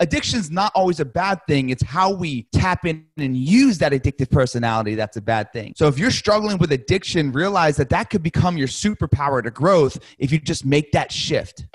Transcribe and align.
addiction's 0.00 0.50
not 0.50 0.72
always 0.74 1.00
a 1.00 1.04
bad 1.04 1.40
thing. 1.46 1.70
It's 1.70 1.82
how 1.82 2.12
we 2.12 2.48
tap 2.52 2.84
in 2.84 3.06
and 3.16 3.36
use 3.36 3.78
that 3.78 3.92
addictive 3.92 4.30
personality 4.30 4.94
that's 4.94 5.16
a 5.16 5.22
bad 5.22 5.52
thing. 5.52 5.74
So 5.76 5.86
if 5.86 5.98
you're 5.98 6.10
struggling 6.10 6.58
with 6.58 6.72
addiction, 6.72 7.32
realize 7.32 7.76
that 7.76 7.90
that 7.90 8.10
could 8.10 8.22
become 8.22 8.56
your 8.56 8.68
superpower 8.68 9.42
to 9.42 9.50
growth 9.50 9.98
if 10.18 10.32
you 10.32 10.40
just 10.40 10.64
make 10.64 10.92
that 10.92 11.12
shift. 11.12 11.66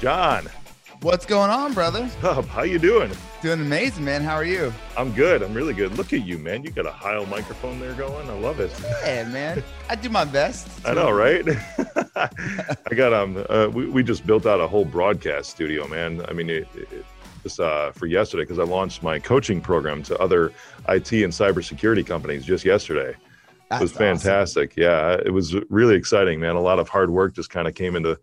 John, 0.00 0.48
What's 1.02 1.26
going 1.26 1.50
on, 1.50 1.72
brother? 1.72 2.04
How 2.20 2.62
you 2.62 2.78
doing? 2.78 3.10
Doing 3.42 3.60
amazing, 3.60 4.04
man. 4.04 4.22
How 4.22 4.36
are 4.36 4.44
you? 4.44 4.72
I'm 4.96 5.12
good. 5.12 5.42
I'm 5.42 5.52
really 5.52 5.74
good. 5.74 5.98
Look 5.98 6.12
at 6.12 6.24
you, 6.24 6.38
man. 6.38 6.62
You 6.62 6.70
got 6.70 6.86
a 6.86 6.92
high 6.92 7.22
microphone 7.24 7.80
there 7.80 7.92
going. 7.94 8.30
I 8.30 8.34
love 8.34 8.60
it. 8.60 8.70
Yeah, 9.04 9.24
man. 9.24 9.64
I 9.88 9.96
do 9.96 10.08
my 10.08 10.24
best. 10.24 10.68
I 10.86 10.94
know, 10.94 11.10
right? 11.10 11.44
I 12.14 12.94
got 12.94 13.12
um. 13.12 13.44
Uh, 13.50 13.68
we 13.72 13.86
we 13.86 14.04
just 14.04 14.24
built 14.24 14.46
out 14.46 14.60
a 14.60 14.68
whole 14.68 14.84
broadcast 14.84 15.50
studio, 15.50 15.88
man. 15.88 16.24
I 16.28 16.34
mean, 16.34 16.48
it, 16.48 16.68
it, 16.76 17.04
this 17.42 17.58
uh 17.58 17.90
for 17.96 18.06
yesterday 18.06 18.44
because 18.44 18.60
I 18.60 18.64
launched 18.64 19.02
my 19.02 19.18
coaching 19.18 19.60
program 19.60 20.04
to 20.04 20.16
other 20.18 20.52
IT 20.88 21.10
and 21.10 21.32
cybersecurity 21.32 22.06
companies 22.06 22.44
just 22.44 22.64
yesterday. 22.64 23.10
It 23.10 23.16
That's 23.70 23.82
was 23.82 23.92
awesome. 23.94 24.18
fantastic. 24.18 24.76
Yeah, 24.76 25.16
it 25.26 25.32
was 25.32 25.56
really 25.68 25.96
exciting, 25.96 26.38
man. 26.38 26.54
A 26.54 26.60
lot 26.60 26.78
of 26.78 26.88
hard 26.88 27.10
work 27.10 27.34
just 27.34 27.50
kind 27.50 27.66
of 27.66 27.74
came 27.74 27.96
into 27.96 28.20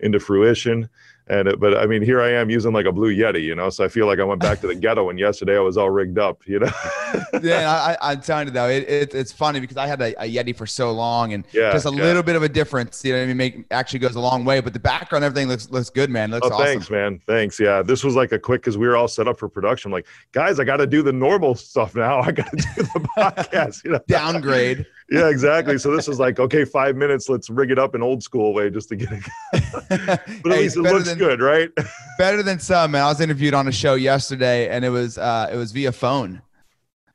into 0.00 0.20
fruition. 0.20 0.88
And 1.30 1.46
it, 1.46 1.60
but 1.60 1.76
I 1.78 1.86
mean, 1.86 2.02
here 2.02 2.20
I 2.20 2.32
am 2.32 2.50
using 2.50 2.72
like 2.72 2.86
a 2.86 2.92
blue 2.92 3.14
Yeti, 3.14 3.40
you 3.42 3.54
know. 3.54 3.70
So 3.70 3.84
I 3.84 3.88
feel 3.88 4.06
like 4.06 4.18
I 4.18 4.24
went 4.24 4.40
back 4.40 4.60
to 4.62 4.66
the 4.66 4.74
ghetto, 4.74 5.10
and 5.10 5.18
yesterday 5.18 5.56
I 5.56 5.60
was 5.60 5.76
all 5.76 5.88
rigged 5.88 6.18
up, 6.18 6.44
you 6.44 6.58
know. 6.58 6.70
yeah, 7.40 7.70
I, 7.70 7.92
I, 7.92 8.12
I'm 8.12 8.20
telling 8.20 8.48
you 8.48 8.52
though, 8.52 8.68
it, 8.68 8.82
it, 8.88 9.14
it's 9.14 9.30
funny 9.30 9.60
because 9.60 9.76
I 9.76 9.86
had 9.86 10.02
a, 10.02 10.20
a 10.24 10.28
Yeti 10.28 10.56
for 10.56 10.66
so 10.66 10.90
long, 10.90 11.32
and 11.32 11.46
Yeah, 11.52 11.70
just 11.72 11.86
a 11.86 11.90
yeah. 11.90 12.02
little 12.02 12.24
bit 12.24 12.34
of 12.34 12.42
a 12.42 12.48
difference. 12.48 13.04
You 13.04 13.12
know 13.12 13.18
what 13.20 13.22
I 13.22 13.26
mean? 13.28 13.36
Make 13.36 13.64
actually 13.70 14.00
goes 14.00 14.16
a 14.16 14.20
long 14.20 14.44
way. 14.44 14.60
But 14.60 14.72
the 14.72 14.80
background, 14.80 15.24
everything 15.24 15.46
looks 15.46 15.70
looks 15.70 15.88
good, 15.88 16.10
man. 16.10 16.32
Looks 16.32 16.48
Oh, 16.48 16.52
awesome. 16.52 16.66
thanks, 16.66 16.90
man. 16.90 17.20
Thanks. 17.28 17.60
Yeah, 17.60 17.80
this 17.82 18.02
was 18.02 18.16
like 18.16 18.32
a 18.32 18.38
quick 18.38 18.62
because 18.62 18.76
we 18.76 18.88
were 18.88 18.96
all 18.96 19.06
set 19.08 19.28
up 19.28 19.38
for 19.38 19.48
production. 19.48 19.92
Like, 19.92 20.08
guys, 20.32 20.58
I 20.58 20.64
got 20.64 20.78
to 20.78 20.86
do 20.86 21.00
the 21.00 21.12
normal 21.12 21.54
stuff 21.54 21.94
now. 21.94 22.20
I 22.22 22.32
got 22.32 22.50
to 22.50 22.56
do 22.56 22.82
the 22.82 23.08
podcast. 23.16 23.84
You 23.84 23.92
know? 23.92 24.00
Downgrade. 24.08 24.84
Yeah, 25.10 25.28
exactly. 25.28 25.76
So 25.78 25.94
this 25.94 26.06
is 26.06 26.20
like, 26.20 26.38
okay, 26.38 26.64
five 26.64 26.96
minutes. 26.96 27.28
Let's 27.28 27.50
rig 27.50 27.70
it 27.72 27.78
up 27.78 27.94
in 27.96 28.02
old 28.02 28.22
school 28.22 28.54
way 28.54 28.70
just 28.70 28.88
to 28.90 28.96
get 28.96 29.10
it. 29.10 29.24
but 29.88 30.00
at 30.08 30.28
Hey, 30.28 30.40
least 30.44 30.76
it 30.76 30.82
looks 30.82 31.08
than- 31.08 31.18
good, 31.18 31.40
right? 31.40 31.68
Better 32.18 32.42
than 32.44 32.60
some, 32.60 32.92
man. 32.92 33.02
I 33.02 33.08
was 33.08 33.20
interviewed 33.20 33.54
on 33.54 33.66
a 33.66 33.72
show 33.72 33.94
yesterday, 33.94 34.68
and 34.68 34.84
it 34.84 34.90
was 34.90 35.18
uh, 35.18 35.48
it 35.52 35.56
was 35.56 35.72
via 35.72 35.90
phone. 35.92 36.42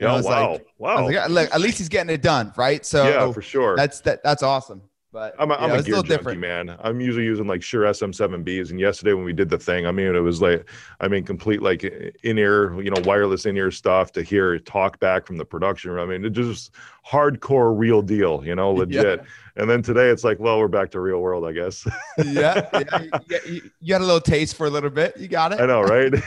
Yeah. 0.02 0.12
was 0.14 0.26
Wow. 0.26 0.52
like- 0.52 0.62
I 0.62 0.64
wow. 0.78 1.06
was 1.06 1.16
like, 1.16 1.30
look, 1.30 1.56
at 1.56 1.62
least 1.62 1.78
he's 1.78 1.88
getting 1.90 2.14
it 2.14 2.22
done, 2.22 2.52
right? 2.58 2.86
So 2.86 3.08
yeah, 3.08 3.32
for 3.32 3.42
sure. 3.42 3.78
that's 3.78 4.02
that 4.02 4.22
that's 4.23 4.44
awesome. 4.44 4.82
But 5.14 5.34
I'm 5.40 5.50
a, 5.50 5.54
you 5.54 5.60
I'm 5.62 5.72
a 5.72 5.82
gear 5.82 5.96
junkie, 5.96 6.10
different. 6.10 6.40
man. 6.42 6.76
I'm 6.82 7.00
usually 7.00 7.23
using 7.23 7.48
like 7.48 7.64
Shure 7.64 7.84
SM7Bs, 7.86 8.72
and 8.72 8.82
yesterday 8.82 9.14
when 9.14 9.23
we 9.23 9.32
did 9.32 9.50
the 9.50 9.58
thing, 9.58 9.86
I 9.86 9.92
mean, 9.94 10.14
it 10.14 10.20
was 10.20 10.42
like, 10.42 10.70
I 11.00 11.08
mean, 11.08 11.23
complete 11.23 11.62
like 11.62 11.86
in-ear, 12.23 12.82
you 12.82 12.92
know, 12.92 13.02
wireless 13.06 13.46
in-ear 13.46 13.72
stuff 13.72 14.12
to 14.12 14.22
hear 14.23 14.60
talk 14.60 15.00
back 15.00 15.26
from 15.26 15.38
the 15.38 15.46
production 15.46 15.92
room. 15.92 16.10
I 16.10 16.12
mean, 16.12 16.26
it 16.26 16.32
just 16.34 16.72
hardcore, 17.09 17.78
real 17.78 18.02
deal, 18.02 18.42
you 18.45 18.56
know, 18.56 18.72
legit. 18.73 19.23
And 19.58 19.70
then 19.70 19.81
today 19.81 20.09
it's 20.09 20.25
like, 20.25 20.38
well, 20.39 20.59
we're 20.59 20.67
back 20.67 20.92
to 20.92 21.00
real 21.00 21.20
world, 21.22 21.45
I 21.45 21.53
guess. 21.53 21.88
yeah, 22.25 22.67
yeah 22.73 23.02
you, 23.02 23.39
you- 23.53 23.61
you, 23.80 23.89
got 23.89 24.02
a 24.02 24.03
little 24.03 24.20
taste 24.20 24.56
for 24.58 24.66
a 24.66 24.70
little 24.70 24.89
bit. 24.89 25.16
You 25.17 25.28
got 25.30 25.53
it. 25.53 25.61
I 25.61 25.66
know, 25.66 25.81
right? 25.81 26.11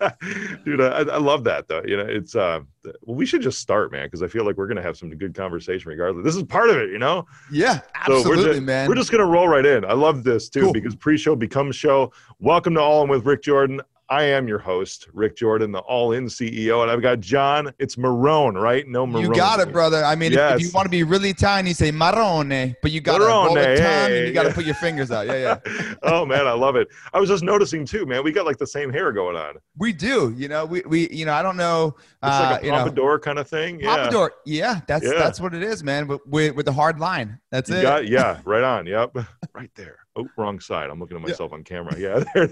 Dude, 0.64 0.80
I, 0.80 1.00
I 1.00 1.18
love 1.18 1.44
that 1.44 1.68
though. 1.68 1.82
You 1.84 1.96
know, 1.98 2.06
it's 2.08 2.34
uh, 2.34 2.60
well, 3.02 3.16
we 3.16 3.26
should 3.26 3.42
just 3.42 3.58
start, 3.58 3.92
man, 3.92 4.06
because 4.06 4.22
I 4.22 4.28
feel 4.28 4.44
like 4.46 4.56
we're 4.56 4.66
gonna 4.68 4.82
have 4.82 4.96
some 4.96 5.10
good 5.16 5.34
conversation 5.34 5.88
regardless. 5.90 6.24
This 6.24 6.36
is 6.36 6.42
part 6.44 6.70
of 6.70 6.76
it, 6.76 6.90
you 6.90 6.98
know. 6.98 7.26
Yeah, 7.50 7.80
So 8.06 8.16
absolutely, 8.16 8.30
we're 8.44 8.52
just, 8.54 8.62
man. 8.62 8.88
We're 8.88 8.94
just 8.94 9.10
gonna 9.10 9.26
roll 9.26 9.48
right 9.48 9.66
in. 9.66 9.84
I 9.84 9.92
love 9.92 10.24
this 10.24 10.48
too 10.48 10.62
Cool. 10.62 10.72
because 10.72 10.94
pre-show 10.96 11.36
becomes 11.36 11.76
show. 11.76 12.12
Welcome 12.38 12.74
to 12.74 12.80
All 12.80 13.02
In 13.04 13.10
with 13.10 13.26
Rick 13.26 13.42
Jordan. 13.42 13.80
I 14.12 14.24
am 14.24 14.46
your 14.46 14.58
host, 14.58 15.08
Rick 15.14 15.36
Jordan, 15.36 15.72
the 15.72 15.78
All 15.78 16.12
In 16.12 16.26
CEO, 16.26 16.82
and 16.82 16.90
I've 16.90 17.00
got 17.00 17.20
John. 17.20 17.72
It's 17.78 17.96
Marone, 17.96 18.60
right? 18.60 18.86
No 18.86 19.06
Marone. 19.06 19.22
You 19.22 19.34
got 19.34 19.58
it, 19.58 19.72
brother. 19.72 20.04
I 20.04 20.16
mean, 20.16 20.34
if- 20.34 20.38
if, 20.38 20.60
you 20.60 20.70
want 20.74 20.84
to 20.84 20.90
be 20.90 21.02
really 21.02 21.32
tiny, 21.32 21.72
say 21.72 21.90
Marone, 21.90 22.74
but 22.82 22.90
you 22.90 23.00
got 23.00 23.18
to 23.18 23.26
hold 23.26 23.56
the 23.56 23.62
tongue 23.62 23.76
hey, 23.78 24.18
and 24.18 24.28
you 24.28 24.34
got 24.34 24.42
to 24.42 24.50
yeah. 24.50 24.54
put 24.54 24.66
your 24.66 24.74
fingers 24.74 25.10
out. 25.10 25.26
Yeah, 25.26 25.58
yeah. 25.64 25.94
oh 26.02 26.26
man, 26.26 26.46
I 26.46 26.52
love 26.52 26.76
it. 26.76 26.88
I 27.14 27.20
was 27.20 27.30
just 27.30 27.42
noticing 27.42 27.86
too, 27.86 28.04
man. 28.04 28.22
We 28.22 28.32
got 28.32 28.44
like 28.44 28.58
the 28.58 28.66
same 28.66 28.92
hair 28.92 29.12
going 29.12 29.34
on. 29.34 29.54
We 29.78 29.94
do. 29.94 30.34
You 30.36 30.48
know, 30.48 30.66
we, 30.66 30.82
we 30.82 31.08
you 31.08 31.24
know, 31.24 31.32
I 31.32 31.40
don't 31.40 31.56
know. 31.56 31.96
Uh, 32.22 32.50
like 32.52 32.62
a 32.62 32.66
you 32.66 32.70
know, 32.70 32.78
pompadour 32.78 33.18
kind 33.18 33.38
of 33.38 33.48
thing. 33.48 33.80
Yeah. 33.80 33.96
Pompadour. 33.96 34.32
Yeah, 34.44 34.80
that's 34.86 35.06
Yeah. 35.06 35.14
that's 35.14 35.40
what 35.40 35.54
it 35.54 35.62
is, 35.62 35.82
man. 35.82 36.06
With 36.06 36.20
with, 36.26 36.54
with 36.54 36.66
the 36.66 36.72
hard 36.74 37.00
line. 37.00 37.40
That's 37.52 37.68
You 37.70 37.76
it. 37.76 37.82
got 37.82 38.08
yeah, 38.08 38.40
right 38.44 38.64
on. 38.64 38.86
Yep, 38.86 39.14
right 39.54 39.70
there. 39.76 39.98
Oh, 40.16 40.26
wrong 40.36 40.58
side. 40.58 40.90
I'm 40.90 40.98
looking 40.98 41.16
at 41.18 41.22
Yeah. 41.22 41.28
myself 41.28 41.52
on 41.52 41.62
camera. 41.62 41.94
Yeah, 41.98 42.24
there. 42.34 42.48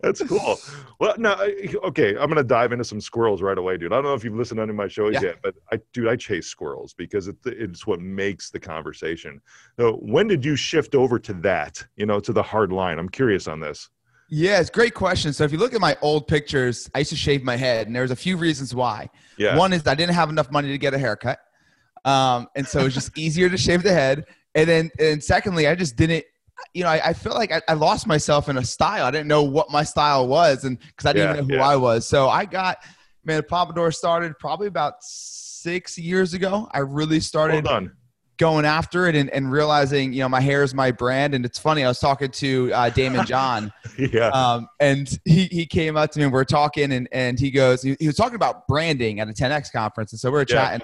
that's 0.00 0.22
cool. 0.22 0.58
Well, 0.98 1.14
no, 1.18 1.34
okay. 1.84 2.16
I'm 2.16 2.28
gonna 2.28 2.44
dive 2.44 2.72
into 2.72 2.84
some 2.84 3.00
squirrels 3.00 3.42
right 3.42 3.56
away, 3.58 3.76
dude. 3.76 3.92
I 3.92 3.96
don't 3.96 4.04
know 4.04 4.14
if 4.14 4.24
you've 4.24 4.34
listened 4.36 4.58
to 4.58 4.62
any 4.62 4.70
of 4.70 4.76
my 4.76 4.88
shows 4.88 5.14
Yeah. 5.14 5.22
yet, 5.22 5.36
but 5.42 5.54
I, 5.72 5.80
dude, 5.92 6.08
I 6.08 6.16
chase 6.16 6.46
squirrels 6.46 6.94
because 6.94 7.28
it, 7.28 7.36
it's 7.46 7.86
what 7.86 8.00
makes 8.00 8.50
the 8.50 8.60
conversation. 8.60 9.40
So, 9.78 9.94
when 9.96 10.26
did 10.28 10.44
you 10.44 10.56
shift 10.56 10.94
over 10.94 11.18
to 11.18 11.32
that? 11.34 11.82
You 11.96 12.06
know, 12.06 12.20
to 12.20 12.32
the 12.32 12.42
hard 12.42 12.72
line. 12.72 12.98
I'm 12.98 13.08
curious 13.08 13.48
on 13.48 13.60
this. 13.60 13.88
Yeah, 14.32 14.60
it's 14.60 14.68
a 14.70 14.72
great 14.72 14.94
question. 14.94 15.32
So 15.32 15.42
if 15.42 15.50
you 15.50 15.58
look 15.58 15.74
at 15.74 15.80
my 15.80 15.96
old 16.02 16.28
pictures, 16.28 16.88
I 16.94 16.98
used 17.00 17.10
to 17.10 17.16
shave 17.16 17.42
my 17.42 17.56
head, 17.56 17.88
and 17.88 17.96
there's 17.96 18.12
a 18.12 18.16
few 18.16 18.36
reasons 18.36 18.72
why. 18.74 19.10
Yeah. 19.38 19.56
One 19.56 19.72
is 19.72 19.84
I 19.88 19.96
didn't 19.96 20.14
have 20.14 20.30
enough 20.30 20.52
money 20.52 20.68
to 20.68 20.78
get 20.78 20.94
a 20.94 20.98
haircut, 20.98 21.40
um, 22.04 22.48
and 22.56 22.66
so 22.66 22.84
it's 22.86 22.94
just 22.94 23.16
easier 23.16 23.48
to 23.48 23.56
shave 23.56 23.82
the 23.82 23.92
head. 23.92 24.24
And 24.54 24.68
then, 24.68 24.90
and 24.98 25.22
secondly, 25.22 25.66
I 25.66 25.74
just 25.74 25.96
didn't. 25.96 26.24
You 26.74 26.84
know, 26.84 26.90
I, 26.90 27.00
I 27.08 27.12
feel 27.14 27.32
like 27.32 27.52
I, 27.52 27.62
I 27.68 27.72
lost 27.72 28.06
myself 28.06 28.48
in 28.50 28.58
a 28.58 28.64
style. 28.64 29.06
I 29.06 29.10
didn't 29.10 29.28
know 29.28 29.42
what 29.42 29.70
my 29.70 29.82
style 29.82 30.28
was, 30.28 30.64
and 30.64 30.78
because 30.78 31.06
I 31.06 31.12
didn't 31.12 31.30
Yeah, 31.36 31.40
know 31.40 31.46
who 31.46 31.54
yeah. 31.54 31.66
I 31.66 31.76
was. 31.76 32.06
So 32.06 32.28
I 32.28 32.44
got 32.44 32.78
man, 33.24 33.42
Pompadour 33.48 33.92
started 33.92 34.38
probably 34.38 34.66
about 34.66 34.94
six 35.02 35.98
years 35.98 36.34
ago. 36.34 36.68
I 36.72 36.78
really 36.80 37.20
started 37.20 37.66
going 38.38 38.64
after 38.64 39.06
it 39.06 39.14
and, 39.14 39.28
and 39.30 39.52
realizing, 39.52 40.12
you 40.12 40.20
know, 40.20 40.28
my 40.28 40.40
hair 40.40 40.62
is 40.62 40.74
my 40.74 40.90
brand. 40.90 41.34
And 41.34 41.44
it's 41.44 41.58
funny, 41.58 41.84
I 41.84 41.88
was 41.88 41.98
talking 41.98 42.30
to 42.30 42.72
uh, 42.72 42.90
Daymond 42.90 43.26
John, 43.26 43.70
Yeah. 43.98 44.28
um, 44.28 44.68
and 44.80 45.18
he, 45.26 45.44
he 45.46 45.66
came 45.66 45.96
up 45.96 46.10
to 46.12 46.18
me 46.18 46.24
and 46.24 46.32
we 46.32 46.40
are 46.40 46.44
talking 46.46 46.92
and, 46.92 47.06
and 47.12 47.38
he 47.38 47.50
goes, 47.50 47.82
he, 47.82 47.96
he 48.00 48.06
was 48.06 48.16
talking 48.16 48.36
about 48.36 48.66
branding 48.66 49.20
at 49.20 49.28
a 49.28 49.32
10X 49.32 49.70
conference. 49.72 50.12
And 50.12 50.20
so 50.20 50.30
we 50.30 50.34
were 50.34 50.40
Yeah. 50.40 50.54
chatting 50.54 50.80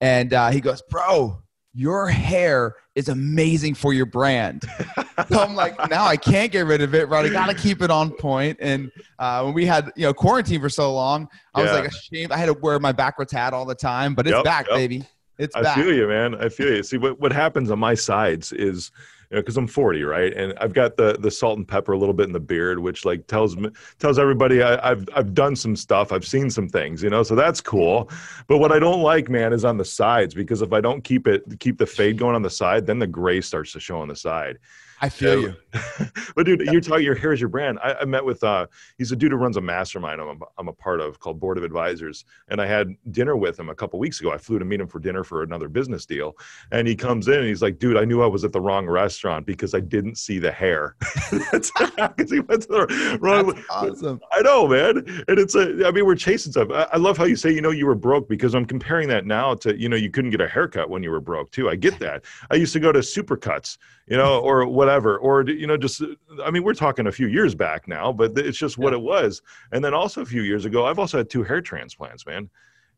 and 0.00 0.32
uh, 0.32 0.50
he 0.50 0.60
goes, 0.60 0.82
bro, 0.82 1.38
your 1.74 2.06
hair 2.06 2.76
is 2.94 3.08
amazing 3.08 3.74
for 3.74 3.92
your 3.92 4.06
brand. 4.06 4.62
so 5.28 5.40
I'm 5.40 5.56
like, 5.56 5.76
now 5.90 6.04
I 6.04 6.16
can't 6.16 6.52
get 6.52 6.66
rid 6.66 6.80
of 6.80 6.94
it, 6.94 7.08
right? 7.08 7.26
I 7.26 7.28
got 7.28 7.46
to 7.46 7.54
keep 7.62 7.82
it 7.82 7.90
on 7.90 8.12
point. 8.12 8.58
And 8.60 8.92
uh, 9.18 9.42
when 9.42 9.54
we 9.54 9.66
had, 9.66 9.90
you 9.96 10.06
know, 10.06 10.14
quarantine 10.14 10.60
for 10.60 10.68
so 10.68 10.94
long, 10.94 11.28
I 11.52 11.62
was 11.62 11.72
like 11.72 11.86
ashamed. 11.86 12.30
I 12.30 12.36
had 12.36 12.46
to 12.46 12.54
wear 12.54 12.78
my 12.78 12.92
backwards 12.92 13.32
hat 13.32 13.52
all 13.52 13.64
the 13.64 13.74
time, 13.74 14.14
but 14.14 14.26
it's 14.26 14.36
Yep, 14.36 14.44
back, 14.44 14.66
yep. 14.68 14.76
baby. 14.76 15.04
It's 15.38 15.54
I 15.56 15.62
back. 15.62 15.76
feel 15.76 15.92
you, 15.92 16.06
man. 16.08 16.34
I 16.36 16.48
feel 16.48 16.74
you. 16.74 16.82
See, 16.82 16.96
what, 16.98 17.18
what 17.20 17.32
happens 17.32 17.70
on 17.70 17.78
my 17.78 17.94
sides 17.94 18.52
is, 18.52 18.90
because 19.30 19.56
I'm 19.56 19.66
40, 19.66 20.04
right, 20.04 20.32
and 20.32 20.52
I've 20.60 20.72
got 20.74 20.96
the 20.96 21.14
the 21.18 21.30
salt 21.30 21.58
and 21.58 21.66
pepper 21.66 21.92
a 21.92 21.98
little 21.98 22.12
bit 22.14 22.26
in 22.26 22.32
the 22.32 22.38
beard, 22.38 22.78
which 22.78 23.04
like 23.04 23.26
tells 23.26 23.56
me 23.56 23.70
tells 23.98 24.18
everybody 24.18 24.62
I, 24.62 24.90
I've 24.90 25.08
I've 25.16 25.34
done 25.34 25.56
some 25.56 25.74
stuff, 25.74 26.12
I've 26.12 26.26
seen 26.26 26.50
some 26.50 26.68
things, 26.68 27.02
you 27.02 27.10
know. 27.10 27.24
So 27.24 27.34
that's 27.34 27.60
cool. 27.60 28.10
But 28.46 28.58
what 28.58 28.70
I 28.70 28.78
don't 28.78 29.00
like, 29.02 29.28
man, 29.28 29.52
is 29.52 29.64
on 29.64 29.76
the 29.76 29.84
sides 29.84 30.34
because 30.34 30.62
if 30.62 30.72
I 30.72 30.80
don't 30.80 31.02
keep 31.02 31.26
it 31.26 31.42
keep 31.58 31.78
the 31.78 31.86
fade 31.86 32.16
going 32.16 32.36
on 32.36 32.42
the 32.42 32.50
side, 32.50 32.86
then 32.86 33.00
the 33.00 33.06
gray 33.08 33.40
starts 33.40 33.72
to 33.72 33.80
show 33.80 33.98
on 33.98 34.06
the 34.08 34.14
side. 34.16 34.58
I 35.00 35.08
feel 35.08 35.34
Yeah. 35.40 35.48
you. 35.48 35.54
but 36.36 36.46
dude, 36.46 36.62
you're 36.62 36.80
talking 36.80 37.04
your 37.04 37.14
hair 37.14 37.32
is 37.32 37.40
your 37.40 37.48
brand. 37.48 37.78
I, 37.82 37.94
I 38.00 38.04
met 38.04 38.24
with 38.24 38.42
uh 38.42 38.66
he's 38.98 39.12
a 39.12 39.16
dude 39.16 39.32
who 39.32 39.38
runs 39.38 39.56
a 39.56 39.60
mastermind 39.60 40.20
I'm 40.20 40.42
a, 40.42 40.44
I'm 40.58 40.68
a 40.68 40.72
part 40.72 41.00
of 41.00 41.20
called 41.20 41.40
Board 41.40 41.58
of 41.58 41.64
Advisors. 41.64 42.24
And 42.48 42.60
I 42.60 42.66
had 42.66 42.94
dinner 43.10 43.36
with 43.36 43.58
him 43.58 43.68
a 43.68 43.74
couple 43.74 43.98
weeks 43.98 44.20
ago. 44.20 44.32
I 44.32 44.38
flew 44.38 44.58
to 44.58 44.64
meet 44.64 44.80
him 44.80 44.86
for 44.86 44.98
dinner 44.98 45.24
for 45.24 45.42
another 45.42 45.68
business 45.68 46.06
deal. 46.06 46.36
And 46.72 46.86
he 46.86 46.96
comes 46.96 47.28
in 47.28 47.34
and 47.34 47.46
he's 47.46 47.62
like, 47.62 47.78
dude, 47.78 47.96
I 47.96 48.04
knew 48.04 48.22
I 48.22 48.26
was 48.26 48.44
at 48.44 48.52
the 48.52 48.60
wrong 48.60 48.86
restaurant 48.86 49.46
because 49.46 49.74
I 49.74 49.80
didn't 49.80 50.16
see 50.16 50.38
the 50.38 50.52
hair. 50.52 50.96
That's 51.52 51.70
because 51.96 52.30
he 52.30 52.40
went 52.40 52.62
to 52.62 52.68
the 52.68 53.18
wrong 53.20 53.54
That's 53.54 53.66
awesome. 53.70 54.20
I 54.32 54.42
know, 54.42 54.68
man. 54.68 54.98
And 55.28 55.38
it's 55.38 55.54
a, 55.54 55.86
I 55.86 55.90
mean, 55.90 56.06
we're 56.06 56.14
chasing 56.14 56.52
stuff. 56.52 56.68
I, 56.70 56.88
I 56.92 56.96
love 56.96 57.16
how 57.16 57.24
you 57.24 57.36
say, 57.36 57.52
you 57.52 57.60
know, 57.60 57.70
you 57.70 57.86
were 57.86 57.94
broke 57.94 58.28
because 58.28 58.54
I'm 58.54 58.64
comparing 58.64 59.08
that 59.08 59.26
now 59.26 59.54
to, 59.56 59.78
you 59.78 59.88
know, 59.88 59.96
you 59.96 60.10
couldn't 60.10 60.30
get 60.30 60.40
a 60.40 60.48
haircut 60.48 60.90
when 60.90 61.02
you 61.02 61.10
were 61.10 61.20
broke 61.20 61.50
too. 61.50 61.68
I 61.68 61.76
get 61.76 61.98
that. 62.00 62.24
I 62.50 62.56
used 62.56 62.72
to 62.74 62.80
go 62.80 62.92
to 62.92 63.00
Supercuts, 63.00 63.78
you 64.06 64.16
know, 64.16 64.40
or 64.40 64.66
whatever, 64.66 65.18
or, 65.18 65.42
you 65.42 65.63
know, 65.66 65.76
just, 65.76 66.02
I 66.44 66.50
mean, 66.50 66.62
we're 66.62 66.74
talking 66.74 67.06
a 67.06 67.12
few 67.12 67.28
years 67.28 67.54
back 67.54 67.88
now, 67.88 68.12
but 68.12 68.36
it's 68.36 68.58
just 68.58 68.78
what 68.78 68.92
Yeah. 68.92 68.98
it 68.98 69.02
was. 69.02 69.42
And 69.72 69.84
then 69.84 69.94
also 69.94 70.20
a 70.22 70.26
few 70.26 70.42
years 70.42 70.64
ago, 70.64 70.86
I've 70.86 70.98
also 70.98 71.18
had 71.18 71.30
two 71.30 71.42
hair 71.42 71.60
transplants, 71.60 72.26
man. 72.26 72.50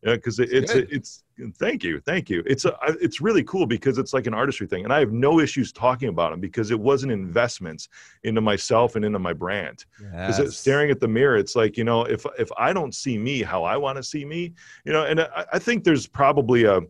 Yeah, 0.02 0.14
because 0.14 0.38
it, 0.38 0.52
it's 0.52 0.72
it's 0.72 1.24
thank 1.54 1.82
you, 1.82 2.00
thank 2.00 2.28
you. 2.28 2.42
It's 2.46 2.66
a, 2.66 2.76
it's 3.00 3.20
really 3.22 3.42
cool 3.42 3.66
because 3.66 3.96
it's 3.96 4.12
like 4.12 4.26
an 4.26 4.34
artistry 4.34 4.66
thing, 4.66 4.84
and 4.84 4.92
I 4.92 5.00
have 5.00 5.10
no 5.10 5.40
issues 5.40 5.72
talking 5.72 6.10
about 6.10 6.30
them 6.30 6.38
because 6.38 6.70
it 6.70 6.78
was 6.78 7.02
an 7.02 7.10
investment 7.10 7.88
into 8.22 8.42
myself 8.42 8.94
and 8.94 9.04
into 9.06 9.18
my 9.18 9.32
brand. 9.32 9.86
Because 9.98 10.38
yes. 10.38 10.56
staring 10.56 10.90
at 10.90 11.00
the 11.00 11.08
mirror, 11.08 11.38
it's 11.38 11.56
like 11.56 11.78
you 11.78 11.82
know, 11.84 12.04
if 12.04 12.26
if 12.38 12.50
I 12.58 12.74
don't 12.74 12.94
see 12.94 13.16
me 13.16 13.42
how 13.42 13.64
I 13.64 13.78
want 13.78 13.96
to 13.96 14.02
see 14.02 14.24
me, 14.24 14.52
you 14.84 14.92
know, 14.92 15.04
and 15.06 15.22
I, 15.22 15.46
I 15.54 15.58
think 15.58 15.82
there's 15.82 16.06
probably 16.06 16.64
a, 16.64 16.82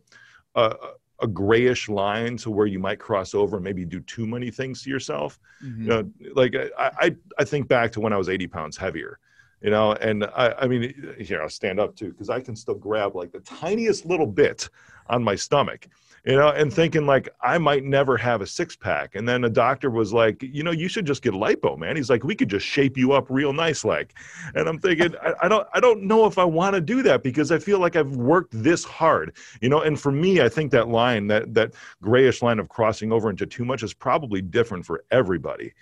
a 0.57 0.75
a 1.21 1.27
grayish 1.27 1.89
line 1.89 2.37
to 2.39 2.51
where 2.51 2.67
you 2.67 2.79
might 2.79 2.99
cross 2.99 3.35
over 3.35 3.57
and 3.57 3.65
maybe 3.65 3.85
do 3.85 4.01
too 4.01 4.27
many 4.27 4.51
things 4.51 4.83
to 4.83 4.91
yourself. 4.91 5.39
Mm-hmm. 5.65 5.83
You 5.83 5.89
know, 5.89 6.11
like 6.35 6.55
I, 6.79 6.91
I 7.01 7.17
I 7.39 7.45
think 7.45 7.69
back 7.69 7.93
to 7.93 8.01
when 8.01 8.13
I 8.13 8.17
was 8.17 8.29
80 8.29 8.47
pounds 8.49 8.77
heavier 8.77 9.19
you 9.63 9.71
know 9.71 9.93
and 9.95 10.25
i 10.37 10.55
i 10.61 10.67
mean 10.67 11.15
here 11.19 11.43
i'll 11.43 11.49
stand 11.49 11.81
up 11.81 11.97
too 11.97 12.11
because 12.11 12.31
i 12.31 12.41
can 12.41 12.55
still 12.55 12.75
grab 12.75 13.17
like 13.17 13.33
the 13.33 13.41
tiniest 13.41 14.05
little 14.07 14.27
bit 14.27 14.69
on 15.09 15.23
my 15.23 15.35
stomach 15.35 15.89
you 16.27 16.37
know 16.37 16.49
and 16.49 16.71
mm. 16.71 16.75
thinking 16.75 17.07
like 17.07 17.29
i 17.41 17.57
might 17.57 17.85
never 17.85 18.17
have 18.17 18.41
a 18.41 18.47
six 18.47 18.77
pack 18.77 19.15
and 19.15 19.29
then 19.29 19.45
a 19.45 19.49
doctor 19.49 19.91
was 19.91 20.13
like 20.13 20.43
you 20.43 20.63
know 20.63 20.73
you 20.73 20.89
should 20.89 21.07
just 21.07 21.23
get 21.23 21.33
lipo 21.33 21.79
man. 21.79 21.97
He's 21.97 22.11
like 22.11 22.25
we 22.25 22.35
could 22.35 22.51
just 22.51 22.67
shape 22.67 22.97
you 22.97 23.13
up 23.13 23.27
real 23.31 23.53
nice 23.53 23.85
like. 23.85 24.15
And 24.55 24.69
i'm 24.69 24.79
thinking 24.79 25.15
I, 25.23 25.33
I 25.43 25.49
don't 25.49 25.67
i 25.73 25.81
don't 25.81 26.03
know 26.03 26.27
if 26.27 26.37
i 26.39 26.45
want 26.45 26.75
to 26.75 26.81
do 26.81 27.03
that 27.03 27.23
because 27.23 27.53
i 27.53 27.59
feel 27.59 27.79
like 27.79 27.97
i've 27.97 28.17
worked 28.17 28.51
this 28.63 28.85
hard 28.85 29.37
you 29.61 29.69
know? 29.69 29.81
And 29.81 29.99
for 29.99 30.11
me 30.11 30.41
i 30.41 30.49
think 30.49 30.73
that 30.73 30.89
line 30.89 31.29
that 31.29 31.55
that 31.55 31.75
grayish 32.03 32.43
line 32.43 32.59
of 32.59 32.69
crossing 32.69 33.13
over 33.13 33.31
into 33.31 33.47
too 33.47 33.65
much 33.65 33.83
is 33.83 33.95
probably 33.95 34.43
different 34.43 34.85
for 34.85 35.05
everybody 35.11 35.73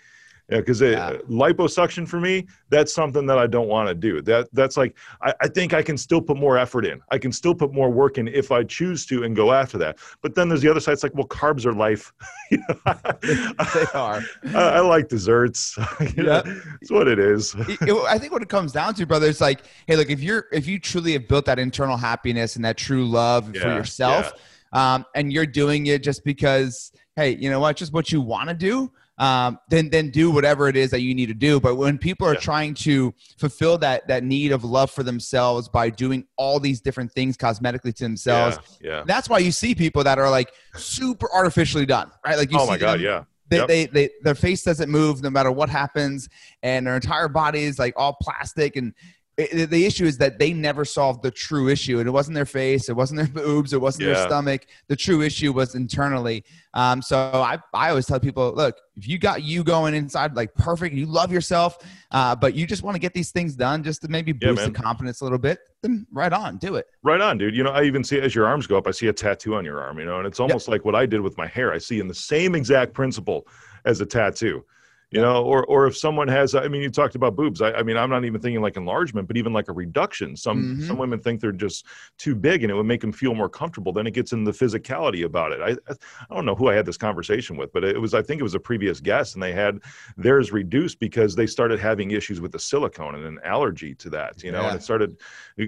because 0.49 0.81
yeah, 0.81 1.13
yeah. 1.13 1.17
liposuction 1.29 2.07
for 2.07 2.21
me 2.21 2.47
that's 2.69 2.93
something 2.93 3.27
that 3.27 3.39
i 3.39 3.47
don't 3.47 3.69
want 3.69 3.89
to 3.89 3.95
do. 3.95 4.21
That 4.23 4.49
that's 4.53 4.77
like 4.77 4.97
I, 5.23 5.33
I, 5.41 5.49
think 5.49 5.73
i 5.73 5.83
can 5.83 5.97
still 5.97 6.21
put 6.21 6.37
more 6.37 6.59
effort 6.59 6.85
in. 6.85 7.01
I 7.11 7.19
can 7.19 7.33
still 7.33 7.55
put 7.55 7.73
more 7.73 7.91
work 7.91 8.19
in 8.19 8.29
if 8.29 8.53
i 8.53 8.63
choose 8.63 9.07
to 9.07 9.25
and 9.25 9.35
go 9.35 9.53
after 9.53 9.79
that. 9.79 9.99
But 10.21 10.35
then 10.35 10.49
there's 10.49 10.63
the 10.63 10.71
other 10.71 10.81
side 10.81 10.93
it's 10.93 11.03
like 11.03 11.15
well 11.15 11.27
carbs 11.27 11.65
are 11.67 11.73
life. 11.73 12.13
They 13.75 13.87
are. 13.95 14.23
I, 14.55 14.59
I, 14.59 14.81
like 14.81 15.09
desserts. 15.09 15.79
Yeah 16.17 16.43
it's 16.81 16.91
what 16.91 17.09
it 17.09 17.19
is. 17.19 17.55
I 17.57 18.19
think 18.19 18.33
what 18.33 18.43
it 18.43 18.49
comes 18.49 18.73
down 18.73 18.95
to 18.95 19.07
brother 19.07 19.27
is 19.27 19.41
like 19.41 19.61
hey 19.87 19.97
look 19.97 20.11
if 20.11 20.21
you're 20.21 20.47
if 20.53 20.67
you 20.67 20.79
truly 20.79 21.13
have 21.15 21.29
built 21.29 21.47
that 21.47 21.59
internal 21.59 21.97
happiness 21.97 22.57
and 22.57 22.65
that 22.65 22.77
true 22.77 23.07
love 23.07 23.55
yeah, 23.55 23.63
for 23.63 23.69
yourself 23.69 24.33
um, 24.73 25.05
and 25.15 25.33
you're 25.33 25.47
doing 25.47 25.87
it 25.87 26.03
just 26.03 26.25
because 26.25 26.93
hey 27.17 27.31
you 27.37 27.51
know 27.51 27.61
what 27.61 27.77
just 27.77 27.93
what 27.93 28.13
you 28.13 28.21
want 28.21 28.49
to 28.49 28.55
do 28.55 28.91
um, 29.19 29.59
then 29.69 29.91
then 29.91 30.11
do 30.11 30.31
whatever 30.31 30.69
it 30.69 30.77
is 30.77 30.91
that 30.91 31.01
you 31.01 31.15
need 31.15 31.27
to 31.27 31.35
do. 31.35 31.61
But 31.61 31.77
when 31.77 31.99
people 31.99 32.27
are 32.27 32.35
yeah. 32.35 32.41
trying 32.41 32.75
to 32.75 33.15
fulfill 33.39 33.79
that 33.79 34.07
that 34.09 34.25
need 34.25 34.53
of 34.53 34.65
love 34.65 34.91
for 34.91 35.03
themselves 35.03 35.69
by 35.69 35.91
doing 35.91 36.27
all 36.37 36.59
these 36.59 36.81
different 36.81 37.13
things 37.13 37.37
cosmetically 37.37 37.95
to 37.95 38.05
themselves, 38.05 38.59
yeah, 38.81 38.91
yeah. 38.91 39.05
that's 39.07 39.29
why 39.29 39.39
you 39.39 39.53
see 39.53 39.75
people 39.75 40.03
that 40.05 40.19
are 40.19 40.31
like 40.31 40.53
super 40.75 41.29
artificially 41.33 41.87
done, 41.87 42.11
right? 42.25 42.37
Like 42.37 42.51
you 42.51 42.59
oh 42.59 42.67
my 42.67 42.79
god, 42.79 43.01
yeah. 43.01 43.25
They, 43.49 43.59
yep. 43.59 43.69
they, 43.69 43.87
they, 43.87 44.11
their 44.23 44.35
face 44.35 44.63
doesn't 44.63 44.91
move 44.91 45.23
no 45.23 45.29
matter 45.29 45.53
what 45.53 45.69
happens, 45.69 46.31
and 46.63 46.87
their 46.87 46.95
entire 46.95 47.29
body 47.29 47.65
is 47.65 47.79
like 47.79 47.93
all 47.95 48.17
plastic, 48.21 48.77
and 48.77 48.95
it, 49.37 49.71
the 49.71 49.85
issue 49.85 50.05
is 50.05 50.19
that 50.19 50.39
they 50.39 50.53
never 50.53 50.85
solved 50.85 51.23
the 51.23 51.31
true 51.31 51.69
issue 51.69 51.99
and 51.99 52.09
it 52.09 52.13
wasn't 52.13 52.35
their 52.35 52.47
face 52.47 52.89
it 52.89 52.95
wasn't 52.95 53.19
their 53.19 53.27
boobs 53.45 53.73
it 53.73 53.81
wasn't 53.81 54.07
yeah. 54.07 54.15
their 54.15 54.27
stomach. 54.27 54.67
The 54.89 54.97
true 54.97 55.23
issue 55.23 55.53
was 55.53 55.75
internally. 55.75 56.45
Um, 56.75 57.03
so 57.03 57.17
I, 57.19 57.59
I 57.73 57.91
always 57.91 58.07
tell 58.07 58.21
people 58.21 58.53
look 58.55 58.77
if 58.97 59.09
you 59.09 59.19
got 59.19 59.43
you 59.43 59.65
going 59.65 59.95
inside 59.95 60.37
like 60.37 60.55
perfect 60.55 60.95
you 60.95 61.07
love 61.07 61.33
yourself 61.33 61.79
uh, 62.11 62.35
but 62.35 62.55
you 62.55 62.67
just 62.67 62.83
want 62.83 62.95
to 62.95 63.01
get 63.01 63.15
these 63.15 63.31
things 63.31 63.55
done 63.55 63.83
just 63.83 64.03
to 64.03 64.09
maybe 64.09 64.33
boost 64.33 64.61
yeah, 64.61 64.67
the 64.67 64.73
confidence 64.73 65.21
a 65.21 65.25
little 65.25 65.39
bit 65.39 65.59
then 65.83 66.07
right 66.13 66.33
on 66.33 66.57
do 66.59 66.77
it. 66.77 66.87
Right 67.03 67.21
on 67.21 67.39
dude. 67.39 67.55
You 67.55 67.65
know 67.65 67.71
i 67.71 67.83
even 67.83 68.05
see 68.05 68.21
as 68.21 68.35
your 68.35 68.47
arms 68.47 68.67
go 68.67 68.77
up 68.77 68.87
i 68.87 68.91
see 68.91 69.09
a 69.09 69.13
tattoo 69.13 69.55
on 69.55 69.65
your 69.65 69.81
arm 69.81 69.99
you 69.99 70.05
know 70.05 70.19
and 70.19 70.27
it's 70.27 70.41
almost 70.41 70.69
yep. 70.69 70.73
like 70.73 70.85
what 70.85 70.95
i 70.95 71.07
did 71.07 71.21
with 71.21 71.37
my 71.37 71.47
hair. 71.47 71.73
I 71.73 71.79
see 71.79 72.01
in 72.01 72.09
the 72.09 72.15
same 72.15 72.55
exact 72.55 72.93
principle 72.95 73.47
as 73.85 74.01
a 74.01 74.07
tattoo 74.07 74.65
you 75.11 75.21
know 75.21 75.45
or 75.45 75.65
or 75.67 75.87
if 75.87 75.97
someone 75.97 76.29
has 76.29 76.55
i 76.55 76.69
mean 76.69 76.83
you 76.83 76.91
talked 76.91 77.15
about 77.15 77.37
boobs. 77.37 77.63
I, 77.63 77.73
I, 77.73 77.83
mean 77.83 77.97
i'm 77.97 78.11
not 78.11 78.25
even 78.25 78.41
thinking 78.41 78.61
like 78.63 78.77
enlargement 78.77 79.29
but 79.29 79.37
even 79.37 79.53
like 79.53 79.69
a 79.69 79.73
reduction. 79.73 80.37
Some 80.37 80.63
mm-hmm. 80.63 80.87
some 80.87 80.99
women 80.99 81.21
think 81.21 81.41
they're 81.41 81.53
just 81.53 81.87
too 82.19 82.35
big 82.35 82.63
and 82.63 82.71
it 82.71 82.75
would 82.75 82.87
make 82.87 83.01
them 83.01 83.13
feel 83.13 83.35
more 83.35 83.49
comfortable. 83.49 83.93
Then 83.93 84.07
it 84.07 84.13
gets 84.13 84.33
in 84.33 84.45
the 84.45 84.53
physicality 84.53 85.25
about 85.25 85.53
it. 85.53 85.61
I 85.61 85.95
i 86.31 86.35
don't 86.35 86.47
know 86.47 86.55
who 86.55 86.69
i 86.69 86.75
had 86.75 86.87
this 86.87 86.97
conversation 86.97 87.57
with 87.57 87.73
but 87.73 87.85
it 87.85 88.01
was 88.01 88.15
i 88.15 88.23
think 88.23 88.41
it 88.41 88.45
was 88.45 88.55
a 88.55 88.61
previous 88.61 89.01
guest 89.01 89.35
and 89.35 89.43
they 89.43 89.53
had 89.53 89.81
theirs 90.17 90.53
reduced 90.53 90.99
because 90.99 91.35
they 91.35 91.47
started 91.47 91.79
having 91.79 92.11
issues 92.11 92.41
with 92.41 92.53
the 92.53 92.59
silicone 92.59 93.15
and 93.15 93.25
an 93.25 93.39
allergy 93.45 93.95
to 93.95 94.11
that 94.11 94.43
you 94.43 94.53
know 94.53 94.63
yeah. 94.63 94.69
and 94.69 94.77
it 94.77 94.83
started 94.83 95.17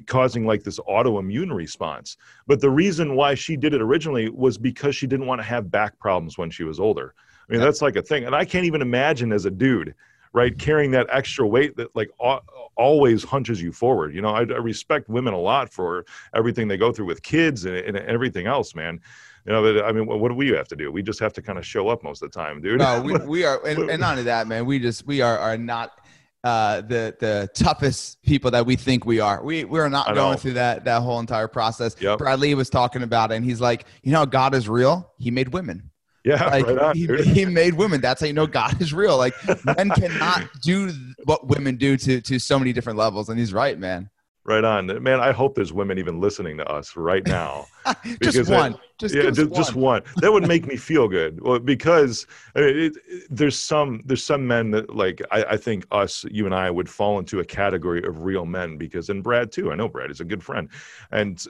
causing 0.06 0.46
like 0.46 0.62
this 0.62 0.78
autoimmune 0.80 1.54
response. 1.54 2.16
But 2.46 2.60
the 2.60 2.70
reason 2.70 3.14
why 3.14 3.34
she 3.34 3.56
did 3.56 3.74
it 3.74 3.82
originally 3.82 4.28
was 4.28 4.58
because 4.58 4.96
she 4.96 5.06
didn't 5.06 5.26
want 5.26 5.40
to 5.40 5.46
have 5.46 5.70
back 5.70 5.98
problems 5.98 6.38
when 6.38 6.50
she 6.50 6.64
was 6.64 6.80
older 6.80 7.14
I 7.48 7.52
mean, 7.52 7.60
that's 7.60 7.82
like 7.82 7.96
a 7.96 8.02
thing. 8.02 8.24
And 8.24 8.34
I 8.34 8.44
can't 8.44 8.64
even 8.64 8.82
imagine 8.82 9.32
as 9.32 9.44
a 9.44 9.50
dude, 9.50 9.94
right, 10.32 10.56
carrying 10.58 10.90
that 10.92 11.06
extra 11.12 11.46
weight 11.46 11.76
that 11.76 11.94
like 11.94 12.10
always 12.76 13.24
hunches 13.24 13.62
you 13.62 13.72
forward. 13.72 14.14
You 14.14 14.22
know, 14.22 14.30
I, 14.30 14.40
I 14.40 14.58
respect 14.58 15.08
women 15.08 15.32
a 15.32 15.38
lot 15.38 15.72
for 15.72 16.04
everything 16.34 16.68
they 16.68 16.76
go 16.76 16.92
through 16.92 17.06
with 17.06 17.22
kids 17.22 17.64
and, 17.64 17.76
and 17.76 17.96
everything 17.96 18.46
else, 18.46 18.74
man. 18.74 19.00
You 19.46 19.52
know, 19.52 19.62
but, 19.62 19.84
I 19.84 19.92
mean, 19.92 20.06
what 20.06 20.28
do 20.28 20.34
we 20.34 20.48
have 20.50 20.66
to 20.68 20.76
do? 20.76 20.90
We 20.90 21.02
just 21.02 21.20
have 21.20 21.32
to 21.34 21.42
kind 21.42 21.56
of 21.56 21.64
show 21.64 21.88
up 21.88 22.02
most 22.02 22.20
of 22.20 22.32
the 22.32 22.36
time, 22.36 22.60
dude. 22.60 22.80
No, 22.80 23.00
we, 23.00 23.14
we 23.18 23.44
are, 23.44 23.64
and, 23.64 23.90
and 23.90 24.00
not 24.00 24.12
only 24.12 24.24
that, 24.24 24.48
man, 24.48 24.66
we 24.66 24.80
just, 24.80 25.06
we 25.06 25.20
are, 25.20 25.38
are 25.38 25.56
not, 25.56 25.92
uh, 26.44 26.80
the 26.82 27.16
the 27.18 27.48
toughest 27.54 28.22
people 28.22 28.52
that 28.52 28.64
we 28.64 28.76
think 28.76 29.04
we 29.04 29.18
are. 29.18 29.42
We 29.42 29.64
we're 29.64 29.88
not 29.88 30.14
going 30.14 30.38
through 30.38 30.52
that 30.52 30.84
that 30.84 31.02
whole 31.02 31.18
entire 31.18 31.48
process. 31.48 31.96
Yep. 31.98 32.18
Bradley 32.18 32.54
was 32.54 32.70
talking 32.70 33.02
about 33.02 33.32
it, 33.32 33.34
and 33.34 33.44
he's 33.44 33.60
like, 33.60 33.86
you 34.04 34.12
know, 34.12 34.24
God 34.26 34.54
is 34.54 34.68
real. 34.68 35.12
He 35.18 35.32
made 35.32 35.48
women. 35.48 35.90
Yeah, 36.26 36.44
like 36.46 36.66
right 36.66 36.78
on, 36.78 36.96
he, 36.96 37.06
he, 37.22 37.44
made 37.44 37.74
women. 37.74 38.00
That's 38.00 38.20
how 38.20 38.26
you 38.26 38.32
know 38.32 38.48
God 38.48 38.82
is 38.82 38.92
real. 38.92 39.16
Like 39.16 39.32
men 39.64 39.90
cannot 39.90 40.48
do 40.60 40.92
what 41.24 41.46
women 41.46 41.76
do 41.76 41.96
to 41.98 42.20
to 42.20 42.40
so 42.40 42.58
many 42.58 42.72
different 42.72 42.98
levels, 42.98 43.28
and 43.28 43.38
he's 43.38 43.52
right, 43.52 43.78
man. 43.78 44.10
Right 44.42 44.64
on, 44.64 44.86
man. 45.04 45.20
I 45.20 45.30
hope 45.30 45.54
there's 45.54 45.72
women 45.72 45.98
even 45.98 46.20
listening 46.20 46.56
to 46.56 46.66
us 46.68 46.96
right 46.96 47.24
now. 47.24 47.66
just 48.22 48.50
one, 48.50 48.74
I, 48.74 48.78
just 48.98 49.14
yeah, 49.14 49.30
just, 49.30 49.54
just 49.54 49.74
one. 49.76 50.02
That 50.16 50.32
would 50.32 50.48
make 50.48 50.66
me 50.68 50.74
feel 50.74 51.06
good. 51.06 51.40
Well, 51.40 51.60
because 51.60 52.26
I 52.56 52.60
mean, 52.60 52.76
it, 52.76 52.96
it, 53.06 53.22
there's 53.30 53.56
some 53.56 54.02
there's 54.04 54.24
some 54.24 54.48
men 54.48 54.72
that 54.72 54.96
like 54.96 55.22
I, 55.30 55.44
I 55.44 55.56
think 55.56 55.86
us, 55.92 56.24
you 56.28 56.44
and 56.44 56.54
I, 56.56 56.72
would 56.72 56.88
fall 56.88 57.20
into 57.20 57.38
a 57.38 57.44
category 57.44 58.02
of 58.04 58.22
real 58.22 58.46
men 58.46 58.78
because, 58.78 59.10
and 59.10 59.22
Brad 59.22 59.52
too. 59.52 59.70
I 59.70 59.76
know 59.76 59.88
Brad 59.88 60.10
is 60.10 60.20
a 60.20 60.24
good 60.24 60.42
friend, 60.42 60.70
and 61.12 61.40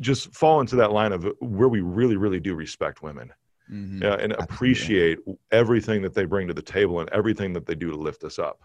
just 0.00 0.32
fall 0.32 0.62
into 0.62 0.76
that 0.76 0.92
line 0.92 1.12
of 1.12 1.30
where 1.40 1.68
we 1.68 1.82
really, 1.82 2.16
really 2.16 2.40
do 2.40 2.54
respect 2.54 3.02
women 3.02 3.30
mm-hmm. 3.70 4.02
yeah, 4.02 4.14
and 4.14 4.32
appreciate 4.32 5.18
everything 5.52 6.02
that 6.02 6.14
they 6.14 6.24
bring 6.24 6.48
to 6.48 6.54
the 6.54 6.62
table 6.62 7.00
and 7.00 7.10
everything 7.10 7.52
that 7.54 7.66
they 7.66 7.74
do 7.74 7.90
to 7.90 7.96
lift 7.96 8.24
us 8.24 8.38
up. 8.38 8.62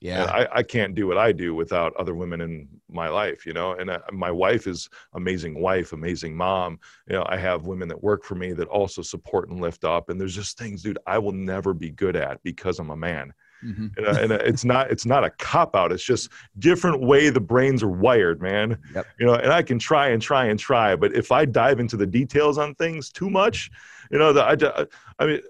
Yeah, 0.00 0.24
I, 0.24 0.58
I 0.58 0.62
can't 0.62 0.94
do 0.94 1.06
what 1.06 1.16
I 1.16 1.32
do 1.32 1.54
without 1.54 1.96
other 1.96 2.14
women 2.14 2.42
in 2.42 2.68
my 2.90 3.08
life, 3.08 3.46
you 3.46 3.54
know. 3.54 3.72
And 3.72 3.88
uh, 3.88 4.00
my 4.12 4.30
wife 4.30 4.66
is 4.66 4.90
amazing 5.14 5.58
wife, 5.58 5.94
amazing 5.94 6.36
mom. 6.36 6.78
You 7.08 7.16
know, 7.16 7.24
I 7.28 7.38
have 7.38 7.66
women 7.66 7.88
that 7.88 8.02
work 8.02 8.22
for 8.22 8.34
me 8.34 8.52
that 8.52 8.68
also 8.68 9.00
support 9.00 9.48
and 9.48 9.60
lift 9.60 9.84
up. 9.84 10.10
And 10.10 10.20
there's 10.20 10.34
just 10.34 10.58
things, 10.58 10.82
dude, 10.82 10.98
I 11.06 11.18
will 11.18 11.32
never 11.32 11.72
be 11.72 11.90
good 11.90 12.14
at 12.14 12.42
because 12.42 12.78
I'm 12.78 12.90
a 12.90 12.96
man. 12.96 13.32
Mm-hmm. 13.64 13.86
And, 13.96 14.06
uh, 14.06 14.20
and 14.20 14.32
uh, 14.32 14.38
it's 14.44 14.64
not 14.66 14.90
it's 14.90 15.06
not 15.06 15.24
a 15.24 15.30
cop 15.30 15.74
out. 15.74 15.92
It's 15.92 16.04
just 16.04 16.30
different 16.58 17.00
way 17.00 17.30
the 17.30 17.40
brains 17.40 17.82
are 17.82 17.88
wired, 17.88 18.42
man. 18.42 18.78
Yep. 18.94 19.06
You 19.18 19.26
know, 19.26 19.34
and 19.34 19.50
I 19.50 19.62
can 19.62 19.78
try 19.78 20.08
and 20.08 20.20
try 20.20 20.46
and 20.46 20.58
try, 20.58 20.94
but 20.94 21.14
if 21.14 21.32
I 21.32 21.46
dive 21.46 21.80
into 21.80 21.96
the 21.96 22.06
details 22.06 22.58
on 22.58 22.74
things 22.74 23.10
too 23.10 23.30
much, 23.30 23.70
you 24.10 24.18
know, 24.18 24.32
the, 24.32 24.44
I, 24.44 24.86
I 25.18 25.26
mean, 25.26 25.40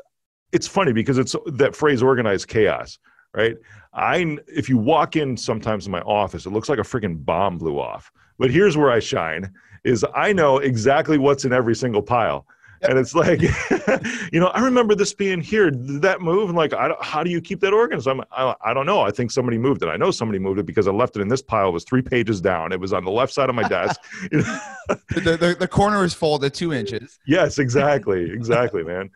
it's 0.52 0.66
funny 0.66 0.92
because 0.92 1.18
it's 1.18 1.34
that 1.46 1.74
phrase 1.74 2.02
organized 2.02 2.48
chaos, 2.48 2.98
right? 3.34 3.56
I 3.92 4.38
if 4.48 4.68
you 4.68 4.78
walk 4.78 5.16
in 5.16 5.36
sometimes 5.36 5.86
in 5.86 5.92
my 5.92 6.02
office, 6.02 6.46
it 6.46 6.50
looks 6.50 6.68
like 6.68 6.78
a 6.78 6.82
freaking 6.82 7.24
bomb 7.24 7.58
blew 7.58 7.78
off. 7.78 8.10
But 8.38 8.50
here's 8.50 8.76
where 8.76 8.90
I 8.90 9.00
shine: 9.00 9.52
is 9.84 10.04
I 10.14 10.32
know 10.32 10.58
exactly 10.58 11.18
what's 11.18 11.44
in 11.44 11.52
every 11.52 11.74
single 11.74 12.02
pile 12.02 12.46
and 12.88 12.98
it's 12.98 13.14
like 13.14 13.40
you 14.32 14.40
know 14.40 14.48
i 14.48 14.60
remember 14.60 14.94
this 14.94 15.14
being 15.14 15.40
here 15.40 15.70
that 15.70 16.20
move 16.20 16.48
and 16.48 16.56
like 16.56 16.72
I, 16.72 16.92
how 17.00 17.22
do 17.22 17.30
you 17.30 17.40
keep 17.40 17.60
that 17.60 17.72
organized? 17.72 18.06
I'm, 18.06 18.20
I, 18.32 18.54
I 18.64 18.74
don't 18.74 18.86
know. 18.86 19.00
I 19.00 19.10
think 19.10 19.30
somebody 19.30 19.58
moved 19.58 19.82
it. 19.82 19.88
I 19.88 19.96
know 19.96 20.10
somebody 20.10 20.38
moved 20.38 20.58
it 20.58 20.66
because 20.66 20.88
i 20.88 20.90
left 20.90 21.16
it 21.16 21.22
in 21.22 21.28
this 21.28 21.42
pile. 21.42 21.68
It 21.68 21.72
was 21.72 21.84
three 21.84 22.02
pages 22.02 22.40
down. 22.40 22.72
It 22.72 22.80
was 22.80 22.92
on 22.92 23.04
the 23.04 23.10
left 23.10 23.32
side 23.32 23.48
of 23.48 23.54
my 23.54 23.66
desk. 23.68 24.00
The, 25.16 25.36
the, 25.36 25.56
the 25.58 25.66
corner 25.68 26.04
is 26.04 26.14
folded 26.14 26.54
two 26.54 26.72
inches. 26.72 27.18
Yes 27.26 27.58
exactly 27.58 28.30
exactly 28.30 28.84
man. 28.84 29.10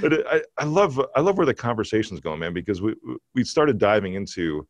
But 0.00 0.12
it, 0.12 0.26
I, 0.28 0.42
I 0.58 0.64
love 0.64 1.00
i 1.14 1.20
love 1.20 1.36
where 1.36 1.46
the 1.46 1.54
conversation's 1.54 2.20
going 2.20 2.38
man 2.38 2.52
because 2.52 2.80
we 2.80 2.94
we 3.34 3.42
started 3.42 3.78
diving 3.78 4.14
into 4.14 4.66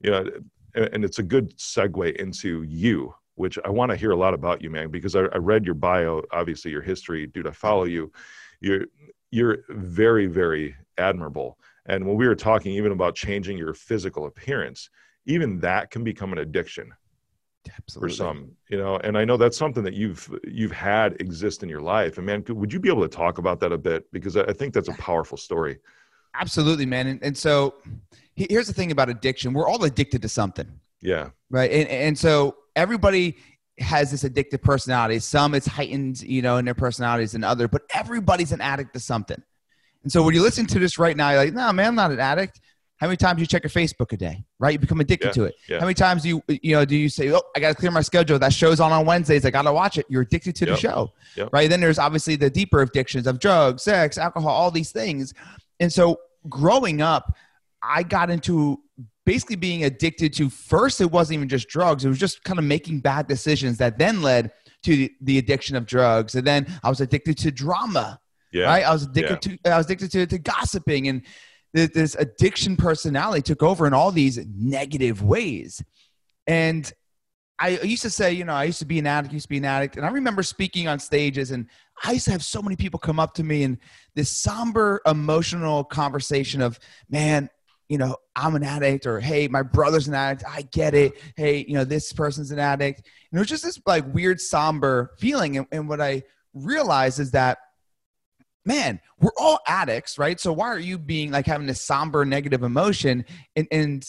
you 0.00 0.10
know 0.10 0.30
and 0.74 1.04
it's 1.04 1.18
a 1.18 1.22
good 1.22 1.56
segue 1.56 2.16
into 2.16 2.62
you 2.64 3.14
which 3.36 3.58
I 3.64 3.70
want 3.70 3.90
to 3.90 3.96
hear 3.96 4.12
a 4.12 4.16
lot 4.16 4.34
about 4.34 4.62
you, 4.62 4.70
man, 4.70 4.90
because 4.90 5.16
I, 5.16 5.20
I, 5.20 5.38
read 5.38 5.64
your 5.64 5.74
bio, 5.74 6.22
obviously 6.32 6.70
your 6.70 6.82
history, 6.82 7.26
dude. 7.26 7.46
I 7.46 7.50
follow 7.50 7.84
you. 7.84 8.12
You're 8.60 8.86
you're 9.30 9.58
very, 9.68 10.26
very 10.26 10.76
admirable. 10.98 11.58
And 11.86 12.06
when 12.06 12.16
we 12.16 12.28
were 12.28 12.36
talking 12.36 12.72
even 12.72 12.92
about 12.92 13.16
changing 13.16 13.58
your 13.58 13.74
physical 13.74 14.26
appearance, 14.26 14.90
even 15.26 15.58
that 15.60 15.90
can 15.90 16.04
become 16.04 16.32
an 16.32 16.38
addiction. 16.38 16.92
Absolutely. 17.78 18.10
for 18.10 18.14
some 18.14 18.50
you 18.68 18.76
know 18.76 18.98
and 18.98 19.16
i 19.16 19.24
know 19.24 19.38
that's 19.38 19.56
something 19.56 19.82
that 19.82 19.94
you've 19.94 20.28
you've 20.46 20.70
had 20.70 21.18
exist 21.18 21.62
in 21.62 21.68
your 21.70 21.80
life 21.80 22.18
and 22.18 22.26
man 22.26 22.42
could, 22.42 22.58
would 22.58 22.70
you 22.70 22.78
be 22.78 22.90
able 22.90 23.00
to 23.00 23.08
talk 23.08 23.38
about 23.38 23.58
that 23.60 23.72
a 23.72 23.78
bit 23.78 24.04
because 24.12 24.36
i 24.36 24.42
I 24.42 24.52
think 24.52 24.74
that's 24.74 24.88
a 24.88 24.92
powerful 24.92 25.38
story 25.38 25.78
Absolutely, 26.34 26.86
man. 26.86 27.06
And, 27.06 27.22
and 27.22 27.36
so 27.36 27.74
here's 28.34 28.66
the 28.66 28.72
thing 28.72 28.90
about 28.90 29.08
addiction 29.08 29.52
we're 29.52 29.68
all 29.68 29.84
addicted 29.84 30.22
to 30.22 30.28
something, 30.28 30.68
yeah 31.00 31.30
right? 31.50 31.70
And, 31.70 31.88
and 31.88 32.18
so 32.18 32.56
everybody 32.76 33.36
has 33.78 34.10
this 34.10 34.22
addictive 34.24 34.62
personality. 34.62 35.18
Some 35.18 35.54
it's 35.54 35.66
heightened, 35.66 36.22
you 36.22 36.42
know, 36.42 36.58
in 36.58 36.64
their 36.64 36.74
personalities 36.74 37.32
than 37.32 37.42
other, 37.44 37.66
but 37.68 37.82
everybody's 37.92 38.52
an 38.52 38.60
addict 38.60 38.92
to 38.94 39.00
something. 39.00 39.42
And 40.02 40.12
so 40.12 40.22
when 40.22 40.34
you 40.34 40.42
listen 40.42 40.66
to 40.66 40.78
this 40.78 40.98
right 40.98 41.16
now, 41.16 41.30
you're 41.30 41.44
like, 41.46 41.54
no, 41.54 41.72
man, 41.72 41.88
I'm 41.88 41.94
not 41.94 42.12
an 42.12 42.20
addict. 42.20 42.60
How 42.98 43.08
many 43.08 43.16
times 43.16 43.36
do 43.38 43.40
you 43.40 43.46
check 43.46 43.64
your 43.64 43.70
Facebook 43.70 44.12
a 44.12 44.16
day, 44.16 44.44
right? 44.60 44.72
You 44.74 44.78
become 44.78 45.00
addicted 45.00 45.26
Yeah, 45.28 45.32
to 45.32 45.44
it. 45.44 45.54
yeah. 45.68 45.78
How 45.80 45.84
many 45.86 45.94
times 45.94 46.22
do 46.22 46.28
you, 46.28 46.42
you 46.48 46.76
know, 46.76 46.84
do 46.84 46.94
you 46.96 47.08
say, 47.08 47.32
oh, 47.32 47.42
I 47.56 47.60
got 47.60 47.70
to 47.70 47.74
clear 47.74 47.90
my 47.90 48.02
schedule. 48.02 48.38
That 48.38 48.52
show's 48.52 48.78
on 48.78 48.92
on 48.92 49.04
Wednesdays. 49.04 49.44
I 49.44 49.50
got 49.50 49.62
to 49.62 49.72
watch 49.72 49.98
it. 49.98 50.06
You're 50.08 50.22
addicted 50.22 50.54
to 50.56 50.66
the 50.66 50.76
show, 50.76 51.12
Yep. 51.36 51.48
right? 51.52 51.68
Then 51.68 51.80
there's 51.80 51.98
obviously 51.98 52.36
the 52.36 52.48
deeper 52.48 52.80
addictions 52.82 53.26
of 53.26 53.40
drugs, 53.40 53.82
sex, 53.82 54.16
alcohol, 54.16 54.50
all 54.50 54.70
these 54.70 54.92
things. 54.92 55.34
And 55.80 55.92
so 55.92 56.20
growing 56.48 57.02
up, 57.02 57.34
I 57.82 58.04
got 58.04 58.30
into 58.30 58.80
basically 59.26 59.56
being 59.56 59.84
addicted 59.84 60.32
to 60.34 60.50
first, 60.50 61.00
it 61.00 61.10
wasn't 61.10 61.36
even 61.36 61.48
just 61.48 61.68
drugs, 61.68 62.04
it 62.04 62.08
was 62.08 62.18
just 62.18 62.44
kind 62.44 62.58
of 62.58 62.64
making 62.64 63.00
bad 63.00 63.26
decisions 63.26 63.78
that 63.78 63.98
then 63.98 64.22
led 64.22 64.52
to 64.82 64.96
the, 64.96 65.12
the 65.22 65.38
addiction 65.38 65.76
of 65.76 65.86
drugs. 65.86 66.34
And 66.34 66.46
then 66.46 66.66
I 66.82 66.88
was 66.88 67.00
addicted 67.00 67.38
to 67.38 67.50
drama 67.50 68.20
yeah 68.54 68.66
right? 68.66 68.84
I 68.84 68.92
was 68.92 69.02
addicted 69.02 69.42
to 69.42 69.72
I 69.72 69.76
was 69.76 69.86
addicted 69.86 70.12
to, 70.12 70.26
to 70.26 70.38
gossiping, 70.38 71.08
and 71.08 71.22
th- 71.76 71.92
this 71.92 72.14
addiction 72.14 72.76
personality 72.76 73.42
took 73.42 73.62
over 73.62 73.86
in 73.86 73.92
all 73.92 74.12
these 74.12 74.38
negative 74.56 75.22
ways. 75.22 75.82
And 76.46 76.90
I 77.58 77.78
used 77.80 78.02
to 78.02 78.10
say, 78.10 78.32
you 78.32 78.44
know, 78.44 78.52
I 78.52 78.64
used 78.64 78.80
to 78.80 78.84
be 78.84 78.98
an 78.98 79.06
addict, 79.06 79.32
used 79.32 79.44
to 79.44 79.48
be 79.48 79.58
an 79.58 79.64
addict, 79.64 79.96
and 79.96 80.06
I 80.06 80.10
remember 80.10 80.42
speaking 80.42 80.88
on 80.88 80.98
stages, 80.98 81.50
and 81.50 81.68
I 82.02 82.12
used 82.12 82.24
to 82.26 82.32
have 82.32 82.44
so 82.44 82.62
many 82.62 82.76
people 82.76 82.98
come 82.98 83.20
up 83.20 83.34
to 83.34 83.44
me 83.44 83.64
and 83.64 83.78
this 84.14 84.30
somber, 84.30 85.02
emotional 85.04 85.84
conversation 85.84 86.62
of, 86.62 86.78
man. 87.10 87.50
You 87.88 87.98
know, 87.98 88.16
I'm 88.34 88.54
an 88.54 88.64
addict, 88.64 89.06
or 89.06 89.20
hey, 89.20 89.46
my 89.48 89.62
brother's 89.62 90.08
an 90.08 90.14
addict. 90.14 90.44
I 90.48 90.62
get 90.62 90.94
it. 90.94 91.12
Hey, 91.36 91.64
you 91.68 91.74
know, 91.74 91.84
this 91.84 92.12
person's 92.12 92.50
an 92.50 92.58
addict. 92.58 93.00
And 93.30 93.38
it 93.38 93.40
was 93.40 93.48
just 93.48 93.64
this 93.64 93.78
like 93.86 94.12
weird, 94.12 94.40
somber 94.40 95.12
feeling. 95.18 95.58
And, 95.58 95.66
and 95.70 95.88
what 95.88 96.00
I 96.00 96.22
realized 96.54 97.20
is 97.20 97.32
that 97.32 97.58
man, 98.66 98.98
we're 99.20 99.30
all 99.38 99.58
addicts, 99.66 100.18
right? 100.18 100.40
So 100.40 100.50
why 100.50 100.68
are 100.68 100.78
you 100.78 100.96
being 100.98 101.30
like 101.30 101.46
having 101.46 101.66
this 101.66 101.84
somber 101.84 102.24
negative 102.24 102.62
emotion 102.62 103.24
and 103.56 103.68
and 103.70 104.04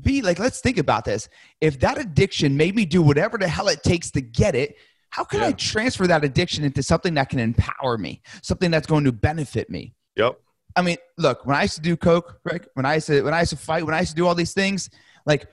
be 0.00 0.22
like, 0.22 0.38
let's 0.38 0.60
think 0.60 0.78
about 0.78 1.04
this. 1.04 1.28
If 1.60 1.80
that 1.80 1.98
addiction 1.98 2.56
made 2.56 2.74
me 2.74 2.84
do 2.84 3.02
whatever 3.02 3.38
the 3.38 3.48
hell 3.48 3.68
it 3.68 3.82
takes 3.82 4.10
to 4.12 4.20
get 4.20 4.54
it, 4.54 4.76
how 5.10 5.24
can 5.24 5.42
I 5.42 5.52
transfer 5.52 6.06
that 6.06 6.24
addiction 6.24 6.64
into 6.64 6.82
something 6.82 7.14
that 7.14 7.30
can 7.30 7.38
empower 7.38 7.98
me, 7.98 8.22
something 8.42 8.70
that's 8.70 8.86
going 8.86 9.04
to 9.04 9.12
benefit 9.12 9.70
me? 9.70 9.94
yep 10.16 10.38
I 10.78 10.82
mean, 10.82 10.96
look, 11.16 11.44
when 11.44 11.56
I 11.56 11.62
used 11.62 11.74
to 11.74 11.80
do 11.80 11.96
coke, 11.96 12.38
right? 12.44 12.64
When 12.74 12.86
I 12.86 12.94
used 12.94 13.08
to 13.08 13.22
when 13.22 13.34
I 13.34 13.40
used 13.40 13.50
to 13.50 13.56
fight, 13.56 13.84
when 13.84 13.94
I 13.94 14.00
used 14.00 14.10
to 14.10 14.16
do 14.16 14.26
all 14.26 14.34
these 14.34 14.54
things, 14.54 14.88
like 15.26 15.46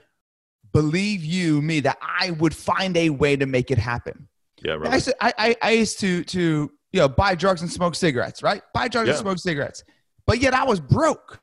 believe 0.71 1.23
you 1.23 1.61
me 1.61 1.79
that 1.81 1.97
I 2.01 2.31
would 2.31 2.53
find 2.53 2.95
a 2.97 3.09
way 3.09 3.35
to 3.35 3.45
make 3.45 3.71
it 3.71 3.77
happen. 3.77 4.27
yeah 4.63 4.73
I 4.73 4.77
right 4.77 4.93
used 4.93 5.05
to, 5.05 5.15
I, 5.23 5.33
I, 5.37 5.55
I 5.61 5.71
used 5.71 5.99
to, 6.01 6.23
to, 6.25 6.71
you 6.91 6.99
know, 6.99 7.07
buy 7.07 7.33
drugs 7.33 7.61
and 7.61 7.71
smoke 7.71 7.95
cigarettes, 7.95 8.43
right? 8.43 8.61
Buy 8.73 8.87
drugs 8.87 9.09
and 9.09 9.17
smoke 9.17 9.39
cigarettes. 9.39 9.83
But 10.27 10.39
yet 10.39 10.53
I 10.53 10.65
was 10.65 10.79
broke. 10.79 11.39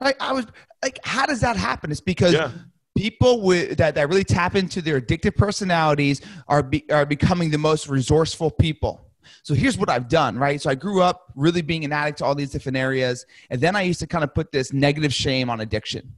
Like 0.00 0.16
I 0.20 0.32
was 0.32 0.46
like, 0.82 0.98
how 1.04 1.26
does 1.26 1.40
that 1.40 1.56
happen? 1.56 1.90
It's 1.90 2.00
because 2.00 2.34
yeah 2.34 2.50
people 2.96 3.42
with 3.42 3.76
that, 3.76 3.94
that 3.94 4.08
really 4.08 4.24
tap 4.24 4.56
into 4.56 4.82
their 4.82 5.00
addictive 5.00 5.36
personalities 5.36 6.20
are 6.48 6.62
be, 6.62 6.84
are 6.90 7.06
becoming 7.06 7.50
the 7.50 7.58
most 7.58 7.88
resourceful 7.88 8.50
people. 8.50 9.05
So 9.42 9.54
here's 9.54 9.78
what 9.78 9.88
I've 9.88 10.08
done, 10.08 10.38
right? 10.38 10.60
So 10.60 10.70
I 10.70 10.74
grew 10.74 11.02
up 11.02 11.32
really 11.34 11.62
being 11.62 11.84
an 11.84 11.92
addict 11.92 12.18
to 12.18 12.24
all 12.24 12.34
these 12.34 12.50
different 12.50 12.76
areas, 12.78 13.26
and 13.50 13.60
then 13.60 13.76
I 13.76 13.82
used 13.82 14.00
to 14.00 14.06
kind 14.06 14.24
of 14.24 14.34
put 14.34 14.52
this 14.52 14.72
negative 14.72 15.12
shame 15.12 15.50
on 15.50 15.60
addiction. 15.60 16.14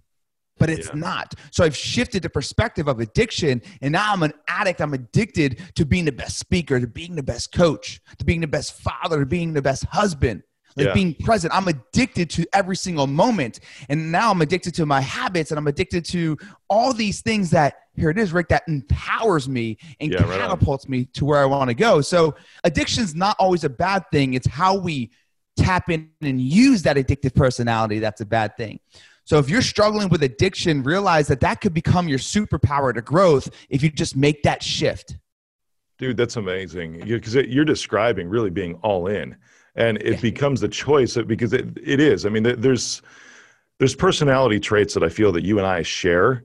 But 0.59 0.71
it's 0.71 0.89
Yeah. 0.89 0.95
not. 0.95 1.35
So 1.53 1.65
I've 1.65 1.77
shifted 1.77 2.25
the 2.25 2.31
perspective 2.31 2.89
of 2.89 2.99
addiction, 2.99 3.63
and 3.81 3.93
now 3.93 4.13
I'm 4.13 4.25
an 4.25 4.33
addict. 4.49 4.81
I'm 4.81 4.93
addicted 4.93 5.61
to 5.77 5.87
being 5.87 6.05
the 6.05 6.13
best 6.13 6.37
speaker, 6.39 6.81
to 6.81 6.89
being 6.89 7.15
the 7.15 7.23
best 7.23 7.53
coach, 7.53 8.01
to 8.19 8.25
being 8.25 8.41
the 8.41 8.49
best 8.49 8.73
father, 8.75 9.21
to 9.21 9.27
being 9.27 9.53
the 9.53 9.63
best 9.63 9.85
husband, 9.85 10.43
like 10.79 10.87
Yeah. 10.89 10.95
being 10.95 11.15
present. 11.15 11.53
I'm 11.55 11.69
addicted 11.69 12.31
to 12.31 12.47
every 12.53 12.77
single 12.77 13.07
moment. 13.07 13.61
And 13.89 14.11
now 14.11 14.31
I'm 14.31 14.41
addicted 14.41 14.75
to 14.77 14.87
my 14.87 15.01
habits 15.01 15.51
and 15.51 15.59
I'm 15.59 15.67
addicted 15.67 16.05
to 16.07 16.37
all 16.71 16.93
these 16.93 17.21
things 17.21 17.51
that, 17.51 17.75
here 17.97 18.11
it 18.11 18.19
is, 18.19 18.33
Rick, 18.33 18.49
that 18.49 18.63
empowers 18.69 19.49
me 19.49 19.77
and 20.01 20.13
Yeah, 20.13 20.23
right 20.23 20.41
catapults 20.41 20.89
me 20.89 21.07
to 21.15 21.25
where 21.25 21.41
I 21.41 21.45
want 21.45 21.69
to 21.69 21.75
go. 21.75 22.01
So 22.01 22.35
addiction's 22.65 23.15
not 23.15 23.37
always 23.39 23.65
a 23.65 23.69
bad 23.71 24.05
thing. 24.13 24.35
It's 24.35 24.47
how 24.47 24.77
we 24.79 25.11
tap 25.57 25.91
in 25.91 26.11
and 26.23 26.41
use 26.41 26.83
that 26.83 26.97
addictive 26.97 27.35
personality 27.35 27.99
that's 27.99 28.21
a 28.21 28.27
bad 28.27 28.57
thing. 28.57 28.79
So 29.25 29.39
if 29.39 29.51
you're 29.51 29.61
struggling 29.61 30.09
with 30.09 30.23
addiction, 30.23 30.83
realize 30.83 31.27
that 31.29 31.41
that 31.41 31.61
could 31.61 31.75
become 31.75 32.09
your 32.09 32.19
superpower 32.19 32.95
to 32.95 33.03
growth 33.03 33.51
if 33.69 33.83
you 33.83 33.91
just 33.91 34.17
make 34.17 34.43
that 34.45 34.63
shift. 34.63 35.17
dude 35.99 36.17
that's 36.17 36.37
amazing 36.37 37.01
because 37.01 37.35
you're 37.35 37.65
describing 37.65 38.29
really 38.29 38.51
being 38.51 38.75
all 38.77 39.09
in 39.09 39.37
and 39.79 39.97
it 40.03 40.15
Yeah. 40.15 40.21
becomes 40.21 40.61
the 40.61 40.69
choice 40.69 41.17
because 41.17 41.53
it, 41.55 41.67
it 41.83 42.01
is. 42.01 42.27
I 42.27 42.29
mean 42.29 42.43
there's 42.43 43.01
there's 43.79 43.95
personality 43.95 44.61
traits 44.61 44.95
that 44.95 45.03
i 45.03 45.09
feel 45.09 45.33
that 45.33 45.45
you 45.45 45.59
and 45.59 45.67
i 45.67 45.83
share 45.83 46.45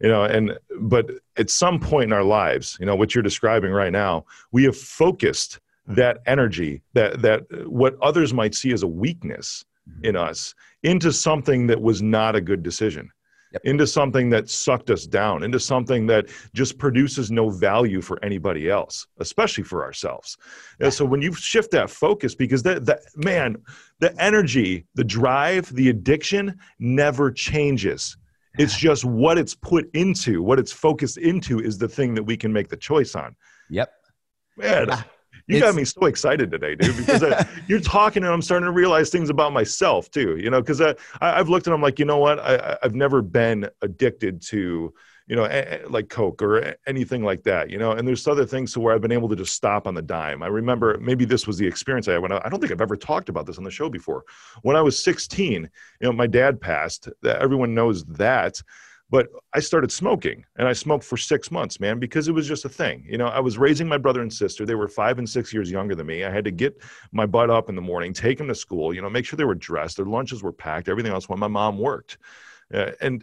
you 0.00 0.08
know 0.08 0.24
and 0.24 0.56
but 0.80 1.10
at 1.36 1.50
some 1.50 1.80
point 1.80 2.04
in 2.04 2.12
our 2.12 2.22
lives 2.24 2.76
you 2.78 2.86
know 2.86 2.94
what 2.94 3.14
you're 3.14 3.22
describing 3.22 3.72
right 3.72 3.92
now 3.92 4.24
we 4.52 4.64
have 4.64 4.76
focused 4.76 5.60
mm-hmm. 5.88 5.94
that 5.94 6.18
energy 6.26 6.82
that 6.92 7.22
that 7.22 7.42
what 7.68 7.96
others 8.02 8.32
might 8.32 8.54
see 8.54 8.72
as 8.72 8.82
a 8.82 8.86
weakness 8.86 9.64
mm-hmm. 9.88 10.04
in 10.04 10.16
us 10.16 10.54
into 10.82 11.12
something 11.12 11.66
that 11.66 11.80
was 11.80 12.02
not 12.02 12.36
a 12.36 12.40
good 12.40 12.62
decision 12.62 13.10
Yep. 13.54 13.62
into 13.64 13.86
something 13.86 14.30
that 14.30 14.50
sucked 14.50 14.90
us 14.90 15.06
down 15.06 15.44
into 15.44 15.60
something 15.60 16.08
that 16.08 16.26
just 16.54 16.76
produces 16.76 17.30
no 17.30 17.50
value 17.50 18.00
for 18.00 18.22
anybody 18.24 18.68
else 18.68 19.06
especially 19.20 19.62
for 19.62 19.84
ourselves. 19.84 20.36
And 20.80 20.92
so 20.92 21.04
when 21.04 21.22
you 21.22 21.32
shift 21.32 21.70
that 21.70 21.88
focus 21.88 22.34
because 22.34 22.64
that 22.64 22.84
that 22.86 23.02
man 23.14 23.56
the 24.00 24.20
energy 24.20 24.86
the 24.96 25.04
drive 25.04 25.72
the 25.72 25.88
addiction 25.90 26.58
never 26.80 27.30
changes. 27.30 28.16
It's 28.58 28.76
just 28.76 29.04
what 29.04 29.38
it's 29.38 29.54
put 29.54 29.88
into 29.94 30.42
what 30.42 30.58
it's 30.58 30.72
focused 30.72 31.18
into 31.18 31.60
is 31.60 31.78
the 31.78 31.88
thing 31.88 32.14
that 32.16 32.24
we 32.24 32.36
can 32.36 32.52
make 32.52 32.68
the 32.68 32.76
choice 32.76 33.14
on. 33.14 33.36
Yep. 33.70 33.92
man 34.56 35.04
You 35.46 35.60
got 35.60 35.74
me 35.74 35.84
so 35.84 36.06
excited 36.06 36.50
today 36.50 36.74
dude 36.74 36.96
because 36.96 37.22
I, 37.22 37.46
you're 37.68 37.80
talking 37.80 38.24
and 38.24 38.32
i'm 38.32 38.42
starting 38.42 38.64
to 38.64 38.72
realize 38.72 39.10
things 39.10 39.28
about 39.28 39.52
myself 39.52 40.10
too 40.10 40.36
you 40.36 40.50
know 40.50 40.60
because 40.60 40.80
I, 40.80 40.94
i've 41.20 41.48
looked 41.48 41.66
and 41.66 41.74
i'm 41.74 41.82
like 41.82 41.98
you 41.98 42.04
know 42.04 42.18
what? 42.18 42.38
I, 42.38 42.78
i've 42.82 42.94
never 42.94 43.20
been 43.20 43.68
addicted 43.82 44.40
to 44.42 44.94
you 45.26 45.36
know 45.36 45.44
like 45.88 46.08
coke 46.08 46.42
or 46.42 46.74
anything 46.86 47.22
like 47.22 47.42
that 47.44 47.70
you 47.70 47.78
know 47.78 47.92
and 47.92 48.06
there's 48.06 48.26
other 48.26 48.44
things 48.44 48.72
to 48.72 48.80
where 48.80 48.94
i've 48.94 49.00
been 49.00 49.12
able 49.12 49.28
to 49.28 49.36
just 49.36 49.54
stop 49.54 49.86
on 49.86 49.94
the 49.94 50.02
dime. 50.02 50.42
I 50.42 50.48
remember 50.48 50.98
maybe 51.00 51.24
this 51.24 51.46
was 51.46 51.58
the 51.58 51.66
experience 51.66 52.08
i 52.08 52.12
had 52.12 52.22
when 52.22 52.32
I, 52.32 52.40
I 52.44 52.48
don't 52.48 52.60
think 52.60 52.72
i've 52.72 52.80
ever 52.80 52.96
talked 52.96 53.28
about 53.28 53.46
this 53.46 53.58
on 53.58 53.64
the 53.64 53.70
show 53.70 53.88
before. 53.88 54.24
When 54.62 54.76
i 54.76 54.82
was 54.82 55.02
16 55.02 55.62
you 55.62 55.68
know 56.00 56.12
my 56.12 56.26
dad 56.26 56.60
passed 56.60 57.08
everyone 57.24 57.74
knows 57.74 58.04
that 58.04 58.60
but 59.14 59.28
I 59.52 59.60
started 59.60 59.92
smoking 59.92 60.44
and 60.56 60.66
I 60.66 60.72
smoked 60.72 61.04
for 61.04 61.16
six 61.16 61.52
months, 61.52 61.78
man, 61.78 62.00
because 62.00 62.26
it 62.26 62.32
was 62.32 62.48
just 62.48 62.64
a 62.64 62.68
thing. 62.68 63.06
You 63.08 63.16
know, 63.16 63.28
I 63.28 63.38
was 63.38 63.56
raising 63.56 63.86
my 63.86 63.96
brother 63.96 64.22
and 64.22 64.32
sister. 64.32 64.66
They 64.66 64.74
were 64.74 64.88
five 64.88 65.20
and 65.20 65.30
six 65.30 65.54
years 65.54 65.70
younger 65.70 65.94
than 65.94 66.08
me. 66.08 66.24
I 66.24 66.30
had 66.32 66.44
to 66.46 66.50
get 66.50 66.82
my 67.12 67.24
butt 67.24 67.48
up 67.48 67.68
in 67.68 67.76
the 67.76 67.80
morning, 67.80 68.12
take 68.12 68.38
them 68.38 68.48
to 68.48 68.56
school, 68.56 68.92
you 68.92 69.00
know, 69.00 69.08
make 69.08 69.24
sure 69.24 69.36
they 69.36 69.44
were 69.44 69.54
dressed, 69.54 69.98
their 69.98 70.06
lunches 70.06 70.42
were 70.42 70.50
packed, 70.50 70.88
everything 70.88 71.12
else 71.12 71.28
when 71.28 71.38
my 71.38 71.46
mom 71.46 71.78
worked. 71.78 72.18
Uh, 72.74 72.90
and 73.00 73.22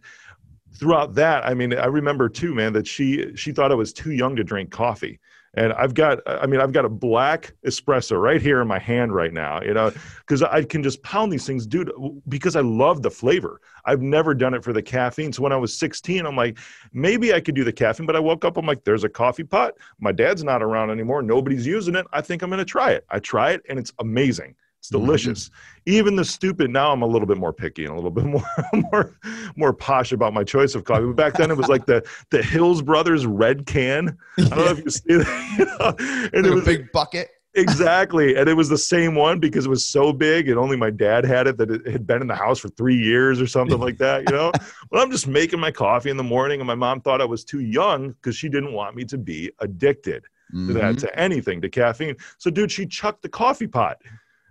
throughout 0.76 1.14
that, 1.16 1.46
I 1.46 1.54
mean, 1.54 1.78
I 1.78 1.88
remember 1.88 2.30
too, 2.30 2.56
man, 2.56 2.72
that 2.72 2.88
she 2.88 3.36
she 3.36 3.52
thought 3.52 3.74
I 3.74 3.76
was 3.76 3.92
too 3.92 4.14
young 4.14 4.38
to 4.38 4.46
drink 4.46 4.72
coffee. 4.72 5.20
And 5.54 5.74
I've 5.74 5.94
got, 5.94 6.20
I 6.26 6.48
mean, 6.48 6.62
I've 6.62 6.72
got 6.72 6.86
a 6.86 6.90
black 6.90 7.54
espresso 7.66 8.20
right 8.22 8.42
here 8.42 8.62
in 8.62 8.68
my 8.68 8.80
hand 8.80 9.14
right 9.14 9.34
now, 9.34 9.62
you 9.62 9.74
know, 9.74 9.92
because 10.20 10.42
I 10.42 10.64
can 10.64 10.82
just 10.82 11.04
pound 11.04 11.32
these 11.32 11.46
things, 11.46 11.68
dude, 11.68 11.92
because 12.30 12.56
I 12.56 12.62
love 12.62 13.02
the 13.02 13.12
flavor. 13.12 13.60
I've 13.84 14.02
never 14.02 14.34
done 14.34 14.54
it 14.54 14.64
for 14.64 14.72
the 14.72 14.82
caffeine. 14.82 15.34
So 15.34 15.44
when 15.44 15.52
I 15.52 15.58
was 15.58 15.78
16, 15.78 16.26
I'm 16.26 16.38
like, 16.38 16.58
maybe 16.94 17.34
I 17.34 17.42
could 17.42 17.56
do 17.56 17.66
the 17.66 17.74
caffeine, 17.74 18.06
but 18.06 18.16
I 18.16 18.20
woke 18.20 18.46
up, 18.46 18.56
I'm 18.56 18.66
like, 18.66 18.86
there's 18.86 19.04
a 19.04 19.10
coffee 19.10 19.44
pot. 19.44 19.74
My 20.00 20.14
dad's 20.14 20.44
not 20.44 20.64
around 20.64 20.90
anymore. 20.90 21.22
Nobody's 21.22 21.68
using 21.68 21.96
it. 21.96 22.06
I 22.14 22.22
think 22.22 22.44
I'm 22.44 22.50
going 22.50 22.60
to 22.60 22.66
try 22.66 22.92
it. 22.92 23.06
I 23.10 23.20
try 23.20 23.52
it 23.52 23.62
and 23.68 23.78
it's 23.78 23.92
amazing. 24.00 24.56
It's 24.82 24.90
delicious. 24.90 25.52
Even 25.86 26.16
the 26.16 26.26
stupid. 26.26 26.72
Now 26.72 26.92
I'm 26.92 27.04
a 27.04 27.06
little 27.06 27.28
bit 27.28 27.38
more 27.38 27.54
picky 27.54 27.86
and 27.86 27.94
a 27.94 27.96
little 27.96 28.10
bit 28.10 28.26
more, 28.26 28.44
more, 28.74 29.16
more 29.56 29.74
posh 29.74 30.12
about 30.12 30.34
my 30.34 30.44
choice 30.44 30.74
of 30.74 30.86
coffee. 30.86 31.06
But 31.06 31.16
back 31.16 31.34
then 31.36 31.52
it 31.52 31.58
was 31.58 31.70
like 31.70 31.86
the 31.86 32.04
the 32.32 32.42
Hills 32.42 32.82
Brothers 32.82 33.28
red 33.28 33.68
can. 33.68 34.18
I 34.40 34.42
don't 34.42 34.58
know 34.58 34.72
if 34.72 34.84
you 34.84 34.90
see 34.90 35.18
that. 35.18 35.50
You 35.60 35.66
know? 35.66 36.30
And 36.34 36.48
Like 36.48 36.58
it 36.58 36.64
a 36.64 36.66
big 36.66 36.92
bucket. 36.92 37.30
exactly. 37.54 38.36
And 38.36 38.50
it 38.50 38.56
was 38.56 38.70
the 38.70 38.78
same 38.78 39.14
one 39.14 39.40
because 39.40 39.68
it 39.68 39.70
was 39.70 39.86
so 39.86 40.12
big 40.12 40.50
and 40.50 40.58
only 40.58 40.78
my 40.78 40.90
dad 40.90 41.26
had 41.26 41.46
it 41.46 41.58
that 41.58 41.70
it 41.70 41.86
had 41.86 42.08
been 42.08 42.22
in 42.22 42.28
the 42.28 42.36
house 42.36 42.58
for 42.58 42.70
three 42.70 42.98
years 42.98 43.40
or 43.40 43.46
something 43.46 43.80
like 43.80 44.00
that, 44.00 44.28
you 44.28 44.36
know? 44.36 44.52
but 44.90 45.00
I'm 45.00 45.12
just 45.12 45.28
making 45.28 45.60
my 45.60 45.70
coffee 45.70 46.10
in 46.10 46.18
the 46.18 46.24
morning 46.24 46.60
and 46.60 46.66
my 46.66 46.74
mom 46.74 47.02
thought 47.02 47.22
I 47.22 47.26
was 47.26 47.44
too 47.44 47.60
young 47.60 48.14
because 48.14 48.36
she 48.36 48.50
didn't 48.50 48.74
want 48.74 48.96
me 48.96 49.04
to 49.06 49.18
be 49.20 49.52
addicted 49.60 50.24
mm-hmm. 50.52 50.70
to 50.70 50.74
that, 50.74 50.96
mm-hmm. 50.96 51.06
to 51.06 51.20
anything, 51.20 51.62
to 51.62 51.70
caffeine. 51.70 52.16
So, 52.40 52.50
dude, 52.50 52.72
she 52.72 52.88
chucked 52.88 53.22
the 53.22 53.30
coffee 53.30 53.68
pot. 53.68 54.02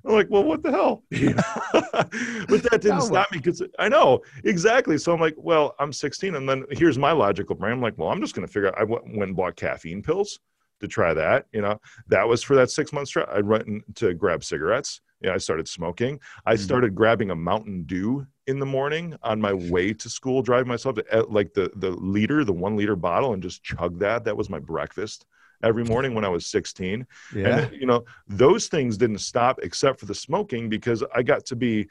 I'm 0.04 0.14
like, 0.14 0.28
well, 0.30 0.44
what 0.44 0.62
the 0.62 0.70
hell? 0.70 1.02
but 1.10 2.62
that 2.64 2.80
didn't 2.80 3.02
stop 3.02 3.30
me 3.32 3.38
because 3.38 3.62
I 3.78 3.88
know 3.88 4.20
exactly. 4.44 4.98
So 4.98 5.12
I'm 5.12 5.20
like, 5.20 5.34
well, 5.36 5.74
I'm 5.78 5.92
16, 5.92 6.34
and 6.34 6.48
then 6.48 6.64
here's 6.70 6.98
my 6.98 7.12
logical 7.12 7.54
brain. 7.54 7.72
I'm 7.72 7.82
like, 7.82 7.98
well, 7.98 8.08
I'm 8.08 8.20
just 8.20 8.34
going 8.34 8.46
to 8.46 8.52
figure 8.52 8.68
out. 8.68 8.78
I 8.78 8.84
went 8.84 9.04
and 9.06 9.36
bought 9.36 9.56
caffeine 9.56 10.02
pills 10.02 10.40
to 10.80 10.88
try 10.88 11.12
that. 11.14 11.46
You 11.52 11.62
know, 11.62 11.80
that 12.08 12.26
was 12.26 12.42
for 12.42 12.56
that 12.56 12.70
six 12.70 12.92
months. 12.92 13.14
I 13.16 13.40
went 13.40 13.96
to 13.96 14.14
grab 14.14 14.42
cigarettes. 14.42 15.00
Yeah, 15.20 15.34
I 15.34 15.38
started 15.38 15.68
smoking. 15.68 16.18
I 16.46 16.54
mm-hmm. 16.54 16.62
started 16.62 16.94
grabbing 16.94 17.30
a 17.30 17.36
Mountain 17.36 17.84
Dew 17.84 18.26
in 18.46 18.58
the 18.58 18.66
morning 18.66 19.14
on 19.22 19.38
my 19.38 19.52
way 19.52 19.92
to 19.92 20.08
school, 20.08 20.40
driving 20.40 20.68
myself 20.68 20.96
to 20.96 21.26
like 21.28 21.52
the 21.52 21.70
the 21.76 21.90
liter, 21.90 22.42
the 22.44 22.52
one 22.52 22.76
liter 22.76 22.96
bottle, 22.96 23.34
and 23.34 23.42
just 23.42 23.62
chug 23.62 23.98
that. 23.98 24.24
That 24.24 24.36
was 24.36 24.48
my 24.48 24.58
breakfast 24.58 25.26
every 25.62 25.84
morning 25.84 26.14
when 26.14 26.24
I 26.24 26.28
was 26.28 26.46
16. 26.46 27.06
Yeah. 27.34 27.58
And, 27.58 27.72
you 27.72 27.86
know, 27.86 28.04
those 28.26 28.68
things 28.68 28.96
didn't 28.96 29.18
stop 29.18 29.60
except 29.62 30.00
for 30.00 30.06
the 30.06 30.14
smoking 30.14 30.68
because 30.68 31.02
I 31.14 31.22
got 31.22 31.44
to 31.46 31.56
be 31.56 31.88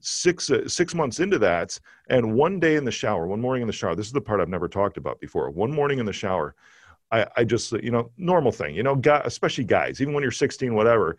six 0.00 0.50
uh, 0.50 0.66
six 0.66 0.94
months 0.94 1.20
into 1.20 1.38
that 1.38 1.78
and 2.08 2.34
one 2.34 2.58
day 2.58 2.76
in 2.76 2.86
the 2.86 2.90
shower 2.90 3.26
one 3.26 3.38
morning 3.38 3.60
in 3.60 3.66
the 3.66 3.72
shower 3.72 3.94
this 3.94 4.06
is 4.06 4.12
the 4.12 4.20
part 4.20 4.40
i've 4.40 4.48
never 4.48 4.66
talked 4.66 4.96
about 4.96 5.20
before 5.20 5.50
one 5.50 5.70
morning 5.70 5.98
in 5.98 6.06
the 6.06 6.12
shower 6.12 6.54
i, 7.12 7.26
I 7.36 7.44
just 7.44 7.70
you 7.72 7.90
know 7.90 8.10
normal 8.16 8.50
thing 8.50 8.74
you 8.74 8.82
know 8.82 8.96
guy, 8.96 9.20
especially 9.26 9.64
guys 9.64 10.00
even 10.00 10.14
when 10.14 10.22
you're 10.22 10.32
16 10.32 10.74
whatever 10.74 11.18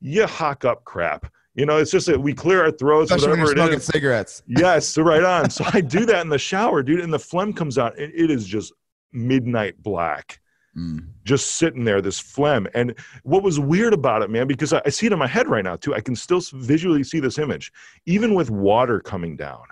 you 0.00 0.26
hock 0.26 0.64
up 0.64 0.82
crap 0.84 1.30
you 1.54 1.66
know, 1.66 1.76
it's 1.76 1.90
just 1.90 2.06
that 2.06 2.18
we 2.18 2.32
clear 2.32 2.64
our 2.64 2.70
throats, 2.70 3.10
Especially 3.10 3.30
whatever 3.30 3.46
when 3.48 3.56
you're 3.56 3.66
smoking 3.66 3.80
cigarettes. 3.80 4.42
Yes, 4.46 4.88
so 4.88 5.02
right 5.02 5.22
on. 5.22 5.50
So 5.50 5.64
I 5.72 5.80
do 5.80 6.06
that 6.06 6.22
in 6.22 6.28
the 6.28 6.38
shower, 6.38 6.82
dude, 6.82 7.00
and 7.00 7.12
the 7.12 7.18
phlegm 7.18 7.52
comes 7.52 7.76
out. 7.76 7.98
and 7.98 8.12
it 8.14 8.30
is 8.30 8.46
just 8.46 8.72
midnight 9.12 9.82
black. 9.82 10.40
Mm. 10.76 11.06
Just 11.24 11.52
sitting 11.52 11.84
there, 11.84 12.00
this 12.00 12.18
phlegm. 12.18 12.66
And 12.74 12.94
what 13.24 13.42
was 13.42 13.60
weird 13.60 13.92
about 13.92 14.22
it, 14.22 14.30
man, 14.30 14.46
because 14.46 14.72
I, 14.72 14.80
I 14.86 14.88
see 14.88 15.06
it 15.06 15.12
in 15.12 15.18
my 15.18 15.26
head 15.26 15.48
right 15.48 15.64
now 15.64 15.76
too. 15.76 15.94
I 15.94 16.00
can 16.00 16.16
still 16.16 16.40
visually 16.54 17.04
see 17.04 17.20
this 17.20 17.38
image, 17.38 17.72
even 18.06 18.34
with 18.34 18.50
water 18.50 19.00
coming 19.00 19.36
down. 19.36 19.64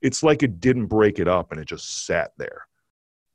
It's 0.00 0.22
like 0.22 0.42
it 0.42 0.60
didn't 0.60 0.86
break 0.86 1.18
it 1.18 1.28
up 1.28 1.52
and 1.52 1.60
it 1.60 1.66
just 1.66 2.06
sat 2.06 2.32
there. 2.38 2.66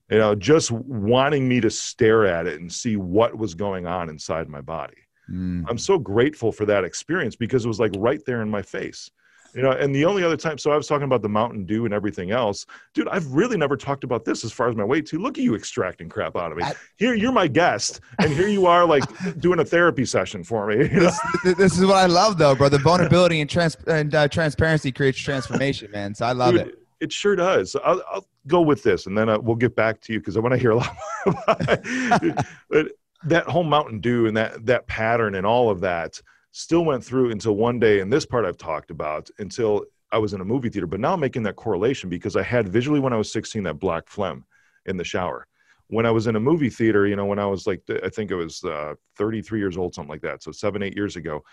You 0.09 0.17
know, 0.17 0.35
just 0.35 0.71
wanting 0.71 1.47
me 1.47 1.61
to 1.61 1.69
stare 1.69 2.25
at 2.25 2.47
it 2.47 2.59
and 2.59 2.71
see 2.71 2.97
what 2.97 3.37
was 3.37 3.53
going 3.53 3.87
on 3.87 4.09
inside 4.09 4.49
my 4.49 4.61
body. 4.61 4.97
Mm. 5.29 5.65
I'm 5.69 5.77
so 5.77 5.97
grateful 5.97 6.51
for 6.51 6.65
that 6.65 6.83
experience 6.83 7.35
because 7.35 7.63
it 7.63 7.69
was 7.69 7.79
like 7.79 7.93
right 7.97 8.21
there 8.25 8.41
in 8.41 8.49
my 8.49 8.61
face 8.61 9.09
you 9.53 9.61
know 9.61 9.71
and 9.71 9.93
the 9.93 10.05
only 10.05 10.23
other 10.23 10.37
time 10.37 10.57
so 10.57 10.71
i 10.71 10.77
was 10.77 10.87
talking 10.87 11.03
about 11.03 11.21
the 11.21 11.29
mountain 11.29 11.65
dew 11.65 11.85
and 11.85 11.93
everything 11.93 12.31
else. 12.31 12.65
Dude 12.93 13.07
i've 13.09 13.27
really 13.27 13.57
never 13.57 13.77
talked 13.77 14.03
about 14.03 14.25
this 14.25 14.43
as 14.43 14.51
far 14.51 14.69
as 14.69 14.75
my 14.75 14.83
weight 14.83 15.05
too. 15.05 15.19
Look 15.19 15.37
at 15.37 15.43
you 15.43 15.55
extracting 15.55 16.09
crap 16.09 16.35
out 16.35 16.51
of 16.51 16.57
me. 16.57 16.63
Here 16.97 17.13
you're 17.13 17.31
my 17.31 17.47
guest 17.47 18.01
and 18.19 18.31
here 18.31 18.47
you 18.47 18.65
are 18.65 18.85
like 18.85 19.03
doing 19.39 19.59
a 19.59 19.65
therapy 19.65 20.05
session 20.05 20.43
for 20.43 20.67
me 20.67 20.77
you 20.77 20.99
know? 21.01 21.11
this, 21.43 21.55
this, 21.55 21.77
is 21.77 21.85
what 21.85 21.97
i 21.97 22.05
love 22.05 22.37
though 22.37 22.55
bro. 22.55 22.69
The 22.69 22.77
vulnerability 22.77 23.41
and, 23.41 23.49
trans- 23.49 23.77
and 23.87 24.13
uh, 24.13 24.27
transparency 24.27 24.91
creates 24.91 25.19
transformation 25.19 25.91
man. 25.91 26.15
So 26.15 26.25
i 26.25 26.31
love 26.31 26.53
dude, 26.53 26.67
it. 26.67 26.79
it 26.99 27.13
sure 27.13 27.35
does. 27.35 27.75
I'll, 27.83 28.01
I'll, 28.11 28.25
go 28.47 28.61
with 28.61 28.81
this 28.81 29.05
and 29.05 29.15
then 29.15 29.29
uh, 29.29 29.37
we'll 29.37 29.55
get 29.55 29.75
back 29.75 30.01
to 30.01 30.13
you 30.13 30.19
because 30.19 30.35
i 30.35 30.39
want 30.39 30.51
to 30.51 30.57
hear 30.57 30.71
a 30.71 30.75
lot 30.77 30.95
more 31.27 31.35
about 31.43 31.85
it. 31.85 32.45
But 32.69 32.87
that 33.23 33.45
whole 33.45 33.63
mountain 33.63 33.99
dew 33.99 34.27
and 34.27 34.35
that 34.35 34.65
that 34.65 34.87
pattern 34.87 35.35
and 35.35 35.45
all 35.45 35.69
of 35.69 35.81
that 35.81 36.21
still 36.51 36.85
went 36.85 37.03
through 37.03 37.31
until 37.31 37.55
one 37.55 37.79
day, 37.79 37.99
and 37.99 38.11
this 38.11 38.25
part 38.25 38.45
I've 38.45 38.57
talked 38.57 38.91
about 38.91 39.29
until 39.39 39.85
I 40.11 40.17
was 40.17 40.33
in 40.33 40.41
a 40.41 40.45
movie 40.45 40.69
theater. 40.69 40.87
But 40.87 40.99
now 40.99 41.15
making 41.15 41.43
that 41.43 41.55
correlation 41.55 42.09
because 42.09 42.35
I 42.35 42.43
had 42.43 42.67
visually 42.67 42.99
when 42.99 43.13
I 43.13 43.17
was 43.17 43.31
16 43.31 43.63
that 43.63 43.79
black 43.79 44.07
phlegm 44.07 44.45
in 44.85 44.97
the 44.97 45.03
shower. 45.03 45.47
When 45.87 46.05
I 46.05 46.11
was 46.11 46.27
in 46.27 46.35
a 46.35 46.39
movie 46.39 46.69
theater, 46.69 47.05
you 47.07 47.15
know, 47.15 47.25
when 47.25 47.39
I 47.39 47.45
was 47.45 47.67
like, 47.67 47.81
I 48.03 48.09
think 48.09 48.31
it 48.31 48.35
was 48.35 48.63
uh, 48.63 48.95
33 49.17 49.59
years 49.59 49.77
old, 49.77 49.93
something 49.93 50.09
like 50.09 50.21
that. 50.21 50.41
So 50.41 50.51
seven, 50.51 50.83
eight 50.83 50.95
years 50.95 51.17
ago, 51.17 51.43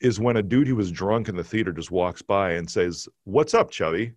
is 0.00 0.18
when 0.18 0.36
a 0.36 0.42
dude 0.42 0.66
who 0.66 0.76
was 0.76 0.90
drunk 0.90 1.28
in 1.28 1.36
the 1.36 1.44
theater 1.44 1.72
just 1.72 1.90
walks 1.90 2.22
by 2.22 2.52
and 2.52 2.68
says, 2.68 3.08
What's 3.24 3.54
up, 3.54 3.70
Chubby? 3.70 4.14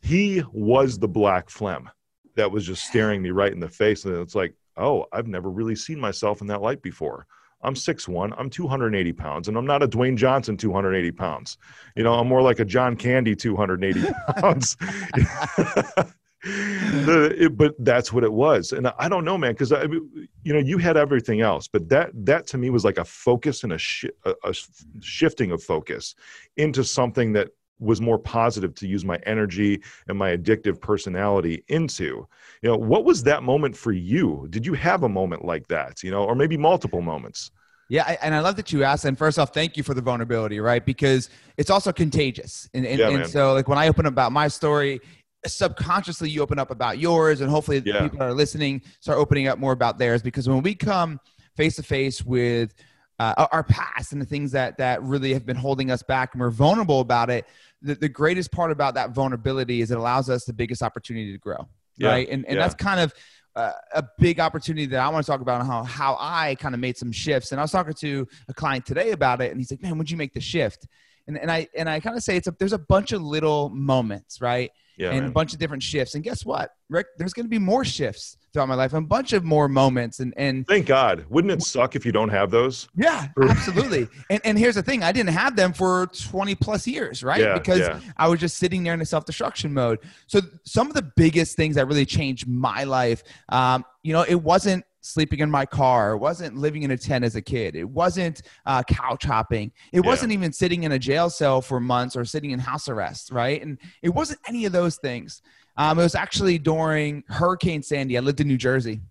He 0.00 0.42
was 0.52 0.98
the 0.98 1.08
black 1.08 1.48
phlegm 1.48 1.88
that 2.36 2.50
was 2.50 2.66
just 2.66 2.86
staring 2.86 3.22
me 3.22 3.30
right 3.30 3.52
in 3.52 3.60
the 3.60 3.68
face. 3.68 4.04
And 4.04 4.16
it's 4.16 4.34
like, 4.34 4.54
oh, 4.76 5.06
I've 5.12 5.28
never 5.28 5.48
really 5.48 5.76
seen 5.76 5.98
myself 5.98 6.40
in 6.40 6.48
that 6.48 6.60
light 6.60 6.82
before. 6.82 7.26
I'm 7.64 7.74
6'1, 7.74 8.34
I'm 8.36 8.50
280 8.50 9.12
pounds, 9.12 9.48
and 9.48 9.56
I'm 9.56 9.66
not 9.66 9.82
a 9.82 9.88
Dwayne 9.88 10.16
Johnson 10.16 10.56
280 10.56 11.12
pounds. 11.12 11.58
You 11.96 12.04
know, 12.04 12.14
I'm 12.14 12.28
more 12.28 12.42
like 12.42 12.60
a 12.60 12.64
John 12.64 12.96
Candy 12.96 13.34
280 13.34 14.04
pounds. 14.36 14.76
it, 16.44 17.56
but 17.56 17.74
that's 17.78 18.12
what 18.12 18.22
it 18.22 18.32
was. 18.32 18.72
And 18.72 18.88
I 18.98 19.08
don't 19.08 19.24
know, 19.24 19.38
man, 19.38 19.52
because 19.52 19.72
I, 19.72 19.84
you 19.84 20.52
know, 20.52 20.58
you 20.58 20.78
had 20.78 20.96
everything 20.96 21.40
else, 21.40 21.68
but 21.68 21.88
that, 21.88 22.10
that 22.14 22.46
to 22.48 22.58
me 22.58 22.70
was 22.70 22.84
like 22.84 22.98
a 22.98 23.04
focus 23.04 23.64
and 23.64 23.72
a, 23.72 23.78
a, 24.24 24.34
a 24.44 24.54
shifting 25.00 25.52
of 25.52 25.62
focus 25.62 26.14
into 26.56 26.84
something 26.84 27.32
that 27.32 27.48
was 27.78 28.00
more 28.00 28.18
positive 28.18 28.74
to 28.74 28.86
use 28.86 29.04
my 29.04 29.18
energy 29.26 29.82
and 30.08 30.18
my 30.18 30.36
addictive 30.36 30.80
personality 30.80 31.64
into 31.68 32.26
you 32.62 32.68
know 32.68 32.76
what 32.76 33.04
was 33.04 33.22
that 33.22 33.42
moment 33.42 33.76
for 33.76 33.92
you 33.92 34.46
did 34.50 34.64
you 34.64 34.74
have 34.74 35.02
a 35.02 35.08
moment 35.08 35.44
like 35.44 35.66
that 35.68 36.02
you 36.02 36.10
know 36.10 36.24
or 36.24 36.34
maybe 36.34 36.56
multiple 36.56 37.00
moments 37.00 37.50
yeah, 37.88 38.16
and 38.22 38.34
I 38.34 38.40
love 38.40 38.56
that 38.56 38.72
you 38.72 38.82
asked. 38.82 39.04
And 39.04 39.16
first 39.16 39.38
off, 39.38 39.52
thank 39.52 39.76
you 39.76 39.82
for 39.82 39.94
the 39.94 40.00
vulnerability, 40.00 40.58
right? 40.58 40.84
Because 40.84 41.28
it's 41.56 41.70
also 41.70 41.92
contagious. 41.92 42.68
And, 42.72 42.86
and, 42.86 42.98
yeah, 42.98 43.10
and 43.10 43.26
so, 43.26 43.52
like, 43.52 43.68
when 43.68 43.78
I 43.78 43.88
open 43.88 44.06
about 44.06 44.32
my 44.32 44.48
story, 44.48 45.00
subconsciously 45.46 46.30
you 46.30 46.40
open 46.42 46.58
up 46.58 46.70
about 46.70 46.98
yours, 46.98 47.40
and 47.40 47.50
hopefully, 47.50 47.82
yeah. 47.84 48.00
people 48.02 48.18
that 48.18 48.28
are 48.28 48.34
listening 48.34 48.82
start 49.00 49.18
opening 49.18 49.48
up 49.48 49.58
more 49.58 49.72
about 49.72 49.98
theirs. 49.98 50.22
Because 50.22 50.48
when 50.48 50.62
we 50.62 50.74
come 50.74 51.20
face 51.56 51.76
to 51.76 51.82
face 51.82 52.24
with 52.24 52.74
uh, 53.18 53.46
our 53.52 53.62
past 53.62 54.12
and 54.12 54.20
the 54.20 54.26
things 54.26 54.52
that 54.52 54.76
that 54.78 55.02
really 55.02 55.32
have 55.32 55.46
been 55.46 55.56
holding 55.56 55.90
us 55.90 56.02
back 56.02 56.34
and 56.34 56.40
we're 56.40 56.50
vulnerable 56.50 57.00
about 57.00 57.30
it 57.30 57.46
the, 57.82 57.94
the 57.94 58.08
greatest 58.08 58.50
part 58.50 58.70
about 58.70 58.94
that 58.94 59.10
vulnerability 59.10 59.80
is 59.80 59.90
it 59.90 59.98
allows 59.98 60.28
us 60.28 60.44
the 60.44 60.52
biggest 60.52 60.82
opportunity 60.82 61.32
to 61.32 61.38
grow 61.38 61.68
yeah. 61.96 62.08
right 62.08 62.28
and, 62.28 62.44
and 62.46 62.56
yeah. 62.56 62.62
that's 62.62 62.74
kind 62.74 63.00
of 63.00 63.14
uh, 63.56 63.72
a 63.94 64.04
big 64.18 64.40
opportunity 64.40 64.86
that 64.86 65.00
I 65.00 65.08
want 65.08 65.24
to 65.24 65.30
talk 65.30 65.40
about 65.40 65.64
how 65.64 65.84
how 65.84 66.16
I 66.18 66.56
kind 66.56 66.74
of 66.74 66.80
made 66.80 66.96
some 66.96 67.12
shifts. 67.12 67.52
And 67.52 67.60
I 67.60 67.62
was 67.64 67.70
talking 67.70 67.94
to 68.00 68.26
a 68.48 68.54
client 68.54 68.84
today 68.84 69.12
about 69.12 69.40
it, 69.40 69.50
and 69.50 69.60
he's 69.60 69.70
like, 69.70 69.82
"Man, 69.82 69.96
would 69.98 70.10
you 70.10 70.16
make 70.16 70.34
the 70.34 70.40
shift?" 70.40 70.86
And 71.28 71.38
and 71.38 71.50
I 71.50 71.68
and 71.76 71.88
I 71.88 72.00
kind 72.00 72.16
of 72.16 72.22
say 72.22 72.36
it's 72.36 72.48
a 72.48 72.54
there's 72.58 72.72
a 72.72 72.78
bunch 72.78 73.12
of 73.12 73.22
little 73.22 73.68
moments, 73.70 74.40
right? 74.40 74.72
Yeah, 74.96 75.10
and 75.10 75.20
man. 75.20 75.28
a 75.28 75.32
bunch 75.32 75.52
of 75.52 75.58
different 75.58 75.82
shifts. 75.82 76.14
And 76.14 76.22
guess 76.22 76.44
what, 76.44 76.70
Rick? 76.88 77.06
There's 77.18 77.32
going 77.32 77.46
to 77.46 77.50
be 77.50 77.58
more 77.58 77.84
shifts 77.84 78.36
throughout 78.52 78.68
my 78.68 78.74
life, 78.74 78.92
and 78.92 79.04
a 79.04 79.06
bunch 79.06 79.32
of 79.32 79.44
more 79.44 79.68
moments. 79.68 80.20
And 80.20 80.32
and 80.36 80.66
thank 80.66 80.86
God, 80.86 81.24
wouldn't 81.28 81.52
it 81.52 81.62
suck 81.62 81.96
if 81.96 82.06
you 82.06 82.12
don't 82.12 82.28
have 82.28 82.50
those? 82.50 82.88
Yeah, 82.94 83.28
absolutely. 83.42 84.08
and 84.30 84.40
and 84.44 84.58
here's 84.58 84.76
the 84.76 84.82
thing: 84.82 85.02
I 85.02 85.12
didn't 85.12 85.34
have 85.34 85.56
them 85.56 85.72
for 85.72 86.06
20 86.06 86.54
plus 86.56 86.86
years, 86.86 87.22
right? 87.22 87.40
Yeah, 87.40 87.54
because 87.54 87.80
yeah. 87.80 88.00
I 88.16 88.28
was 88.28 88.40
just 88.40 88.56
sitting 88.58 88.82
there 88.82 88.94
in 88.94 89.00
a 89.00 89.06
self 89.06 89.24
destruction 89.24 89.72
mode. 89.74 89.98
So 90.26 90.40
some 90.64 90.88
of 90.88 90.94
the 90.94 91.02
biggest 91.02 91.56
things 91.56 91.74
that 91.76 91.86
really 91.86 92.06
changed 92.06 92.46
my 92.46 92.84
life, 92.84 93.22
um, 93.48 93.84
you 94.02 94.12
know, 94.12 94.22
it 94.22 94.40
wasn't 94.42 94.84
sleeping 95.04 95.40
in 95.40 95.50
my 95.50 95.66
car. 95.66 96.12
It 96.12 96.18
wasn't 96.18 96.56
living 96.56 96.82
in 96.82 96.90
a 96.90 96.96
tent 96.96 97.24
as 97.24 97.36
a 97.36 97.42
kid. 97.42 97.76
It 97.76 97.88
wasn't 97.88 98.40
uh, 98.64 98.82
couch 98.84 99.24
hopping. 99.24 99.70
It 99.92 100.02
yeah. 100.02 100.06
wasn't 100.08 100.32
even 100.32 100.50
sitting 100.50 100.84
in 100.84 100.92
a 100.92 100.98
jail 100.98 101.28
cell 101.28 101.60
for 101.60 101.78
months 101.78 102.16
or 102.16 102.24
sitting 102.24 102.52
in 102.52 102.58
house 102.58 102.88
arrest, 102.88 103.30
right? 103.30 103.60
And 103.60 103.78
it 104.02 104.08
wasn't 104.08 104.40
any 104.48 104.64
of 104.64 104.72
those 104.72 104.96
things. 104.96 105.42
Um, 105.76 105.98
it 105.98 106.02
was 106.02 106.14
actually 106.14 106.58
during 106.58 107.22
Hurricane 107.28 107.82
Sandy. 107.82 108.16
I 108.16 108.20
lived 108.20 108.40
in 108.40 108.48
New 108.48 108.56
Jersey. 108.56 109.02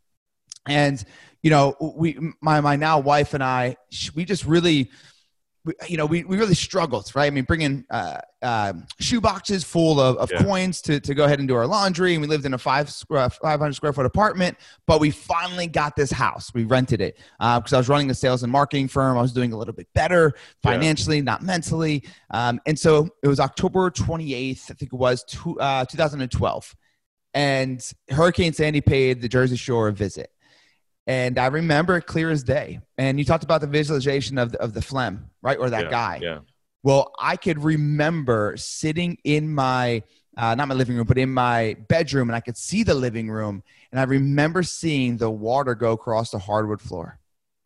And, 0.68 1.04
you 1.44 1.52
know, 1.52 1.76
we, 1.80 2.18
my, 2.42 2.60
my 2.62 2.76
now 2.76 2.98
wife 3.00 3.36
and 3.36 3.44
I, 3.44 3.78
we 4.16 4.26
just 4.26 4.46
really 4.46 4.90
you 5.88 5.96
know, 5.96 6.06
we, 6.06 6.24
we 6.26 6.38
really 6.38 6.56
struggled, 6.56 7.10
right? 7.16 7.26
I 7.26 7.30
mean, 7.30 7.46
bringing 7.46 7.86
uh, 7.90 8.20
uh, 8.42 8.74
shoe 9.00 9.22
boxes 9.22 9.64
full 9.64 10.00
of, 10.00 10.18
of 10.18 10.30
yeah. 10.32 10.44
coins 10.44 10.82
to, 10.82 11.00
to 11.00 11.14
go 11.14 11.24
ahead 11.24 11.40
and 11.40 11.48
do 11.48 11.56
our 11.56 11.66
laundry. 11.66 12.14
And 12.14 12.22
we 12.22 12.28
lived 12.28 12.46
in 12.46 12.54
a 12.54 12.58
five 12.58 12.90
square, 12.90 13.30
500 13.30 13.74
square 13.74 13.94
foot 13.94 14.06
apartment, 14.06 14.58
but 14.88 15.00
we 15.00 15.10
finally 15.10 15.68
got 15.68 15.96
this 15.96 16.12
house. 16.12 16.52
We 16.54 16.66
rented 16.66 17.00
it 17.00 17.18
because 17.40 17.72
uh, 17.72 17.78
I 17.78 17.80
was 17.80 17.88
running 17.88 18.10
a 18.12 18.16
sales 18.16 18.44
and 18.44 18.52
marketing 18.52 18.90
firm. 18.90 19.18
I 19.18 19.22
was 19.22 19.32
doing 19.32 19.54
a 19.54 19.58
little 19.58 19.74
bit 19.74 19.88
better 19.96 20.34
financially, 20.62 21.18
yeah. 21.18 21.24
not 21.24 21.44
mentally. 21.44 22.04
Um, 22.32 22.60
and 22.66 22.78
so 22.78 23.08
it 23.22 23.30
was 23.30 23.40
October 23.40 23.90
28th, 23.90 24.70
I 24.70 24.74
think 24.74 24.92
it 24.92 24.98
was, 24.98 25.24
two, 25.24 25.58
uh, 25.60 25.86
2012. 25.86 26.76
And 27.34 27.84
Hurricane 28.10 28.54
Sandy 28.54 28.82
paid 28.82 29.22
the 29.22 29.30
Jersey 29.30 29.56
Shore 29.56 29.88
a 29.88 29.94
visit. 29.94 30.33
And 31.06 31.38
I 31.38 31.48
remember 31.48 31.98
it 31.98 32.04
clear 32.04 32.30
as 32.30 32.44
day. 32.44 32.80
And 32.98 33.20
you 33.20 33.26
talked 33.26 33.44
about 33.44 33.62
the 33.62 33.68
visualization 33.68 34.38
of 34.38 34.54
the, 34.54 34.62
of 34.62 34.74
the 34.74 34.82
phlegm, 34.82 35.30
right? 35.42 35.58
Or 35.58 35.70
that 35.70 35.86
yeah, 35.86 35.90
guy. 35.90 36.20
Yeah. 36.22 36.40
Well, 36.82 37.14
I 37.20 37.36
could 37.36 37.64
remember 37.64 38.56
sitting 38.58 39.18
in 39.24 39.54
my, 39.54 40.04
uh, 40.38 40.56
not 40.56 40.68
my 40.68 40.76
living 40.76 40.96
room, 40.96 41.06
but 41.06 41.18
in 41.18 41.34
my 41.34 41.76
bedroom, 41.88 42.30
and 42.30 42.36
I 42.36 42.40
could 42.40 42.58
see 42.58 42.84
the 42.84 42.94
living 42.94 43.30
room. 43.30 43.64
And 43.92 44.00
I 44.00 44.04
remember 44.04 44.64
seeing 44.64 45.18
the 45.18 45.30
water 45.30 45.76
go 45.76 45.92
across 45.92 46.32
the 46.32 46.40
hardwood 46.40 46.82
floor. 46.82 47.20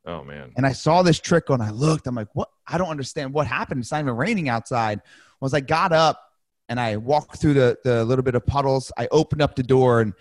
Oh 0.06 0.24
man. 0.24 0.54
And 0.56 0.66
I 0.66 0.72
saw 0.72 1.04
this 1.04 1.20
trickle 1.20 1.54
and 1.54 1.62
I 1.62 1.70
looked. 1.70 2.08
I'm 2.08 2.16
like, 2.16 2.30
what? 2.34 2.50
I 2.66 2.78
don't 2.78 2.90
understand 2.90 3.34
what 3.34 3.46
happened. 3.46 3.82
It's 3.82 3.92
not 3.92 4.00
even 4.00 4.16
raining 4.16 4.50
outside. 4.50 5.02
Was 5.42 5.54
I 5.54 5.60
got 5.60 5.92
up 5.92 6.32
and 6.70 6.80
I 6.80 6.98
walked 6.98 7.40
through 7.40 7.56
the, 7.56 7.78
the 7.84 8.06
little 8.06 8.24
bit 8.24 8.36
of 8.36 8.46
puddles. 8.46 8.92
I 8.98 9.08
opened 9.12 9.42
up 9.42 9.56
the 9.56 9.64
door 9.64 10.02
and 10.02 10.14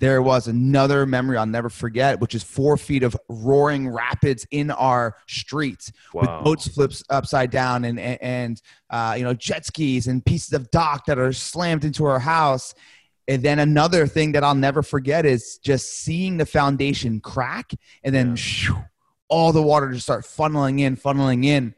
there 0.00 0.22
was 0.22 0.48
another 0.48 1.06
memory 1.06 1.36
I'll 1.36 1.46
never 1.46 1.68
forget, 1.68 2.18
which 2.20 2.34
is 2.34 2.42
four 2.42 2.76
feet 2.76 3.02
of 3.02 3.16
roaring 3.28 3.88
rapids 3.88 4.46
in 4.50 4.70
our 4.72 5.14
streets 5.28 5.92
Wow. 6.12 6.20
with 6.38 6.44
boats 6.44 6.68
flips 6.68 7.04
upside 7.10 7.50
down 7.50 7.84
and 7.84 8.00
and, 8.00 8.18
and 8.22 8.62
uh, 8.90 9.14
you 9.16 9.22
know 9.24 9.34
jet 9.34 9.64
skis 9.66 10.06
and 10.08 10.24
pieces 10.24 10.52
of 10.54 10.70
dock 10.70 11.04
that 11.06 11.18
are 11.18 11.32
slammed 11.32 11.84
into 11.84 12.04
our 12.06 12.18
house. 12.18 12.74
And 13.28 13.42
then 13.44 13.60
another 13.60 14.08
thing 14.08 14.32
that 14.32 14.42
I'll 14.42 14.56
never 14.56 14.82
forget 14.82 15.24
is 15.24 15.58
just 15.58 16.00
seeing 16.00 16.36
the 16.38 16.46
foundation 16.46 17.20
crack 17.20 17.70
and 18.02 18.12
then 18.12 18.30
Yeah. 18.30 18.34
shoo, 18.34 18.76
all 19.28 19.52
the 19.52 19.62
water 19.62 19.92
just 19.92 20.04
start 20.06 20.24
funneling 20.24 20.80
in, 20.80 20.96
funneling 20.96 21.44
in. 21.44 21.74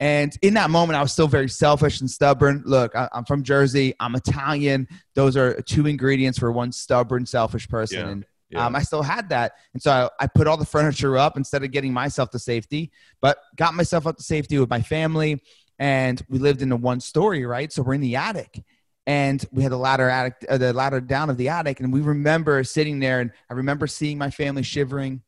And 0.00 0.36
in 0.40 0.54
that 0.54 0.70
moment, 0.70 0.96
I 0.98 1.02
was 1.02 1.12
still 1.12 1.28
very 1.28 1.48
selfish 1.48 2.00
and 2.00 2.10
stubborn. 2.10 2.62
Look, 2.64 2.96
I, 2.96 3.08
I'm 3.12 3.24
from 3.26 3.42
Jersey. 3.42 3.94
I'm 4.00 4.14
Italian. 4.14 4.88
Those 5.14 5.36
are 5.36 5.60
two 5.62 5.86
ingredients 5.86 6.38
for 6.38 6.50
one 6.50 6.72
stubborn, 6.72 7.26
selfish 7.26 7.68
person. 7.68 7.98
Yeah. 7.98 8.08
And 8.08 8.24
Yeah. 8.48 8.66
um, 8.66 8.74
I 8.74 8.82
still 8.82 9.02
had 9.02 9.28
that. 9.28 9.52
And 9.74 9.82
so 9.82 9.90
I, 9.92 10.24
I 10.24 10.26
put 10.26 10.46
all 10.46 10.56
the 10.56 10.64
furniture 10.64 11.18
up 11.18 11.36
instead 11.36 11.62
of 11.62 11.70
getting 11.70 11.92
myself 11.92 12.30
to 12.30 12.38
safety, 12.38 12.90
but 13.20 13.38
got 13.56 13.74
myself 13.74 14.06
up 14.06 14.16
to 14.16 14.22
safety 14.22 14.58
with 14.58 14.70
my 14.70 14.80
family. 14.80 15.42
And 15.78 16.20
we 16.30 16.38
lived 16.38 16.62
in 16.62 16.72
a 16.72 16.76
one 16.76 17.00
story, 17.00 17.44
right? 17.44 17.70
So 17.70 17.82
we're 17.82 17.94
in 17.94 18.00
the 18.00 18.16
attic. 18.16 18.64
And 19.06 19.44
we 19.50 19.62
had 19.62 19.72
the 19.72 19.78
ladder 19.78 20.08
attic, 20.08 20.34
uh, 20.48 20.56
the 20.58 20.72
ladder 20.72 21.00
down 21.00 21.30
of 21.30 21.36
the 21.36 21.48
attic, 21.48 21.80
and 21.80 21.92
we 21.92 22.00
remember 22.00 22.62
sitting 22.62 23.00
there, 23.00 23.20
and 23.20 23.32
I 23.50 23.54
remember 23.54 23.86
seeing 23.86 24.18
my 24.18 24.30
family 24.30 24.62
shivering, 24.62 25.22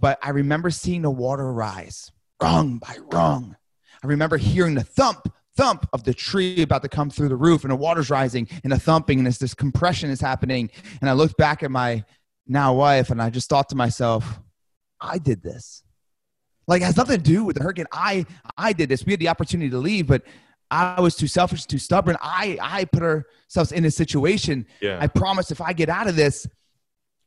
but 0.00 0.18
I 0.22 0.30
remember 0.30 0.70
seeing 0.70 1.02
the 1.02 1.10
water 1.10 1.52
rise, 1.52 2.10
rung 2.40 2.78
by 2.78 2.96
rung. 3.12 3.56
I 4.02 4.06
remember 4.06 4.36
hearing 4.36 4.74
the 4.74 4.84
thump, 4.84 5.32
thump 5.56 5.88
of 5.92 6.04
the 6.04 6.14
tree 6.14 6.62
about 6.62 6.82
to 6.82 6.88
come 6.88 7.10
through 7.10 7.28
the 7.28 7.36
roof, 7.36 7.64
and 7.64 7.70
the 7.70 7.76
water's 7.76 8.10
rising, 8.10 8.48
and 8.62 8.72
the 8.72 8.78
thumping, 8.78 9.18
and 9.18 9.26
this, 9.26 9.38
this 9.38 9.54
compression 9.54 10.10
is 10.10 10.20
happening. 10.20 10.70
And 11.00 11.10
I 11.10 11.14
looked 11.14 11.36
back 11.36 11.62
at 11.62 11.70
my 11.70 12.04
now 12.46 12.74
wife, 12.74 13.10
and 13.10 13.20
I 13.20 13.30
just 13.30 13.48
thought 13.48 13.68
to 13.70 13.76
myself, 13.76 14.40
I 15.00 15.18
did 15.18 15.42
this. 15.42 15.82
Like 16.66 16.82
it 16.82 16.84
has 16.84 16.96
nothing 16.96 17.16
to 17.16 17.22
do 17.22 17.44
with 17.44 17.56
the 17.56 17.62
hurricane. 17.62 17.86
I 17.92 18.26
I 18.56 18.72
did 18.72 18.88
this. 18.88 19.04
We 19.04 19.12
had 19.12 19.20
the 19.20 19.28
opportunity 19.28 19.70
to 19.70 19.78
leave, 19.78 20.06
but 20.06 20.22
I 20.70 21.00
was 21.00 21.16
too 21.16 21.26
selfish, 21.26 21.64
too 21.64 21.78
stubborn. 21.78 22.16
I 22.20 22.58
I 22.60 22.84
put 22.84 23.02
ourselves 23.02 23.72
in 23.72 23.84
a 23.86 23.90
situation. 23.90 24.66
yeah. 24.80 24.98
I 25.00 25.06
promise 25.06 25.50
if 25.50 25.60
I 25.62 25.72
get 25.72 25.88
out 25.88 26.08
of 26.08 26.16
this, 26.16 26.46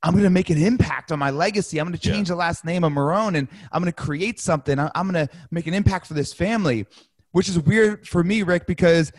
I'm 0.04 0.14
going 0.14 0.24
to 0.24 0.30
make 0.32 0.50
an 0.50 0.62
impact 0.62 1.12
on 1.12 1.20
my 1.20 1.30
legacy. 1.30 1.80
I'm 1.80 1.88
going 1.88 1.98
to 1.98 2.08
Yeah. 2.08 2.16
change 2.16 2.28
the 2.30 2.36
last 2.36 2.66
name 2.66 2.84
of 2.84 2.92
Marone 2.92 3.38
and 3.38 3.48
I'm 3.72 3.82
going 3.82 3.92
to 3.94 4.04
create 4.04 4.40
something. 4.40 4.80
I'm 4.80 5.12
going 5.12 5.28
to 5.28 5.30
make 5.52 5.68
an 5.68 5.74
impact 5.76 6.08
for 6.08 6.16
this 6.16 6.34
family, 6.34 6.88
which 7.32 7.48
is 7.48 7.60
weird 7.60 8.08
for 8.08 8.24
me, 8.24 8.42
Rick, 8.42 8.66
because 8.66 9.12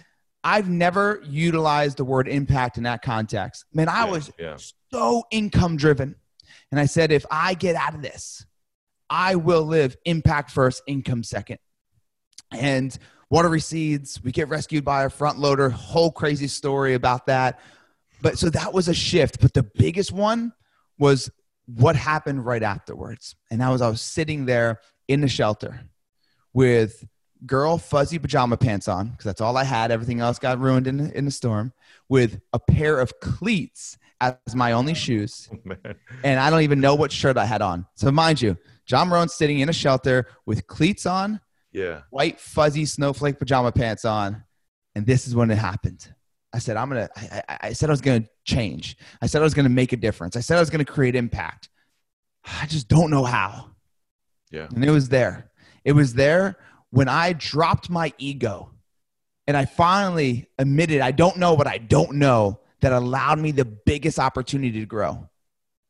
I've 0.42 0.68
never 0.68 1.22
utilized 1.24 1.98
the 1.98 2.04
word 2.04 2.26
impact 2.26 2.78
in 2.78 2.82
that 2.82 3.00
context. 3.02 3.64
Man, 3.72 3.88
I 3.88 4.04
Yeah, 4.06 4.10
was 4.10 4.30
yeah. 4.38 4.56
so 4.92 5.24
income 5.30 5.76
driven. 5.76 6.16
And 6.72 6.80
I 6.80 6.86
said, 6.86 7.12
if 7.12 7.24
I 7.30 7.54
get 7.54 7.76
out 7.76 7.94
of 7.94 8.02
this, 8.02 8.44
I 9.08 9.36
will 9.36 9.62
live 9.62 9.96
impact 10.04 10.50
first, 10.50 10.82
income 10.88 11.22
second. 11.22 11.58
And 12.50 12.96
water 13.30 13.48
recedes. 13.48 14.20
We 14.24 14.32
get 14.32 14.48
rescued 14.48 14.84
by 14.84 15.04
a 15.04 15.10
front 15.10 15.38
loader. 15.38 15.70
Whole 15.70 16.10
crazy 16.10 16.48
story 16.48 16.94
about 16.94 17.26
that. 17.26 17.60
But 18.20 18.38
so 18.38 18.50
that 18.50 18.72
was 18.72 18.88
a 18.88 18.94
shift. 18.94 19.40
But 19.40 19.54
the 19.54 19.62
biggest 19.62 20.12
one 20.12 20.52
was 20.98 21.30
what 21.66 21.96
happened 21.96 22.44
right 22.44 22.62
afterwards. 22.62 23.36
And 23.50 23.60
that 23.60 23.68
was 23.68 23.82
I 23.82 23.88
was 23.88 24.00
sitting 24.00 24.46
there 24.46 24.80
in 25.08 25.20
the 25.20 25.28
shelter 25.28 25.80
with 26.52 27.04
girl 27.46 27.78
fuzzy 27.78 28.18
pajama 28.18 28.56
pants 28.56 28.88
on 28.88 29.08
because 29.08 29.24
that's 29.24 29.40
all 29.40 29.56
I 29.56 29.64
had. 29.64 29.90
Everything 29.90 30.20
else 30.20 30.38
got 30.38 30.58
ruined 30.60 30.86
in 30.86 30.96
the, 30.98 31.16
in 31.16 31.24
the 31.24 31.30
storm. 31.30 31.72
With 32.08 32.40
a 32.52 32.58
pair 32.58 33.00
of 33.00 33.18
cleats 33.20 33.96
as 34.20 34.36
my 34.54 34.72
only 34.72 34.94
shoes, 34.94 35.48
oh, 35.52 35.58
Man. 35.64 35.78
and 36.22 36.38
I 36.38 36.50
don't 36.50 36.62
even 36.62 36.80
know 36.80 36.94
what 36.94 37.10
shirt 37.10 37.36
I 37.36 37.46
had 37.46 37.62
on. 37.62 37.86
So 37.94 38.10
mind 38.12 38.40
you, 38.42 38.56
John 38.86 39.08
Marone's 39.08 39.34
sitting 39.34 39.60
in 39.60 39.68
a 39.68 39.72
shelter 39.72 40.26
with 40.46 40.66
cleats 40.66 41.06
on, 41.06 41.40
Yeah. 41.72 42.02
white 42.10 42.38
fuzzy 42.38 42.84
snowflake 42.84 43.38
pajama 43.38 43.72
pants 43.72 44.04
on, 44.04 44.44
and 44.94 45.06
this 45.06 45.26
is 45.26 45.34
when 45.34 45.50
it 45.50 45.58
happened. 45.58 46.12
I 46.52 46.58
said 46.58 46.76
I'm 46.76 46.88
gonna. 46.88 47.08
I, 47.16 47.42
I, 47.48 47.58
I 47.62 47.72
said 47.72 47.88
I 47.88 47.92
was 47.92 48.00
gonna 48.00 48.24
change. 48.44 48.96
I 49.20 49.26
said 49.26 49.40
I 49.40 49.44
was 49.44 49.54
gonna 49.54 49.68
make 49.68 49.92
a 49.92 49.96
difference. 49.96 50.36
I 50.36 50.40
said 50.40 50.56
I 50.56 50.60
was 50.60 50.70
gonna 50.70 50.84
create 50.84 51.14
impact. 51.14 51.68
I 52.44 52.66
just 52.66 52.88
don't 52.88 53.10
know 53.10 53.24
how. 53.24 53.70
Yeah. 54.50 54.68
And 54.74 54.84
it 54.84 54.90
was 54.90 55.08
there. 55.08 55.50
It 55.84 55.92
was 55.92 56.14
there 56.14 56.58
when 56.90 57.08
I 57.08 57.32
dropped 57.32 57.88
my 57.88 58.12
ego 58.18 58.70
and 59.46 59.56
I 59.56 59.64
finally 59.64 60.48
admitted 60.58 61.00
I 61.00 61.10
don't 61.10 61.38
know 61.38 61.54
what 61.54 61.66
I 61.66 61.78
don't 61.78 62.14
know 62.14 62.60
that 62.80 62.92
allowed 62.92 63.38
me 63.38 63.52
the 63.52 63.64
biggest 63.64 64.18
opportunity 64.18 64.80
to 64.80 64.86
grow. 64.86 65.28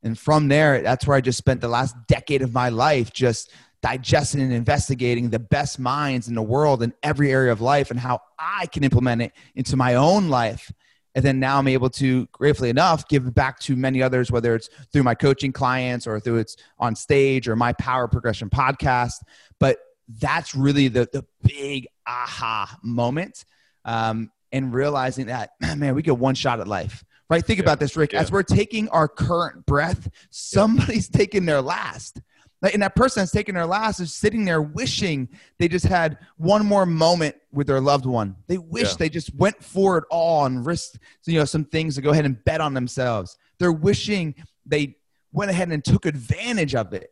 And 0.03 0.18
from 0.18 0.48
there, 0.48 0.83
that's 0.83 1.07
where 1.07 1.16
I 1.16 1.20
just 1.20 1.38
spent 1.38 1.61
the 1.61 1.68
last 1.68 1.94
decade 2.07 2.42
of 2.42 2.53
my 2.53 2.68
life 2.68 3.12
just 3.12 3.53
digesting 3.83 4.40
and 4.40 4.53
investigating 4.53 5.31
the 5.31 5.38
best 5.38 5.79
minds 5.79 6.29
in 6.29 6.35
the 6.35 6.42
world 6.42 6.83
in 6.83 6.95
every 7.03 7.33
area 7.33 7.51
of 7.53 7.61
life 7.61 7.90
and 7.90 7.99
how 7.99 8.21
I 8.38 8.66
can 8.66 8.85
implement 8.85 9.23
it 9.23 9.33
into 9.55 9.77
my 9.77 9.97
own 9.97 10.29
life. 10.29 10.73
And 11.14 11.25
then 11.25 11.40
now 11.40 11.59
I'm 11.59 11.68
able 11.68 11.90
to, 11.90 12.27
gratefully 12.33 12.71
enough, 12.71 13.07
give 13.09 13.35
back 13.35 13.59
to 13.61 13.77
many 13.77 14.03
others, 14.03 14.31
whether 14.31 14.55
it's 14.55 14.71
through 14.92 15.03
my 15.03 15.14
coaching 15.14 15.53
clients 15.53 16.07
or 16.07 16.18
through 16.21 16.38
it's 16.38 16.57
on 16.79 16.95
stage 16.97 17.49
or 17.49 17.57
my 17.57 17.75
Power 17.75 18.09
Progression 18.09 18.49
podcast. 18.49 19.16
But 19.59 19.79
that's 20.21 20.55
really 20.55 20.88
the, 20.88 21.09
the 21.12 21.25
big 21.42 21.87
aha 22.07 22.79
moment. 22.83 23.45
Um, 23.85 24.31
and 24.53 24.73
realizing 24.73 25.27
that, 25.27 25.51
man, 25.77 25.95
we 25.95 26.03
get 26.03 26.16
one 26.16 26.35
shot 26.35 26.61
at 26.61 26.68
life, 26.68 27.05
right? 27.29 27.45
Think 27.45 27.59
Yeah. 27.59 27.64
about 27.64 27.81
this, 27.81 27.97
Rick. 27.97 28.12
Yeah. 28.12 28.21
As 28.21 28.31
we're 28.33 28.42
taking 28.42 28.88
our 28.90 29.09
current 29.09 29.66
breath, 29.66 30.09
somebody's 30.31 31.09
taking 31.11 31.47
their 31.47 31.61
last. 31.61 32.21
Like, 32.62 32.75
And 32.75 32.83
that 32.83 32.94
person 32.94 33.20
that's 33.20 33.33
taking 33.33 33.55
their 33.57 33.66
last 33.66 33.98
is 33.98 34.12
sitting 34.14 34.44
there 34.44 34.62
wishing 34.62 35.29
they 35.59 35.66
just 35.68 35.85
had 35.85 36.18
one 36.37 36.64
more 36.64 36.87
moment 36.87 37.35
with 37.53 37.66
their 37.66 37.81
loved 37.81 38.07
one. 38.07 38.37
They 38.46 38.57
wish 38.59 38.90
Yeah. 38.90 38.96
they 39.01 39.09
just 39.09 39.35
went 39.35 39.62
for 39.62 39.98
it 39.98 40.05
all 40.11 40.46
and 40.46 40.64
risked, 40.64 40.98
you 41.27 41.38
know, 41.38 41.44
some 41.44 41.64
things 41.64 41.96
to 41.96 42.01
go 42.03 42.11
ahead 42.11 42.25
and 42.25 42.42
bet 42.44 42.61
on 42.61 42.72
themselves. 42.72 43.37
They're 43.59 43.72
wishing 43.72 44.37
they 44.64 44.96
went 45.33 45.51
ahead 45.51 45.70
and 45.70 45.85
took 45.85 46.07
advantage 46.07 46.75
of 46.77 46.92
it. 46.92 47.11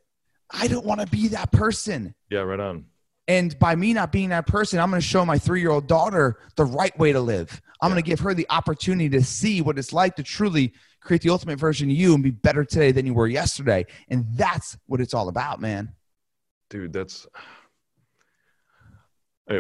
I 0.52 0.68
don't 0.68 0.86
want 0.86 1.00
to 1.00 1.06
be 1.08 1.28
that 1.28 1.50
person. 1.50 2.14
Yeah. 2.30 2.40
Right 2.40 2.60
on. 2.60 2.84
And 3.26 3.56
by 3.58 3.74
me 3.76 3.92
not 3.92 4.12
being 4.12 4.30
that 4.30 4.46
person, 4.46 4.78
I'm 4.80 4.90
going 4.90 5.00
to 5.00 5.06
show 5.06 5.24
my 5.24 5.38
three 5.38 5.60
year 5.60 5.70
old 5.70 5.86
daughter 5.88 6.38
the 6.56 6.64
right 6.64 6.96
way 6.98 7.12
to 7.12 7.20
live. 7.20 7.60
I'm 7.82 7.88
Yeah. 7.90 7.94
going 7.94 8.04
to 8.04 8.08
give 8.10 8.20
her 8.20 8.34
the 8.34 8.46
opportunity 8.50 9.08
to 9.10 9.24
see 9.24 9.62
what 9.62 9.78
it's 9.78 9.92
like 9.92 10.16
to 10.16 10.22
truly 10.22 10.74
create 11.00 11.22
the 11.22 11.30
ultimate 11.30 11.58
version 11.58 11.90
of 11.90 11.96
you 11.96 12.14
and 12.14 12.22
be 12.22 12.30
better 12.30 12.64
today 12.64 12.92
than 12.92 13.06
you 13.06 13.14
were 13.14 13.26
yesterday. 13.26 13.86
And 14.08 14.26
that's 14.34 14.76
what 14.86 15.00
it's 15.00 15.14
all 15.14 15.28
about, 15.28 15.60
man. 15.60 15.94
dude 16.68 16.92
that's 16.92 17.26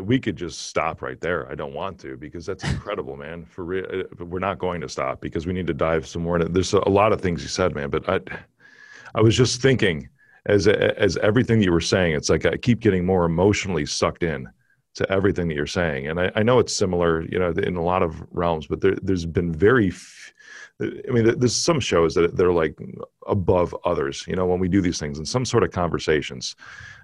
we 0.02 0.20
could 0.20 0.36
just 0.36 0.68
stop 0.68 1.02
right 1.02 1.20
there 1.20 1.50
i 1.50 1.54
don't 1.54 1.74
want 1.74 1.98
to 1.98 2.16
because 2.16 2.46
that's 2.46 2.62
incredible 2.64 3.16
man 3.16 3.44
for 3.44 3.64
real 3.64 3.84
uh, 3.92 4.24
we're 4.24 4.38
not 4.38 4.58
going 4.58 4.80
to 4.80 4.88
stop 4.88 5.20
because 5.20 5.46
we 5.46 5.52
need 5.52 5.66
to 5.66 5.74
dive 5.74 6.06
some 6.06 6.22
more 6.22 6.38
there's 6.38 6.72
a 6.72 6.88
lot 6.88 7.12
of 7.12 7.20
things 7.20 7.42
you 7.42 7.48
said 7.48 7.74
man 7.74 7.90
but 7.90 8.08
i 8.08 8.20
i 9.16 9.20
was 9.20 9.36
just 9.36 9.60
thinking 9.60 10.08
as 10.46 10.68
as 10.68 11.16
everything 11.18 11.60
you 11.60 11.72
were 11.72 11.80
saying 11.80 12.14
it's 12.14 12.30
like 12.30 12.46
i 12.46 12.56
keep 12.56 12.78
getting 12.80 13.04
more 13.04 13.24
emotionally 13.24 13.84
sucked 13.84 14.22
in 14.22 14.48
to 14.94 15.10
everything 15.10 15.48
that 15.48 15.54
you're 15.54 15.66
saying 15.66 16.06
and 16.06 16.20
i, 16.20 16.30
I 16.36 16.42
know 16.44 16.60
it's 16.60 16.74
similar 16.74 17.22
you 17.22 17.38
know 17.40 17.50
in 17.50 17.76
a 17.76 17.82
lot 17.82 18.02
of 18.04 18.22
realms 18.30 18.68
but 18.68 18.80
there, 18.80 18.96
there's 19.02 19.26
been 19.26 19.52
very 19.52 19.92
I 20.80 21.10
mean, 21.10 21.38
there's 21.38 21.56
some 21.56 21.80
shows 21.80 22.14
that 22.14 22.36
they're 22.36 22.52
like 22.52 22.78
above 23.26 23.74
others, 23.84 24.24
you 24.26 24.34
know, 24.34 24.46
when 24.46 24.60
we 24.60 24.68
do 24.68 24.80
these 24.80 24.98
things 24.98 25.18
in 25.18 25.24
some 25.24 25.44
sort 25.44 25.62
of 25.62 25.70
conversations. 25.70 26.56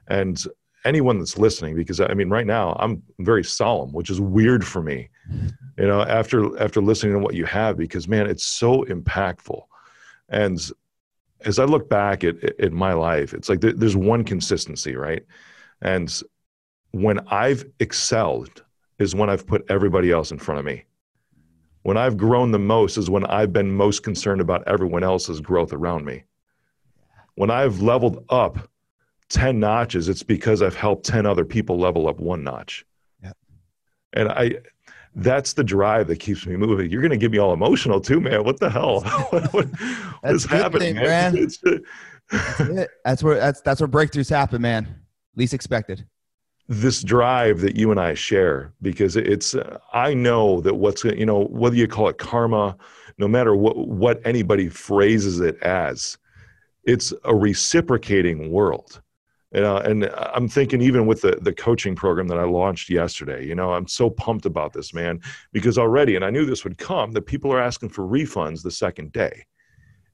And 0.08 0.42
anyone 0.84 1.18
that's 1.18 1.36
listening, 1.36 1.74
because 1.74 2.00
I 2.00 2.14
mean, 2.14 2.30
right 2.30 2.46
now 2.46 2.76
I'm 2.78 3.02
very 3.18 3.44
solemn, 3.44 3.92
which 3.92 4.08
is 4.08 4.20
weird 4.20 4.66
for 4.66 4.82
me, 4.82 5.10
you 5.78 5.86
know, 5.86 6.02
after 6.02 6.58
after 6.60 6.80
listening 6.80 7.14
to 7.14 7.18
what 7.18 7.34
you 7.34 7.44
have, 7.44 7.76
because 7.76 8.08
man, 8.08 8.26
it's 8.26 8.44
so 8.44 8.84
impactful. 8.84 9.62
And 10.28 10.58
as 11.44 11.58
I 11.58 11.64
look 11.64 11.88
back 11.88 12.24
at 12.24 12.42
at 12.60 12.72
my 12.72 12.94
life, 12.94 13.34
it's 13.34 13.48
like 13.48 13.60
there's 13.60 13.96
one 13.96 14.24
consistency, 14.24 14.96
right? 14.96 15.24
And 15.82 16.10
when 16.92 17.20
I've 17.28 17.64
excelled 17.78 18.64
is 18.98 19.14
when 19.14 19.28
I've 19.28 19.46
put 19.46 19.66
everybody 19.68 20.10
else 20.10 20.30
in 20.30 20.38
front 20.38 20.60
of 20.60 20.64
me 20.64 20.84
when 21.86 21.96
I've 21.96 22.16
grown 22.16 22.50
the 22.50 22.58
most 22.58 22.96
is 22.96 23.08
when 23.08 23.24
I've 23.26 23.52
been 23.52 23.70
most 23.70 24.02
concerned 24.02 24.40
about 24.40 24.66
everyone 24.66 25.04
else's 25.04 25.40
growth 25.40 25.72
around 25.72 26.04
me. 26.04 26.24
When 27.36 27.48
I've 27.48 27.80
leveled 27.80 28.24
up 28.28 28.58
10 29.28 29.60
notches, 29.60 30.08
it's 30.08 30.24
because 30.24 30.62
I've 30.62 30.74
helped 30.74 31.06
10 31.06 31.26
other 31.26 31.44
people 31.44 31.78
level 31.78 32.08
up 32.08 32.18
one 32.18 32.42
notch. 32.42 32.84
Yep. 33.22 33.36
And 34.14 34.28
I, 34.30 34.54
that's 35.14 35.52
the 35.52 35.62
drive 35.62 36.08
that 36.08 36.16
keeps 36.16 36.44
me 36.44 36.56
moving. 36.56 36.90
You're 36.90 37.02
going 37.02 37.12
to 37.12 37.16
get 37.16 37.30
me 37.30 37.38
all 37.38 37.52
emotional 37.52 38.00
too, 38.00 38.20
man. 38.20 38.42
What 38.42 38.58
the 38.58 38.68
hell? 38.68 39.02
what, 39.30 39.52
what 39.54 39.68
That's 40.24 40.44
is 40.44 40.44
happening, 40.44 40.96
thing, 40.96 41.04
man? 41.04 41.34
man. 41.34 41.48
That's 42.32 42.60
it. 42.62 42.90
That's 43.04 43.22
where 43.22 43.36
that's 43.36 43.60
that's 43.60 43.80
where 43.80 43.86
breakthroughs 43.86 44.28
happen, 44.28 44.60
man. 44.60 45.02
Least 45.36 45.54
expected. 45.54 46.04
This 46.68 47.02
drive 47.02 47.60
that 47.60 47.76
you 47.76 47.90
and 47.90 48.00
I 48.00 48.14
share, 48.14 48.72
because 48.82 49.16
it's, 49.16 49.54
uh, 49.54 49.78
I 49.92 50.14
know 50.14 50.60
that 50.62 50.74
what's, 50.74 51.04
you 51.04 51.26
know, 51.26 51.44
whether 51.44 51.76
you 51.76 51.86
call 51.86 52.08
it 52.08 52.18
karma, 52.18 52.76
no 53.18 53.28
matter 53.28 53.54
what, 53.54 53.76
what 53.76 54.20
anybody 54.24 54.68
phrases 54.68 55.40
it 55.40 55.62
as, 55.62 56.18
it's 56.84 57.12
a 57.24 57.34
reciprocating 57.34 58.50
world. 58.50 59.00
You 59.54 59.60
know 59.60 59.76
and 59.76 60.04
i'm 60.34 60.48
thinking 60.48 60.82
even 60.82 61.06
with 61.06 61.22
the 61.22 61.38
the 61.40 61.52
coaching 61.52 61.94
program 61.94 62.26
that 62.28 62.38
i 62.38 62.44
launched 62.44 62.90
yesterday 62.90 63.46
you 63.46 63.54
know 63.54 63.72
i'm 63.72 63.86
so 63.86 64.10
pumped 64.10 64.44
about 64.44 64.72
this 64.72 64.92
man 64.92 65.20
because 65.52 65.78
already 65.78 66.16
and 66.16 66.24
i 66.24 66.30
knew 66.30 66.44
this 66.44 66.64
would 66.64 66.78
come 66.78 67.12
that 67.12 67.22
people 67.22 67.52
are 67.52 67.60
asking 67.60 67.88
for 67.88 68.02
refunds 68.02 68.62
the 68.62 68.70
second 68.70 69.12
day. 69.12 69.46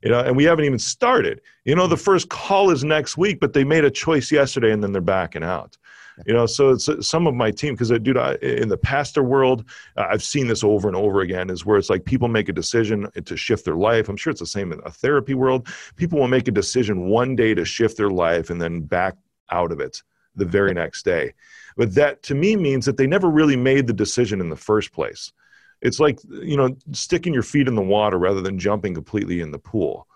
You 0.02 0.10
know 0.10 0.20
and 0.20 0.36
we 0.36 0.44
haven't 0.44 0.66
even 0.66 0.78
started. 0.78 1.40
You 1.64 1.74
know 1.74 1.86
the 1.86 1.96
first 1.96 2.28
call 2.28 2.70
is 2.70 2.84
next 2.84 3.16
week 3.16 3.40
but 3.40 3.54
they 3.54 3.64
made 3.64 3.84
a 3.84 3.90
choice 3.90 4.30
yesterday 4.30 4.70
and 4.70 4.82
then 4.82 4.92
they're 4.92 5.00
backing 5.00 5.42
out 5.42 5.78
you 6.26 6.32
know 6.32 6.46
so 6.46 6.70
it's 6.70 6.88
uh, 6.88 7.00
some 7.00 7.26
of 7.26 7.34
my 7.34 7.50
team 7.50 7.74
because 7.74 7.92
uh, 7.92 7.98
dude 7.98 8.16
I, 8.16 8.34
in 8.42 8.68
the 8.68 8.76
pastor 8.76 9.22
world 9.22 9.64
uh, 9.96 10.06
i've 10.10 10.22
seen 10.22 10.46
this 10.46 10.64
over 10.64 10.88
and 10.88 10.96
over 10.96 11.20
again 11.20 11.50
is 11.50 11.64
where 11.64 11.78
it's 11.78 11.90
like 11.90 12.04
people 12.04 12.28
make 12.28 12.48
a 12.48 12.52
decision 12.52 13.08
to 13.24 13.36
shift 13.36 13.64
their 13.64 13.76
life. 13.76 14.08
I'm 14.08 14.16
sure 14.16 14.30
it's 14.30 14.40
the 14.40 14.46
same 14.46 14.72
in 14.72 14.80
a 14.84 14.90
therapy 14.90 15.34
world. 15.34 15.68
People 15.96 16.18
will 16.18 16.28
make 16.28 16.48
a 16.48 16.52
decision 16.52 17.08
one 17.08 17.36
day 17.36 17.54
to 17.54 17.64
shift 17.64 17.96
their 17.96 18.10
life 18.10 18.50
and 18.50 18.60
then 18.60 18.80
back 18.80 19.14
out 19.50 19.72
of 19.72 19.80
it 19.80 20.02
the 20.34 20.44
very 20.44 20.72
next 20.72 21.04
day. 21.04 21.34
But 21.76 21.94
that 21.94 22.22
to 22.24 22.34
me 22.34 22.56
means 22.56 22.86
that 22.86 22.96
they 22.96 23.06
never 23.06 23.28
really 23.28 23.56
made 23.56 23.86
the 23.86 23.92
decision 23.92 24.40
in 24.40 24.48
the 24.48 24.56
first 24.56 24.92
place. 24.92 25.32
It's 25.80 26.00
like 26.00 26.18
you 26.24 26.56
know 26.56 26.76
sticking 26.92 27.34
your 27.34 27.42
feet 27.42 27.68
in 27.68 27.74
the 27.74 27.82
water 27.82 28.18
rather 28.18 28.40
than 28.40 28.58
jumping 28.58 28.94
completely 28.94 29.40
in 29.40 29.50
the 29.50 29.58
pool. 29.58 30.06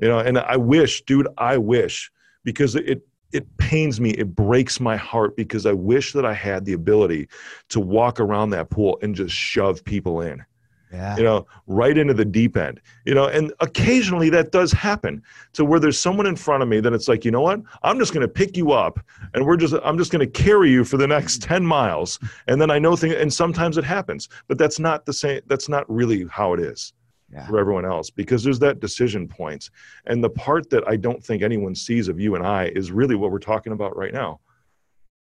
You 0.00 0.08
know 0.08 0.18
and 0.18 0.38
i 0.38 0.58
wish 0.58 1.02
dude 1.02 1.28
i 1.38 1.56
wish 1.56 2.12
because 2.44 2.76
it 2.76 3.00
it 3.32 3.56
pains 3.58 4.00
me 4.00 4.10
it 4.10 4.34
breaks 4.34 4.80
my 4.80 4.96
heart 4.96 5.36
because 5.36 5.66
i 5.66 5.72
wish 5.72 6.12
that 6.12 6.24
i 6.24 6.32
had 6.32 6.64
the 6.64 6.72
ability 6.72 7.28
to 7.68 7.80
walk 7.80 8.20
around 8.20 8.50
that 8.50 8.70
pool 8.70 8.98
and 9.02 9.14
just 9.14 9.34
shove 9.34 9.84
people 9.84 10.20
in. 10.20 10.44
Yeah. 10.92 11.16
you 11.16 11.24
know 11.24 11.46
right 11.66 11.98
into 11.98 12.14
the 12.14 12.24
deep 12.24 12.56
end 12.56 12.80
you 13.04 13.12
know 13.12 13.26
and 13.26 13.52
occasionally 13.58 14.30
that 14.30 14.52
does 14.52 14.70
happen 14.70 15.20
to 15.54 15.64
where 15.64 15.80
there's 15.80 15.98
someone 15.98 16.26
in 16.26 16.36
front 16.36 16.62
of 16.62 16.68
me 16.68 16.78
that 16.78 16.92
it's 16.92 17.08
like 17.08 17.24
you 17.24 17.32
know 17.32 17.40
what? 17.40 17.60
I'm 17.82 17.98
just 17.98 18.14
going 18.14 18.22
to 18.22 18.32
pick 18.32 18.56
you 18.56 18.70
up 18.70 19.00
and 19.34 19.44
we're 19.44 19.56
just 19.56 19.74
i'm 19.82 19.98
just 19.98 20.12
going 20.12 20.20
to 20.20 20.30
carry 20.30 20.70
you 20.70 20.84
for 20.84 20.96
the 20.96 21.08
next 21.08 21.42
10 21.42 21.66
miles 21.66 22.20
and 22.46 22.60
then 22.60 22.70
i 22.70 22.78
know 22.78 22.94
things 22.94 23.14
and 23.14 23.34
sometimes 23.34 23.78
it 23.78 23.84
happens 23.84 24.28
but 24.46 24.58
that's 24.58 24.78
not 24.78 25.04
the 25.06 25.12
same 25.12 25.40
that's 25.46 25.68
not 25.68 25.90
really 25.90 26.24
how 26.30 26.52
it 26.52 26.60
is 26.60 26.92
yeah. 27.32 27.46
for 27.46 27.58
everyone 27.58 27.84
else 27.84 28.10
because 28.10 28.42
there's 28.44 28.58
that 28.58 28.80
decision 28.80 29.26
point 29.26 29.70
and 30.06 30.22
the 30.22 30.30
part 30.30 30.68
that 30.70 30.86
i 30.88 30.96
don't 30.96 31.24
think 31.24 31.42
anyone 31.42 31.74
sees 31.74 32.08
of 32.08 32.20
you 32.20 32.34
and 32.34 32.46
i 32.46 32.66
is 32.74 32.92
really 32.92 33.14
what 33.14 33.30
we're 33.30 33.38
talking 33.38 33.72
about 33.72 33.96
right 33.96 34.12
now 34.12 34.40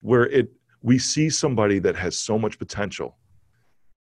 where 0.01 0.27
it 0.27 0.49
we 0.83 0.99
see 0.99 1.31
somebody 1.31 1.79
that 1.79 1.97
has 1.97 2.19
so 2.19 2.39
much 2.39 2.59
potential 2.59 3.17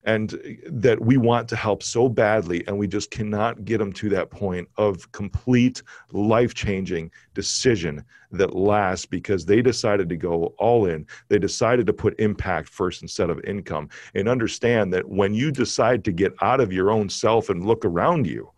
and 0.04 0.34
uh, 0.34 0.38
that 0.66 1.00
we 1.00 1.16
want 1.16 1.48
to 1.48 1.56
help 1.56 1.82
so 1.82 2.08
badly 2.08 2.66
and 2.66 2.76
we 2.76 2.86
just 2.86 3.10
cannot 3.10 3.64
get 3.64 3.78
them 3.78 3.92
to 3.92 4.08
that 4.08 4.30
point 4.30 4.68
of 4.76 5.10
complete 5.12 5.82
life-changing 6.12 7.10
decision 7.34 8.04
that 8.30 8.54
lasts 8.54 9.06
because 9.06 9.44
they 9.44 9.62
decided 9.62 10.08
to 10.08 10.16
go 10.16 10.54
all 10.58 10.86
in. 10.86 11.06
They 11.28 11.38
decided 11.38 11.86
to 11.86 11.92
put 11.92 12.18
impact 12.18 12.68
first 12.68 13.02
instead 13.02 13.30
of 13.30 13.44
income. 13.44 13.90
And 14.14 14.28
understand 14.28 14.92
that 14.94 15.08
when 15.08 15.34
you 15.34 15.50
decide 15.50 16.04
to 16.04 16.12
get 16.12 16.32
out 16.40 16.60
of 16.60 16.72
your 16.72 16.90
own 16.90 17.08
self 17.08 17.50
and 17.50 17.66
look 17.66 17.84
around 17.84 18.26
you 18.26 18.50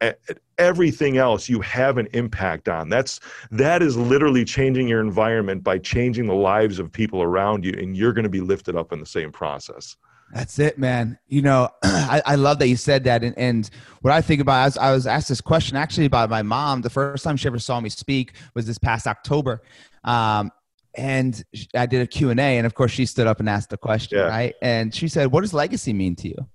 at 0.00 0.18
everything 0.58 1.18
else 1.18 1.48
you 1.48 1.60
have 1.60 1.98
an 1.98 2.08
impact 2.12 2.68
on. 2.68 2.88
That's 2.88 3.20
that 3.50 3.82
is 3.82 3.96
literally 3.96 4.44
changing 4.44 4.88
your 4.88 5.00
environment 5.00 5.62
by 5.62 5.78
changing 5.78 6.26
the 6.26 6.34
lives 6.34 6.78
of 6.78 6.92
people 6.92 7.22
around 7.22 7.64
you 7.64 7.72
and 7.78 7.96
you're 7.96 8.12
going 8.12 8.24
to 8.24 8.28
be 8.28 8.40
lifted 8.40 8.76
up 8.76 8.92
in 8.92 9.00
the 9.00 9.06
same 9.06 9.32
process 9.32 9.96
that's 10.34 10.58
it, 10.58 10.78
man. 10.78 11.16
You 11.28 11.42
know, 11.42 11.68
I, 11.84 12.20
I 12.26 12.34
love 12.34 12.58
that 12.58 12.68
you 12.68 12.76
said 12.76 13.04
that. 13.04 13.22
And, 13.22 13.38
and 13.38 13.70
what 14.02 14.12
I 14.12 14.20
think 14.20 14.40
about, 14.40 14.66
as 14.66 14.76
I 14.76 14.92
was 14.92 15.06
asked 15.06 15.28
this 15.28 15.40
question 15.40 15.76
actually 15.76 16.08
by 16.08 16.26
my 16.26 16.42
mom, 16.42 16.82
the 16.82 16.90
first 16.90 17.22
time 17.22 17.36
she 17.36 17.46
ever 17.46 17.60
saw 17.60 17.80
me 17.80 17.88
speak 17.88 18.32
was 18.52 18.66
this 18.66 18.76
past 18.76 19.06
October. 19.06 19.62
Um, 20.02 20.50
and 20.96 21.42
I 21.74 21.86
did 21.86 22.02
a 22.02 22.06
Q&A 22.06 22.34
and 22.34 22.66
of 22.66 22.74
course 22.74 22.90
she 22.90 23.06
stood 23.06 23.28
up 23.28 23.38
and 23.38 23.48
asked 23.48 23.70
the 23.70 23.76
question, 23.76 24.18
yeah. 24.18 24.24
right? 24.24 24.54
And 24.60 24.92
she 24.92 25.06
said, 25.06 25.30
what 25.30 25.42
does 25.42 25.54
legacy 25.54 25.92
mean 25.92 26.16
to 26.16 26.28
you? 26.28 26.46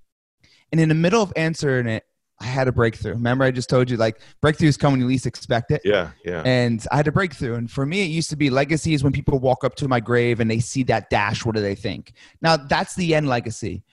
And 0.72 0.80
in 0.80 0.90
the 0.90 0.96
middle 0.96 1.24
of 1.24 1.32
answering 1.36 1.88
it, 1.88 2.06
I 2.42 2.46
had 2.46 2.68
a 2.68 2.72
breakthrough. 2.72 3.14
Remember, 3.14 3.44
I 3.44 3.52
just 3.52 3.70
told 3.70 3.90
you 3.90 3.98
like 3.98 4.22
breakthroughs 4.42 4.80
come 4.80 4.94
when 4.94 5.02
you 5.02 5.08
least 5.08 5.26
expect 5.26 5.72
it. 5.72 5.82
Yeah, 5.84 6.12
yeah. 6.24 6.42
And 6.46 6.86
I 6.92 6.98
had 6.98 7.08
a 7.08 7.12
breakthrough. 7.12 7.56
And 7.56 7.70
for 7.70 7.86
me, 7.86 8.02
it 8.02 8.10
used 8.10 8.30
to 8.30 8.38
be 8.38 8.50
legacy 8.50 8.94
is 8.94 9.04
when 9.04 9.12
people 9.12 9.40
walk 9.40 9.64
up 9.64 9.76
to 9.76 9.88
my 9.88 10.00
grave 10.00 10.40
and 10.40 10.50
they 10.50 10.60
see 10.60 10.84
that 10.84 11.10
dash. 11.10 11.46
What 11.46 11.56
do 11.56 11.62
they 11.62 11.76
think? 11.76 12.14
Now, 12.42 12.56
that's 12.56 12.96
the 12.96 13.14
end 13.14 13.28
legacy. 13.28 13.84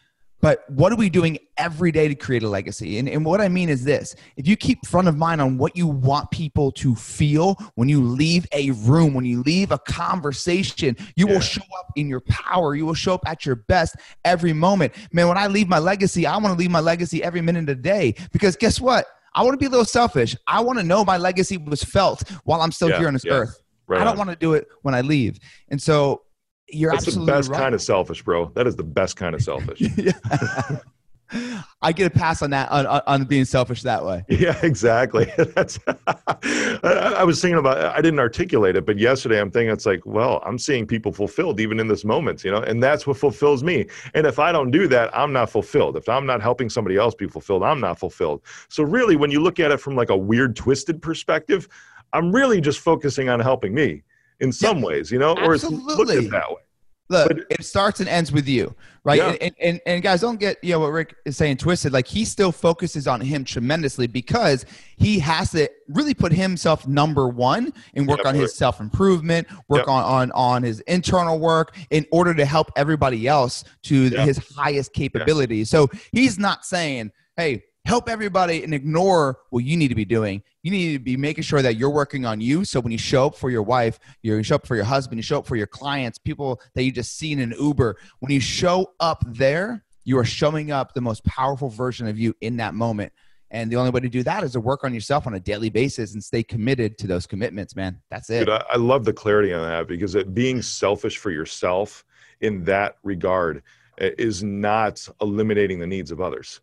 But 0.40 0.68
what 0.70 0.92
are 0.92 0.96
we 0.96 1.09
doing 1.09 1.38
every 1.57 1.90
day 1.90 2.09
to 2.09 2.14
create 2.14 2.42
a 2.42 2.49
legacy? 2.49 2.99
And, 2.99 3.09
and 3.09 3.25
what 3.25 3.40
I 3.40 3.49
mean 3.49 3.68
is 3.68 3.85
this 3.85 4.14
if 4.37 4.46
you 4.46 4.57
keep 4.57 4.87
front 4.87 5.09
of 5.09 5.16
mind 5.16 5.40
on 5.40 5.59
what 5.59 5.77
you 5.77 5.87
want 5.87 6.31
people 6.31 6.70
to 6.72 6.94
feel 6.94 7.55
when 7.75 7.88
you 7.88 8.03
leave 8.03 8.46
a 8.53 8.70
room, 8.72 9.14
when 9.14 9.25
you 9.25 9.42
leave 9.42 9.72
a 9.72 9.79
conversation, 9.79 10.96
you 11.16 11.27
yeah. 11.27 11.35
will 11.35 11.40
show 11.40 11.64
up 11.79 11.90
in 11.96 12.09
your 12.09 12.20
power. 12.20 12.75
You 12.75 12.87
will 12.87 12.94
show 12.94 13.14
up 13.14 13.27
at 13.27 13.46
your 13.46 13.57
best 13.57 13.96
every 14.25 14.53
moment. 14.53 14.92
Man, 15.12 15.29
when 15.29 15.38
I 15.38 15.46
leave 15.46 15.68
my 15.68 15.79
legacy, 15.79 16.27
I 16.27 16.37
want 16.37 16.53
to 16.53 16.59
leave 16.59 16.70
my 16.70 16.81
legacy 16.81 17.22
every 17.22 17.40
minute 17.40 17.61
of 17.61 17.66
the 17.66 17.75
day 17.77 18.14
because 18.33 18.57
guess 18.57 18.81
what? 18.81 19.07
I 19.35 19.42
want 19.42 19.53
to 19.55 19.59
be 19.59 19.66
a 19.66 19.70
little 19.70 19.85
selfish. 19.85 20.35
I 20.46 20.61
want 20.61 20.79
to 20.79 20.85
know 20.85 21.05
my 21.05 21.18
legacy 21.18 21.59
was 21.59 21.83
felt 21.83 22.29
while 22.44 22.62
I'm 22.62 22.72
still 22.72 22.88
yeah, 22.88 22.99
here 22.99 23.09
on 23.09 23.12
this 23.12 23.25
yeah. 23.25 23.33
earth. 23.33 23.62
Right 23.87 24.01
I 24.01 24.05
don't 24.05 24.18
want 24.18 24.31
to 24.31 24.37
do 24.37 24.55
it 24.55 24.66
when 24.83 24.94
I 24.94 25.03
leave. 25.03 25.38
And 25.68 25.81
so 25.81 26.22
you're 26.68 26.92
That's 26.92 27.07
absolutely 27.07 27.33
the 27.33 27.38
best 27.38 27.50
right. 27.50 27.61
kind 27.61 27.74
of 27.74 27.83
selfish, 27.83 28.22
bro. 28.22 28.50
That 28.55 28.66
is 28.66 28.76
the 28.76 28.85
best 28.85 29.16
kind 29.16 29.35
of 29.35 29.42
selfish. 29.42 29.83
I 31.83 31.92
get 31.92 32.07
a 32.07 32.11
pass 32.11 32.40
on 32.40 32.50
that 32.50 32.70
on, 32.70 32.87
on 32.87 33.24
being 33.24 33.44
selfish 33.44 33.83
that 33.83 34.05
way. 34.05 34.24
Yeah, 34.37 34.59
exactly. 34.62 35.24
That's. 35.37 35.79
I 35.87 37.24
was 37.24 37.40
thinking 37.40 37.59
about. 37.59 37.79
I 37.79 38.00
didn't 38.00 38.20
articulate 38.20 38.76
it, 38.76 38.87
but 38.87 38.98
yesterday 38.98 39.40
I'm 39.40 39.50
thinking 39.50 39.72
it's 39.72 39.87
like, 39.87 40.05
well, 40.05 40.42
I'm 40.44 40.59
seeing 40.59 40.87
people 40.87 41.12
fulfilled 41.12 41.59
even 41.59 41.81
in 41.81 41.88
this 41.88 42.05
moment, 42.05 42.44
you 42.44 42.50
know, 42.50 42.61
and 42.62 42.83
that's 42.83 43.07
what 43.07 43.16
fulfills 43.16 43.64
me. 43.64 43.87
And 44.14 44.26
if 44.26 44.38
I 44.38 44.52
don't 44.52 44.70
do 44.70 44.87
that, 44.88 45.16
I'm 45.16 45.33
not 45.33 45.50
fulfilled. 45.50 45.96
If 45.96 46.09
I'm 46.09 46.26
not 46.26 46.42
helping 46.42 46.68
somebody 46.68 46.96
else 46.96 47.14
be 47.14 47.26
fulfilled, 47.26 47.62
I'm 47.62 47.81
not 47.81 47.98
fulfilled. 47.98 48.42
So 48.68 48.85
really, 48.85 49.16
when 49.16 49.31
you 49.31 49.40
look 49.40 49.59
at 49.59 49.72
it 49.72 49.79
from 49.79 49.96
like 49.96 50.11
a 50.11 50.16
weird, 50.16 50.55
twisted 50.55 51.02
perspective, 51.02 51.68
I'm 52.12 52.33
really 52.33 52.61
just 52.61 52.81
focusing 52.81 53.29
on 53.29 53.40
helping 53.40 53.74
me 53.74 54.02
in 54.40 54.53
some 54.53 54.79
yeah, 54.79 54.85
ways, 54.85 55.11
you 55.11 55.18
know, 55.18 55.37
or 55.37 55.55
it's 55.55 55.64
looked 55.64 56.11
at 56.11 56.31
that 56.31 56.51
way. 56.51 56.57
Look, 57.09 57.29
but, 57.29 57.38
it 57.51 57.64
starts 57.64 58.01
and 58.01 58.09
ends 58.09 58.33
with 58.33 58.49
you, 58.49 58.75
right? 59.05 59.18
Yeah. 59.18 59.37
And, 59.40 59.55
and, 59.61 59.81
and 59.87 60.03
guys, 60.03 60.20
don't 60.22 60.40
get 60.40 60.62
you 60.62 60.72
know 60.72 60.81
what 60.81 60.88
Rick 60.88 61.14
is 61.25 61.37
saying 61.37 61.59
twisted. 61.59 61.92
Like 61.92 62.09
he 62.09 62.25
still 62.25 62.51
focuses 62.51 63.07
on 63.07 63.20
him 63.20 63.44
tremendously 63.44 64.09
because 64.09 64.66
he 64.96 65.20
has 65.20 65.53
to 65.53 65.70
really 65.88 66.14
put 66.14 66.33
himself 66.33 66.88
number 66.88 67.29
one 67.29 67.72
and 67.94 68.09
work 68.09 68.27
on 68.27 68.35
his 68.35 68.57
self 68.57 68.81
improvement, 68.81 69.46
work 69.68 69.87
on, 69.87 70.03
on 70.03 70.33
on 70.33 70.62
his 70.64 70.81
internal 70.81 71.38
work 71.38 71.77
in 71.90 72.05
order 72.11 72.35
to 72.35 72.44
help 72.44 72.72
everybody 72.75 73.29
else 73.29 73.62
to 73.85 74.11
his 74.11 74.38
highest 74.57 74.92
capability. 74.92 75.64
So 75.64 75.88
he's 76.11 76.40
not 76.40 76.64
saying, 76.64 77.12
"Hey, 77.37 77.62
help 77.87 78.09
everybody 78.09 78.64
and 78.64 78.75
ignore 78.75 79.38
what 79.51 79.62
you 79.64 79.77
need 79.77 79.88
to 79.88 79.94
be 79.94 80.05
doing. 80.05 80.42
You 80.64 80.72
need 80.72 80.92
to 80.94 80.99
be 80.99 81.16
making 81.16 81.44
sure 81.44 81.62
that 81.62 81.77
you're 81.77 81.90
working 81.90 82.27
on 82.27 82.40
you. 82.40 82.64
So 82.64 82.81
when 82.81 82.90
you 82.90 82.99
show 82.99 83.27
up 83.27 83.37
for 83.37 83.49
your 83.49 83.62
wife, 83.62 84.01
you 84.22 84.42
show 84.42 84.57
up 84.57 84.66
for 84.66 84.75
your 84.75 84.85
husband, 84.85 85.18
you 85.18 85.22
show 85.22 85.38
up 85.38 85.46
for 85.46 85.55
your 85.55 85.68
clients, 85.68 86.18
people 86.18 86.61
that 86.75 86.83
you 86.83 86.90
just 86.90 87.16
seen 87.16 87.38
in 87.38 87.55
Uber, 87.59 87.96
when 88.18 88.33
you 88.33 88.40
show 88.40 88.92
up 88.99 89.22
there, 89.25 89.85
you 90.03 90.18
are 90.18 90.25
showing 90.25 90.72
up 90.72 90.94
the 90.94 91.01
most 91.01 91.25
powerful 91.25 91.68
version 91.68 92.09
of 92.09 92.18
you 92.18 92.35
in 92.40 92.57
that 92.57 92.75
moment. 92.75 93.12
And 93.53 93.70
the 93.70 93.77
only 93.77 93.90
way 93.90 94.01
to 94.01 94.09
do 94.09 94.25
that 94.25 94.42
is 94.42 94.53
to 94.53 94.61
work 94.61 94.83
on 94.83 94.92
yourself 94.92 95.29
on 95.29 95.35
a 95.35 95.40
daily 95.40 95.70
basis 95.70 96.14
and 96.14 96.22
stay 96.22 96.42
committed 96.42 96.99
to 96.99 97.07
those 97.07 97.25
commitments, 97.25 97.77
man. 97.77 98.01
That's 98.11 98.29
it. 98.31 98.40
Dude, 98.40 98.51
I, 98.51 98.64
I 98.70 98.77
love 98.77 99.05
the 99.05 99.12
clarity 99.12 99.53
on 99.53 99.62
that 99.62 99.87
because 99.87 100.16
it, 100.16 100.35
being 100.35 100.61
selfish 100.61 101.18
for 101.18 101.31
yourself 101.31 102.05
in 102.40 102.64
that 102.64 102.96
regard 103.05 103.62
eh, 103.99 104.11
is 104.18 104.42
not 104.42 105.07
eliminating 105.20 105.79
the 105.79 105.87
needs 105.87 106.11
of 106.11 106.20
others 106.20 106.61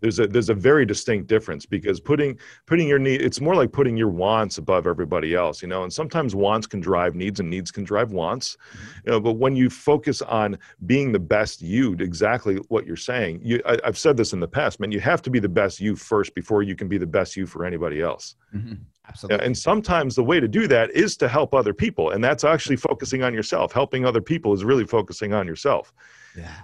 there's 0.00 0.18
a 0.18 0.26
there's 0.26 0.50
a 0.50 0.54
very 0.54 0.86
distinct 0.86 1.28
difference 1.28 1.66
because 1.66 2.00
putting 2.00 2.38
putting 2.66 2.86
your 2.86 2.98
need 2.98 3.20
it's 3.20 3.40
more 3.40 3.54
like 3.54 3.72
putting 3.72 3.96
your 3.96 4.08
wants 4.08 4.58
above 4.58 4.86
everybody 4.86 5.34
else 5.34 5.62
you 5.62 5.68
know 5.68 5.82
and 5.82 5.92
sometimes 5.92 6.34
wants 6.34 6.66
can 6.66 6.80
drive 6.80 7.14
needs 7.14 7.40
and 7.40 7.50
needs 7.50 7.70
can 7.70 7.84
drive 7.84 8.12
wants 8.12 8.56
mm-hmm. 8.56 9.00
you 9.06 9.12
know 9.12 9.20
but 9.20 9.34
when 9.34 9.56
you 9.56 9.68
focus 9.70 10.22
on 10.22 10.58
being 10.86 11.12
the 11.12 11.18
best 11.18 11.62
you 11.62 11.94
exactly 12.00 12.56
what 12.68 12.86
you're 12.86 12.96
saying 12.96 13.40
you 13.42 13.60
I, 13.66 13.78
have 13.84 13.98
said 13.98 14.16
this 14.16 14.32
in 14.32 14.40
the 14.40 14.48
past 14.48 14.80
man 14.80 14.92
you 14.92 15.00
have 15.00 15.22
to 15.22 15.30
be 15.30 15.38
the 15.38 15.48
best 15.48 15.80
you 15.80 15.96
first 15.96 16.34
before 16.34 16.62
you 16.62 16.76
can 16.76 16.88
be 16.88 16.98
the 16.98 17.06
best 17.06 17.36
you 17.36 17.46
for 17.46 17.64
anybody 17.64 18.00
else 18.00 18.36
mm-hmm. 18.54 18.74
Absolutely. 19.06 19.44
And 19.44 19.54
sometimes 19.54 20.16
the 20.16 20.24
way 20.24 20.40
to 20.40 20.48
do 20.48 20.66
that 20.68 20.90
is 20.92 21.14
to 21.18 21.28
help 21.28 21.54
other 21.54 21.74
people. 21.74 22.12
And 22.12 22.24
that's 22.24 22.42
actually 22.42 22.76
focusing 22.76 23.22
on 23.22 23.34
yourself. 23.34 23.70
Helping 23.70 24.06
other 24.06 24.22
people 24.22 24.54
is 24.54 24.64
really 24.64 24.86
focusing 24.86 25.34
on 25.34 25.46
yourself. 25.46 25.92
Yeah 26.34 26.62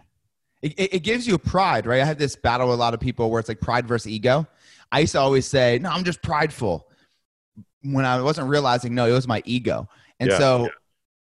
it, 0.62 0.94
it 0.94 1.02
gives 1.02 1.26
you 1.26 1.38
pride, 1.38 1.86
right? 1.86 2.00
I 2.00 2.04
had 2.04 2.18
this 2.18 2.36
battle 2.36 2.68
with 2.68 2.74
a 2.74 2.78
lot 2.78 2.94
of 2.94 3.00
people 3.00 3.30
where 3.30 3.40
it's 3.40 3.48
like 3.48 3.60
pride 3.60 3.86
versus 3.86 4.10
ego. 4.10 4.46
I 4.92 5.00
used 5.00 5.12
to 5.12 5.20
always 5.20 5.46
say, 5.46 5.78
no, 5.80 5.90
I'm 5.90 6.04
just 6.04 6.22
prideful 6.22 6.88
when 7.82 8.04
I 8.04 8.20
wasn't 8.20 8.48
realizing, 8.48 8.94
no, 8.94 9.06
it 9.06 9.12
was 9.12 9.26
my 9.26 9.42
ego. 9.46 9.88
And 10.18 10.30
yeah, 10.30 10.38
so 10.38 10.62
yeah. 10.64 10.68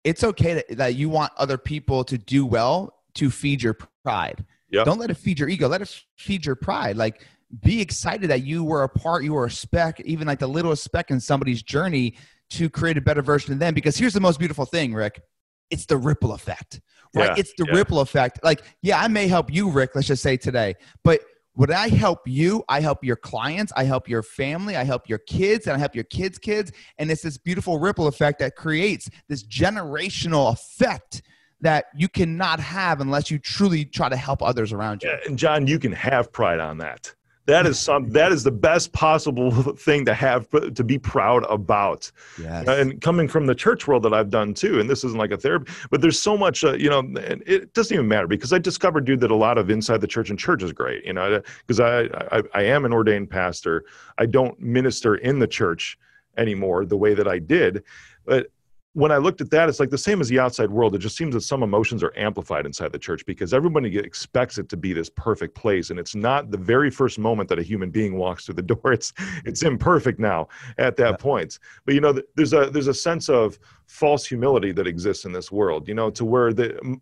it's 0.03 0.23
okay 0.23 0.53
that, 0.55 0.77
that 0.77 0.95
you 0.95 1.09
want 1.09 1.31
other 1.37 1.57
people 1.57 2.03
to 2.05 2.17
do 2.17 2.45
well 2.45 2.95
to 3.15 3.29
feed 3.29 3.61
your 3.61 3.77
pride. 4.03 4.45
Yep. 4.71 4.85
Don't 4.85 4.99
let 4.99 5.09
it 5.09 5.17
feed 5.17 5.39
your 5.39 5.49
ego. 5.49 5.67
Let 5.67 5.81
it 5.81 6.03
feed 6.17 6.45
your 6.45 6.55
pride. 6.55 6.97
Like 6.97 7.25
be 7.61 7.81
excited 7.81 8.29
that 8.29 8.43
you 8.43 8.63
were 8.63 8.83
a 8.83 8.89
part, 8.89 9.23
you 9.23 9.33
were 9.33 9.45
a 9.45 9.51
speck, 9.51 9.99
even 10.01 10.27
like 10.27 10.39
the 10.39 10.47
littlest 10.47 10.83
speck 10.83 11.11
in 11.11 11.19
somebody's 11.19 11.63
journey 11.63 12.15
to 12.51 12.69
create 12.69 12.97
a 12.97 13.01
better 13.01 13.21
version 13.21 13.53
of 13.53 13.59
them. 13.59 13.73
Because 13.73 13.97
here's 13.97 14.13
the 14.13 14.19
most 14.19 14.39
beautiful 14.39 14.65
thing, 14.65 14.93
Rick. 14.93 15.21
It's 15.69 15.86
the 15.86 15.97
ripple 15.97 16.34
effect, 16.34 16.82
right? 17.15 17.27
Yeah, 17.27 17.36
it's 17.38 17.53
the 17.58 17.65
yeah. 17.67 17.75
ripple 17.75 17.99
effect. 17.99 18.39
Like, 18.43 18.63
yeah, 18.82 18.99
I 18.99 19.08
may 19.08 19.27
help 19.27 19.53
you, 19.53 19.69
Rick, 19.69 19.91
let's 19.95 20.08
just 20.08 20.23
say 20.23 20.38
today, 20.38 20.75
but 21.03 21.21
when 21.53 21.73
I 21.73 21.89
help 21.89 22.25
you, 22.25 22.63
I 22.69 22.79
help 22.79 23.03
your 23.03 23.17
clients, 23.17 23.73
I 23.75 23.84
help 23.84 24.08
your 24.08 24.23
family, 24.23 24.77
I 24.77 24.86
help 24.86 25.10
your 25.10 25.17
kids, 25.17 25.67
and 25.67 25.75
I 25.75 25.79
help 25.79 25.93
your 25.93 26.05
kids' 26.05 26.38
kids. 26.38 26.71
And 26.97 27.12
it's 27.12 27.23
this 27.23 27.38
beautiful 27.38 27.79
ripple 27.79 28.08
effect 28.08 28.39
that 28.39 28.55
creates 28.55 29.10
this 29.27 29.43
generational 29.43 30.53
effect 30.53 31.21
that 31.60 31.88
you 31.93 32.08
cannot 32.08 32.62
have 32.62 33.01
unless 33.01 33.29
you 33.29 33.39
truly 33.39 33.84
try 33.84 34.08
to 34.08 34.15
help 34.15 34.41
others 34.41 34.71
around 34.71 35.03
you. 35.03 35.10
Yeah, 35.10 35.17
and 35.27 35.38
John, 35.38 35.67
you 35.67 35.79
can 35.79 35.91
have 35.91 36.32
pride 36.32 36.62
on 36.62 36.77
that. 36.77 37.13
That 37.49 37.65
is 37.65 37.79
some. 37.79 38.09
That 38.12 38.31
is 38.31 38.43
the 38.43 38.51
best 38.51 38.93
possible 38.93 39.51
thing 39.77 40.05
to 40.05 40.13
have 40.13 40.47
to 40.49 40.83
be 40.83 40.99
proud 40.99 41.43
about. 41.49 42.12
Yes. 42.39 42.67
And 42.67 43.01
coming 43.01 43.27
from 43.27 43.47
the 43.47 43.55
church 43.55 43.88
world 43.88 44.03
that 44.03 44.13
I've 44.13 44.29
done 44.29 44.53
too, 44.53 44.79
and 44.79 44.88
this 44.88 45.03
isn't 45.03 45.17
like 45.17 45.31
a 45.31 45.38
therapy, 45.38 45.71
but 45.89 45.99
there's 45.99 46.21
so 46.21 46.38
much, 46.38 46.63
uh, 46.63 46.73
you 46.73 46.89
know, 46.89 46.99
and 46.99 47.43
it 47.47 47.73
doesn't 47.73 47.93
even 47.93 48.07
matter 48.07 48.27
because 48.27 48.53
I 48.53 48.59
discovered, 48.59 49.05
dude, 49.05 49.19
that 49.21 49.31
a 49.31 49.35
lot 49.35 49.57
of 49.57 49.71
inside 49.71 49.99
the 49.99 50.07
church 50.07 50.29
and 50.29 50.38
church 50.38 50.62
is 50.62 50.71
great, 50.71 51.03
you 51.05 51.13
know, 51.13 51.41
because 51.65 51.79
I, 51.79 52.01
I 52.31 52.43
I 52.53 52.62
am 52.63 52.85
an 52.85 52.93
ordained 52.93 53.31
pastor. 53.31 53.85
I 54.19 54.27
don't 54.27 54.59
minister 54.59 55.15
in 55.15 55.39
the 55.39 55.47
church 55.47 55.97
anymore 56.38 56.85
the 56.85 56.97
way 56.97 57.15
that 57.15 57.27
I 57.27 57.39
did, 57.39 57.83
but 58.25 58.51
when 58.93 59.12
I 59.12 59.17
looked 59.17 59.39
at 59.39 59.52
that, 59.52 59.69
it's 59.69 59.80
like 59.80 59.91
the 59.91 59.97
same 59.97 60.19
as 60.19 60.30
the 60.30 60.39
outside 60.39 60.71
world. 60.71 60.95
It 60.95 60.99
just 60.99 61.15
seems 61.15 61.36
that 61.36 61.41
some 61.41 61.62
emotions 61.62 62.02
are 62.04 62.12
amplified 62.17 62.65
inside 62.65 62.91
the 62.91 62.97
church 62.99 63.23
because 63.25 63.54
everybody 63.54 63.95
expects 63.97 64.58
it 64.58 64.67
to 64.69 64.78
be 64.78 64.93
this 64.93 65.10
perfect 65.10 65.56
place, 65.56 65.91
and 65.91 65.99
it's 65.99 66.15
not 66.15 66.49
the 66.49 66.58
very 66.58 66.89
first 66.89 67.19
moment 67.19 67.49
that 67.49 67.60
a 67.60 67.63
human 67.63 67.91
being 67.91 68.17
walks 68.17 68.45
through 68.45 68.56
the 68.56 68.62
door. 68.73 68.91
It's 68.91 69.13
it's 69.45 69.62
imperfect 69.63 70.19
now 70.19 70.47
at 70.78 70.95
that 70.97 71.12
Yeah. 71.12 71.17
point. 71.17 71.60
But 71.86 71.93
you 71.93 72.02
know, 72.02 72.19
there's 72.36 72.54
a 72.54 72.69
there's 72.71 72.88
a 72.88 72.93
sense 72.93 73.30
of 73.30 73.60
false 73.86 74.25
humility 74.25 74.71
that 74.71 74.88
exists 74.88 75.25
in 75.25 75.32
this 75.34 75.52
world. 75.52 75.88
You 75.88 75.93
know, 75.93 76.10
to 76.10 76.25
where 76.25 76.52
the 76.52 76.99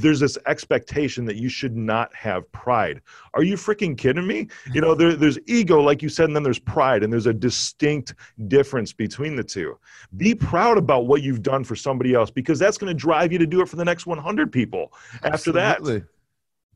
there's 0.00 0.20
this 0.20 0.38
expectation 0.46 1.24
that 1.26 1.36
you 1.36 1.48
should 1.48 1.76
not 1.76 2.14
have 2.14 2.50
pride. 2.52 3.00
Are 3.34 3.42
you 3.42 3.54
freaking 3.56 3.96
kidding 3.96 4.26
me? 4.26 4.48
You 4.72 4.80
know, 4.80 4.94
there, 4.94 5.14
there's 5.14 5.38
ego, 5.46 5.80
like 5.80 6.02
you 6.02 6.08
said, 6.08 6.26
and 6.26 6.36
then 6.36 6.42
there's 6.42 6.58
pride, 6.58 7.02
and 7.02 7.12
there's 7.12 7.26
a 7.26 7.34
distinct 7.34 8.14
difference 8.48 8.92
between 8.92 9.36
the 9.36 9.44
two. 9.44 9.78
Be 10.16 10.34
proud 10.34 10.78
about 10.78 11.06
what 11.06 11.22
you've 11.22 11.42
done 11.42 11.64
for 11.64 11.76
somebody 11.76 12.14
else 12.14 12.30
because 12.30 12.58
that's 12.58 12.78
going 12.78 12.88
to 12.88 12.94
drive 12.94 13.32
you 13.32 13.38
to 13.38 13.46
do 13.46 13.60
it 13.60 13.68
for 13.68 13.76
the 13.76 13.84
next 13.84 14.06
100 14.06 14.52
people. 14.52 14.92
After 15.22 15.52
that, 15.52 15.78
Absolutely. 15.78 16.08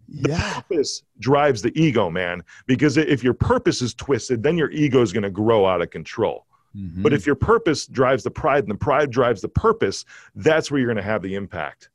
Yeah. 0.09 0.55
purpose 0.55 1.03
drives 1.21 1.63
the 1.63 1.73
ego, 1.81 2.11
man. 2.11 2.43
Because 2.67 2.97
if 2.97 3.23
your 3.23 3.35
purpose 3.35 3.81
is 3.81 3.95
twisted, 3.95 4.43
then 4.43 4.59
your 4.59 4.71
ego 4.71 5.03
is 5.03 5.13
going 5.13 5.23
to 5.23 5.31
grow 5.31 5.67
out 5.67 5.83
of 5.83 5.91
control. 5.91 6.47
Mm-hmm. 6.77 7.03
But 7.03 7.13
if 7.13 7.27
your 7.27 7.35
purpose 7.35 7.87
drives 7.87 8.23
the 8.23 8.31
pride 8.31 8.65
and 8.65 8.71
the 8.71 8.79
pride 8.79 9.11
drives 9.11 9.41
the 9.41 9.49
purpose, 9.49 10.05
that's 10.35 10.71
where 10.71 10.79
you're 10.81 10.89
going 10.89 10.97
to 10.97 11.03
have 11.03 11.23
the 11.23 11.35
impact. 11.35 11.90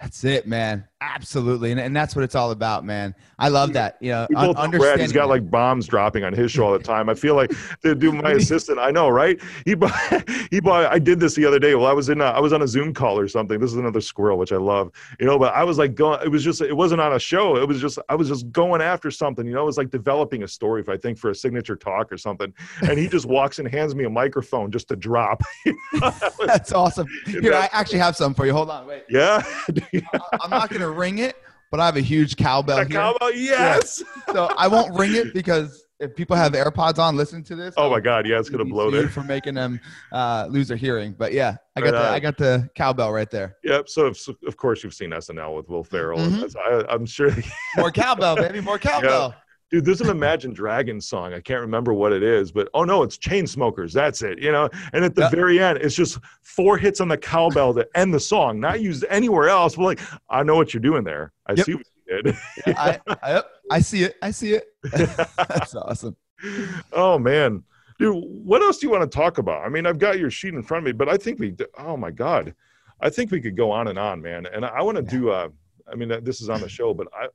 That's 0.00 0.24
it, 0.24 0.46
man. 0.46 0.84
Absolutely. 1.00 1.70
And, 1.70 1.78
and 1.80 1.94
that's 1.94 2.16
what 2.16 2.24
it's 2.24 2.34
all 2.34 2.50
about, 2.50 2.84
man. 2.84 3.14
I 3.38 3.48
love 3.48 3.72
that. 3.74 3.98
You 4.00 4.10
know, 4.10 4.26
un- 4.56 4.70
Brad, 4.72 4.98
he's 4.98 5.12
got 5.12 5.28
like 5.28 5.48
bombs 5.48 5.86
dropping 5.86 6.24
on 6.24 6.32
his 6.32 6.50
show 6.50 6.64
all 6.66 6.72
the 6.72 6.80
time. 6.80 7.08
I 7.08 7.14
feel 7.14 7.36
like 7.36 7.52
to 7.82 7.94
do 7.94 8.10
my 8.10 8.32
assistant. 8.40 8.80
I 8.80 8.90
know, 8.90 9.08
right? 9.08 9.40
He 9.64 9.74
bought, 9.74 9.92
he 10.50 10.58
bought. 10.58 10.86
I 10.92 10.98
did 10.98 11.20
this 11.20 11.36
the 11.36 11.44
other 11.44 11.60
day. 11.60 11.76
Well, 11.76 11.86
I 11.86 11.92
was 11.92 12.08
in. 12.08 12.20
A, 12.20 12.24
I 12.24 12.40
was 12.40 12.52
on 12.52 12.62
a 12.62 12.66
Zoom 12.66 12.92
call 12.92 13.16
or 13.16 13.28
something. 13.28 13.60
This 13.60 13.70
is 13.70 13.76
another 13.76 14.00
squirrel, 14.00 14.38
which 14.38 14.50
I 14.50 14.56
love. 14.56 14.90
You 15.20 15.26
know, 15.26 15.38
but 15.38 15.54
I 15.54 15.62
was 15.62 15.78
like 15.78 15.94
going. 15.94 16.20
It 16.24 16.30
was 16.30 16.42
just. 16.42 16.60
It 16.62 16.76
wasn't 16.76 17.00
on 17.00 17.12
a 17.12 17.18
show. 17.20 17.56
It 17.56 17.68
was 17.68 17.80
just. 17.80 18.00
I 18.08 18.16
was 18.16 18.26
just 18.26 18.50
going 18.50 18.80
after 18.82 19.08
something. 19.12 19.46
You 19.46 19.52
know, 19.54 19.62
it 19.62 19.66
was 19.66 19.78
like 19.78 19.90
developing 19.90 20.42
a 20.42 20.48
story. 20.48 20.80
If 20.80 20.88
I 20.88 20.96
think 20.96 21.16
for 21.16 21.30
a 21.30 21.34
signature 21.34 21.76
talk 21.76 22.10
or 22.10 22.18
something, 22.18 22.52
and 22.82 22.98
he 22.98 23.06
just 23.06 23.26
walks 23.26 23.60
and 23.60 23.68
hands 23.68 23.94
me 23.94 24.02
a 24.04 24.10
microphone 24.10 24.72
just 24.72 24.88
to 24.88 24.96
drop. 24.96 25.42
That's 26.44 26.72
awesome. 26.72 27.06
Here, 27.24 27.54
I 27.54 27.68
actually 27.72 28.00
have 28.00 28.16
some 28.16 28.34
for 28.34 28.46
you. 28.46 28.52
Hold 28.52 28.70
on. 28.70 28.86
Wait. 28.88 29.04
yeah. 29.08 29.42
I- 29.44 30.38
I'm 30.42 30.50
not 30.50 30.70
going 30.70 30.87
to 30.92 30.98
ring 30.98 31.18
it, 31.18 31.36
but 31.70 31.80
I 31.80 31.86
have 31.86 31.96
a 31.96 32.00
huge 32.00 32.36
cowbell 32.36 32.78
A 32.78 32.84
here. 32.84 32.98
cowbell? 32.98 33.32
Yes. 33.32 34.02
So 34.32 34.46
I 34.56 34.68
won't 34.68 34.94
ring 34.98 35.14
it 35.14 35.32
because 35.34 35.84
if 36.00 36.14
people 36.14 36.36
have 36.36 36.52
AirPods 36.52 36.98
on, 36.98 37.16
listen 37.16 37.42
to 37.44 37.56
this. 37.56 37.74
Oh 37.76 37.90
my 37.90 37.98
God! 37.98 38.24
Yeah, 38.26 38.38
it's 38.38 38.48
gonna 38.48 38.64
blow 38.64 38.88
there. 38.90 39.08
for 39.08 39.22
making 39.24 39.54
them 39.54 39.80
uh, 40.12 40.46
lose 40.48 40.68
their 40.68 40.76
hearing. 40.76 41.12
But 41.18 41.32
yeah, 41.32 41.56
I 41.76 41.80
got 41.80 41.86
Right 41.86 41.90
the 41.92 42.08
on. 42.08 42.14
I 42.14 42.20
got 42.20 42.36
the 42.38 42.70
cowbell 42.76 43.12
right 43.12 43.28
there. 43.30 43.56
Yep. 43.64 43.88
So, 43.88 44.12
so 44.12 44.34
of 44.46 44.56
course 44.56 44.84
you've 44.84 44.94
seen 44.94 45.10
SNL 45.10 45.56
with 45.56 45.68
Will 45.68 45.82
Ferrell. 45.82 46.18
Mhm. 46.20 46.54
I, 46.56 46.84
I'm 46.92 47.04
sure. 47.04 47.30
More 47.76 47.90
cowbell, 47.90 48.36
baby. 48.36 48.60
More 48.60 48.78
cowbell. 48.90 49.34
Dude, 49.70 49.84
there's 49.84 50.00
an 50.00 50.08
Imagine 50.08 50.54
Dragons 50.54 51.06
song. 51.06 51.34
I 51.34 51.40
can't 51.40 51.60
remember 51.60 51.92
what 51.92 52.12
it 52.12 52.22
is, 52.22 52.50
but 52.50 52.68
oh 52.72 52.84
no, 52.84 53.02
it's 53.02 53.18
Chainsmokers. 53.18 53.92
That's 53.92 54.22
it. 54.22 54.38
You 54.38 54.50
know, 54.50 54.70
and 54.94 55.04
at 55.04 55.14
the 55.14 55.22
Yep. 55.22 55.30
very 55.32 55.60
end, 55.60 55.78
it's 55.82 55.94
just 55.94 56.18
four 56.42 56.78
hits 56.78 57.00
on 57.02 57.08
the 57.08 57.18
cowbell 57.18 57.74
to 57.74 57.86
end 57.94 58.14
the 58.14 58.20
song, 58.20 58.58
not 58.60 58.80
used 58.80 59.04
anywhere 59.10 59.50
else. 59.50 59.76
But 59.76 59.82
like, 59.84 60.00
I 60.30 60.42
know 60.42 60.56
what 60.56 60.72
you're 60.72 60.80
doing 60.80 61.04
there. 61.04 61.32
I 61.46 61.52
Yep. 61.52 61.66
see 61.66 61.74
what 61.74 61.86
you 62.06 62.22
did. 62.22 62.36
I, 62.78 62.98
I, 63.22 63.32
yep, 63.34 63.50
I 63.70 63.80
see 63.80 64.04
it. 64.04 64.16
I 64.22 64.30
see 64.30 64.54
it. 64.54 64.64
That's 64.82 65.74
awesome. 65.74 66.16
oh 66.92 67.18
man, 67.18 67.62
dude, 67.98 68.14
what 68.24 68.62
else 68.62 68.78
do 68.78 68.86
you 68.86 68.90
want 68.90 69.10
to 69.10 69.14
talk 69.14 69.36
about? 69.36 69.66
I 69.66 69.68
mean, 69.68 69.84
I've 69.84 69.98
got 69.98 70.18
your 70.18 70.30
sheet 70.30 70.54
in 70.54 70.62
front 70.62 70.84
of 70.84 70.86
me, 70.86 70.92
but 70.92 71.10
I 71.10 71.18
think 71.18 71.38
we. 71.40 71.54
Oh 71.76 71.96
my 71.98 72.10
god, 72.10 72.54
I 73.02 73.10
think 73.10 73.30
we 73.30 73.40
could 73.42 73.56
go 73.56 73.70
on 73.70 73.88
and 73.88 73.98
on, 73.98 74.22
man. 74.22 74.46
And 74.46 74.64
I 74.64 74.80
want 74.80 74.96
to 74.96 75.02
do. 75.02 75.30
Uh, 75.30 75.48
I 75.90 75.94
mean, 75.94 76.10
uh, 76.10 76.20
this 76.22 76.40
is 76.40 76.48
on 76.48 76.62
the 76.62 76.68
show, 76.70 76.94
but 76.94 77.06
I. 77.12 77.26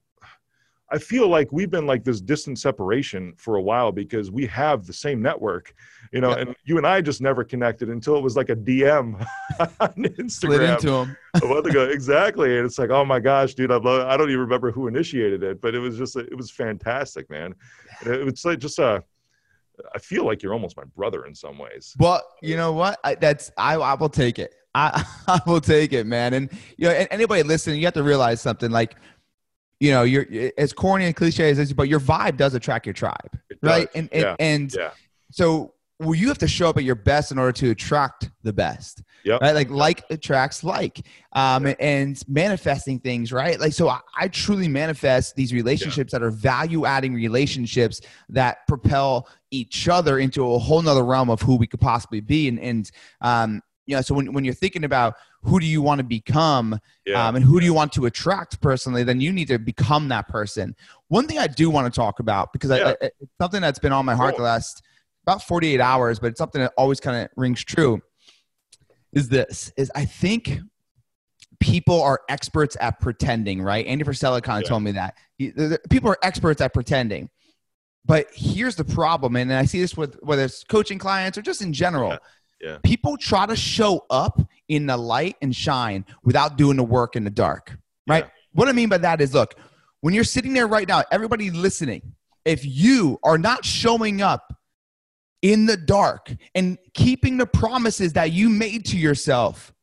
I 0.93 0.99
feel 0.99 1.27
like 1.27 1.51
we've 1.51 1.71
been 1.71 1.87
like 1.87 2.03
this 2.03 2.21
distant 2.21 2.59
separation 2.59 3.33
for 3.37 3.55
a 3.55 3.61
while 3.61 3.91
because 3.91 4.29
we 4.29 4.45
have 4.45 4.85
the 4.85 4.93
same 4.93 5.23
network, 5.23 5.73
you 6.11 6.21
know, 6.21 6.29
Yep. 6.29 6.37
and 6.39 6.55
you 6.65 6.77
and 6.77 6.85
I 6.85 7.01
just 7.01 7.19
never 7.19 7.43
connected 7.43 7.89
until 7.89 8.15
it 8.15 8.21
was 8.21 8.35
like 8.35 8.49
a 8.49 8.55
DM 8.55 9.25
on 9.79 10.29
Slid 10.29 10.61
Instagram 10.61 10.73
into 10.75 10.91
them. 10.91 11.17
a 11.43 11.45
month 11.47 11.65
ago. 11.65 11.89
Exactly. 11.89 12.57
And 12.57 12.65
it's 12.65 12.77
like, 12.77 12.91
oh 12.91 13.03
my 13.03 13.19
gosh, 13.19 13.55
dude, 13.55 13.71
I 13.71 13.77
love, 13.77 14.07
I 14.07 14.15
don't 14.15 14.29
even 14.29 14.41
remember 14.41 14.71
who 14.71 14.85
initiated 14.87 15.41
it, 15.41 15.61
but 15.61 15.73
it 15.73 15.79
was 15.79 15.97
just, 15.97 16.15
it 16.15 16.37
was 16.37 16.51
fantastic, 16.51 17.27
man. 17.27 17.55
And 18.01 18.13
it, 18.13 18.27
it's 18.27 18.45
like 18.45 18.59
just 18.59 18.79
uh 18.79 19.01
I 19.95 19.97
feel 19.97 20.23
like 20.25 20.43
you're 20.43 20.53
almost 20.53 20.77
my 20.77 20.83
brother 20.95 21.25
in 21.25 21.33
some 21.33 21.57
ways. 21.57 21.95
Well, 21.97 22.21
you 22.43 22.55
know 22.55 22.73
what? 22.73 22.99
I, 23.03 23.15
that's 23.15 23.51
I, 23.57 23.75
I 23.77 23.95
will 23.95 24.09
take 24.09 24.37
it. 24.37 24.53
I, 24.75 25.03
I 25.27 25.39
will 25.47 25.61
take 25.61 25.93
it, 25.93 26.05
man. 26.05 26.35
And 26.35 26.51
you 26.77 26.87
know, 26.87 26.93
and 26.93 27.07
anybody 27.09 27.41
listening, 27.41 27.79
you 27.79 27.85
have 27.85 27.95
to 27.95 28.03
realize 28.03 28.39
something. 28.41 28.69
Like, 28.69 28.95
you 29.83 29.91
know, 29.91 30.03
you're 30.03 30.25
as 30.57 30.71
corny 30.71 31.05
and 31.05 31.15
cliche 31.15 31.49
as 31.49 31.57
this, 31.57 31.73
but 31.73 31.89
your 31.89 31.99
vibe 31.99 32.37
does 32.37 32.53
attract 32.53 32.85
your 32.85 32.93
tribe, 32.93 33.31
It 33.49 33.57
right? 33.61 33.87
does. 33.87 33.95
And 33.95 34.09
and, 34.13 34.21
yeah. 34.23 34.35
and 34.39 34.73
Yeah. 34.73 34.91
so 35.31 35.73
well, 35.99 36.15
you 36.15 36.27
have 36.27 36.37
to 36.39 36.47
show 36.47 36.69
up 36.69 36.77
at 36.77 36.83
your 36.83 36.95
best 36.95 37.31
in 37.31 37.37
order 37.37 37.51
to 37.51 37.69
attract 37.71 38.29
the 38.43 38.51
best. 38.51 39.03
Yep. 39.25 39.41
Right. 39.41 39.53
Like 39.55 39.69
like 39.69 40.03
attracts 40.09 40.63
like. 40.63 41.05
Um 41.33 41.73
and 41.79 42.21
manifesting 42.27 42.99
things, 42.99 43.31
right? 43.33 43.59
Like 43.59 43.73
so 43.73 43.89
I, 43.89 43.99
I 44.17 44.27
truly 44.29 44.67
manifest 44.67 45.35
these 45.35 45.51
relationships 45.53 46.11
that 46.13 46.21
are 46.23 46.31
value 46.31 46.85
adding 46.85 47.13
relationships 47.13 47.99
that 48.29 48.65
propel 48.67 49.27
each 49.51 49.87
other 49.89 50.19
into 50.19 50.39
a 50.53 50.59
whole 50.59 50.81
nother 50.81 51.03
realm 51.05 51.29
of 51.29 51.41
who 51.41 51.55
we 51.57 51.67
could 51.67 51.81
possibly 51.81 52.21
be. 52.21 52.47
And 52.47 52.59
and 52.59 52.91
um, 53.21 53.61
you 53.85 53.95
know, 53.95 54.01
so 54.01 54.13
when, 54.15 54.31
when 54.33 54.45
you're 54.45 54.53
thinking 54.53 54.83
about 54.83 55.15
who 55.41 55.59
do 55.59 55.65
you 55.65 55.81
want 55.81 55.99
to 55.99 56.03
become 56.05 56.79
Yeah. 57.05 57.27
um, 57.27 57.35
and 57.35 57.43
who 57.43 57.59
do 57.59 57.65
you 57.65 57.73
want 57.73 57.91
to 57.93 58.05
attract 58.05 58.61
personally, 58.61 59.03
then 59.03 59.19
you 59.19 59.31
need 59.33 59.49
to 59.49 59.59
become 59.59 60.07
that 60.09 60.27
person. 60.29 60.75
One 61.09 61.27
thing 61.27 61.37
I 61.37 61.47
do 61.47 61.69
want 61.69 61.91
to 61.93 61.95
talk 61.97 62.19
about 62.19 62.53
because 62.53 62.69
Yeah. 62.71 62.93
I, 63.01 63.05
it's 63.05 63.31
something 63.41 63.61
that's 63.61 63.79
been 63.79 63.91
on 63.93 64.05
my 64.05 64.15
heart 64.15 64.31
Cool. 64.35 64.45
the 64.45 64.51
last 64.51 64.81
about 65.25 65.43
48 65.43 65.79
hours, 65.81 66.19
but 66.19 66.27
it's 66.27 66.37
something 66.37 66.61
that 66.61 66.73
always 66.77 66.99
kind 66.99 67.23
of 67.23 67.29
rings 67.35 67.63
true. 67.63 68.01
Is 69.11 69.29
this 69.29 69.71
is 69.77 69.91
I 69.95 70.05
think 70.05 70.59
people 71.59 72.01
are 72.01 72.21
experts 72.29 72.75
at 72.81 72.99
pretending, 72.99 73.61
right? 73.61 73.85
Andy 73.85 74.03
Frisella 74.03 74.41
kind 74.41 74.57
of 74.57 74.63
Yeah. 74.63 74.69
told 74.69 74.83
me 74.83 74.91
that 74.93 75.15
He- 75.37 75.49
the- 75.51 75.67
the- 75.67 75.79
people 75.89 76.09
are 76.09 76.17
experts 76.23 76.61
at 76.61 76.73
pretending. 76.73 77.29
But 78.05 78.27
here's 78.33 78.75
the 78.75 78.83
problem, 78.83 79.37
and 79.37 79.53
I 79.53 79.63
see 79.65 79.79
this 79.79 79.95
with 79.95 80.15
whether 80.21 80.43
it's 80.43 80.63
coaching 80.65 80.99
clients 80.99 81.37
or 81.37 81.41
just 81.41 81.61
in 81.61 81.71
general. 81.71 82.17
Yeah. 82.63 82.77
People 82.81 83.17
try 83.17 83.45
to 83.45 83.57
show 83.57 84.05
up 84.09 84.39
in 84.69 84.85
the 84.85 84.95
light 84.95 85.35
and 85.41 85.53
shine 85.53 86.05
without 86.23 86.57
doing 86.57 86.77
the 86.77 86.83
work 86.83 87.17
in 87.17 87.25
the 87.25 87.29
dark, 87.29 87.77
right? 88.07 88.23
Yeah. 88.23 88.31
What 88.53 88.69
I 88.69 88.71
mean 88.71 88.87
by 88.87 88.99
that 88.99 89.19
is 89.19 89.33
look, 89.33 89.55
when 89.99 90.13
you're 90.13 90.23
sitting 90.23 90.53
there 90.53 90.67
right 90.67 90.87
now, 90.87 91.03
everybody 91.11 91.51
listening, 91.51 92.13
if 92.45 92.65
you 92.65 93.19
are 93.23 93.37
not 93.37 93.65
showing 93.65 94.21
up 94.21 94.53
in 95.41 95.65
the 95.65 95.75
dark 95.75 96.33
and 96.55 96.77
keeping 96.93 97.35
the 97.35 97.45
promises 97.45 98.13
that 98.13 98.31
you 98.31 98.47
made 98.47 98.85
to 98.85 98.97
yourself, 98.97 99.73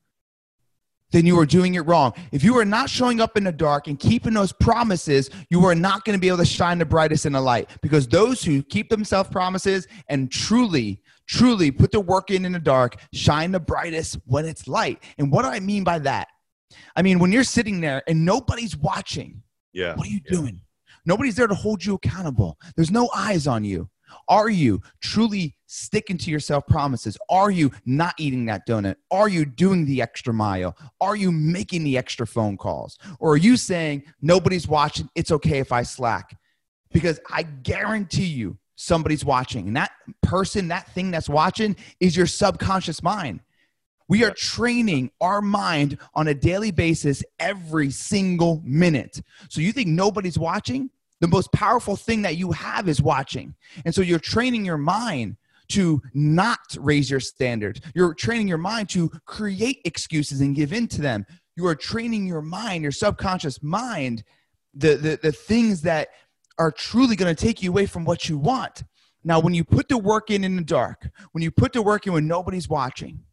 then 1.10 1.26
you 1.26 1.38
are 1.38 1.46
doing 1.46 1.74
it 1.74 1.80
wrong. 1.80 2.14
If 2.32 2.42
you 2.42 2.56
are 2.58 2.64
not 2.64 2.88
showing 2.88 3.20
up 3.20 3.36
in 3.36 3.44
the 3.44 3.52
dark 3.52 3.88
and 3.88 3.98
keeping 3.98 4.32
those 4.32 4.52
promises, 4.52 5.28
you 5.50 5.64
are 5.66 5.74
not 5.74 6.04
going 6.04 6.16
to 6.16 6.20
be 6.20 6.28
able 6.28 6.38
to 6.38 6.46
shine 6.46 6.78
the 6.78 6.86
brightest 6.86 7.26
in 7.26 7.32
the 7.32 7.40
light 7.40 7.68
because 7.82 8.08
those 8.08 8.42
who 8.42 8.62
keep 8.62 8.88
themselves 8.88 9.28
promises 9.28 9.86
and 10.08 10.30
truly, 10.30 11.02
truly 11.30 11.70
put 11.70 11.92
the 11.92 12.00
work 12.00 12.30
in 12.30 12.44
in 12.44 12.52
the 12.52 12.58
dark, 12.58 12.96
shine 13.14 13.52
the 13.52 13.60
brightest 13.60 14.18
when 14.26 14.44
it's 14.44 14.66
light. 14.66 15.00
And 15.16 15.30
what 15.30 15.42
do 15.42 15.48
I 15.48 15.60
mean 15.60 15.84
by 15.84 16.00
that? 16.00 16.26
I 16.96 17.02
mean, 17.02 17.18
when 17.20 17.30
you're 17.30 17.44
sitting 17.44 17.80
there 17.80 18.02
and 18.08 18.24
nobody's 18.24 18.76
watching, 18.76 19.42
Yeah. 19.72 19.94
what 19.94 20.06
are 20.06 20.10
you 20.10 20.20
yeah. 20.24 20.36
doing? 20.36 20.60
Nobody's 21.06 21.36
there 21.36 21.46
to 21.46 21.54
hold 21.54 21.84
you 21.84 21.94
accountable. 21.94 22.58
There's 22.76 22.90
no 22.90 23.08
eyes 23.14 23.46
on 23.46 23.64
you. 23.64 23.88
Are 24.28 24.50
you 24.50 24.82
truly 25.00 25.56
sticking 25.66 26.18
to 26.18 26.30
your 26.30 26.40
self 26.40 26.66
promises? 26.66 27.16
Are 27.30 27.50
you 27.50 27.70
not 27.86 28.14
eating 28.18 28.46
that 28.46 28.66
donut? 28.66 28.96
Are 29.12 29.28
you 29.28 29.44
doing 29.44 29.86
the 29.86 30.02
extra 30.02 30.34
mile? 30.34 30.76
Are 31.00 31.14
you 31.14 31.30
making 31.30 31.84
the 31.84 31.96
extra 31.96 32.26
phone 32.26 32.56
calls? 32.56 32.98
Or 33.20 33.34
are 33.34 33.36
you 33.36 33.56
saying, 33.56 34.02
nobody's 34.20 34.66
watching? 34.66 35.08
It's 35.14 35.30
okay 35.30 35.60
if 35.60 35.70
I 35.70 35.84
slack? 35.84 36.36
Because 36.92 37.20
I 37.30 37.44
guarantee 37.44 38.26
you, 38.26 38.58
somebody's 38.80 39.24
watching. 39.24 39.68
And 39.68 39.76
that 39.76 39.92
person, 40.22 40.68
that 40.68 40.92
thing 40.94 41.10
that's 41.10 41.28
watching 41.28 41.76
is 42.00 42.16
your 42.16 42.26
subconscious 42.26 43.02
mind. 43.02 43.40
We 44.08 44.24
are 44.24 44.32
training 44.32 45.12
our 45.20 45.40
mind 45.40 45.98
on 46.14 46.26
a 46.28 46.34
daily 46.34 46.72
basis 46.72 47.22
every 47.38 47.90
single 47.90 48.60
minute. 48.64 49.22
So 49.48 49.60
you 49.60 49.72
think 49.72 49.88
nobody's 49.88 50.38
watching? 50.38 50.90
The 51.20 51.28
most 51.28 51.52
powerful 51.52 51.94
thing 51.94 52.22
that 52.22 52.36
you 52.36 52.50
have 52.52 52.88
is 52.88 53.02
watching. 53.02 53.54
And 53.84 53.94
so 53.94 54.00
you're 54.00 54.18
training 54.18 54.64
your 54.64 54.78
mind 54.78 55.36
to 55.68 56.02
not 56.14 56.58
raise 56.78 57.10
your 57.10 57.20
standards. 57.20 57.80
You're 57.94 58.14
training 58.14 58.48
your 58.48 58.58
mind 58.58 58.88
to 58.90 59.10
create 59.26 59.82
excuses 59.84 60.40
and 60.40 60.56
give 60.56 60.72
in 60.72 60.88
to 60.88 61.02
them. 61.02 61.26
You 61.56 61.66
are 61.66 61.76
training 61.76 62.26
your 62.26 62.42
mind, 62.42 62.82
your 62.82 62.92
subconscious 62.92 63.62
mind, 63.62 64.24
the, 64.74 64.96
the, 64.96 65.20
the 65.22 65.32
things 65.32 65.82
that 65.82 66.08
are 66.60 66.70
truly 66.70 67.16
going 67.16 67.34
to 67.34 67.42
take 67.46 67.62
you 67.62 67.70
away 67.70 67.86
from 67.86 68.04
what 68.04 68.28
you 68.28 68.36
want. 68.38 68.84
Now, 69.24 69.40
when 69.40 69.54
you 69.54 69.64
put 69.64 69.88
the 69.88 69.98
work 69.98 70.30
in 70.30 70.44
in 70.44 70.56
the 70.56 70.62
dark, 70.62 71.08
when 71.32 71.42
you 71.42 71.50
put 71.50 71.72
the 71.72 71.82
work 71.82 72.06
in 72.06 72.12
when 72.12 72.26
nobody's 72.28 72.68
watching, 72.68 73.24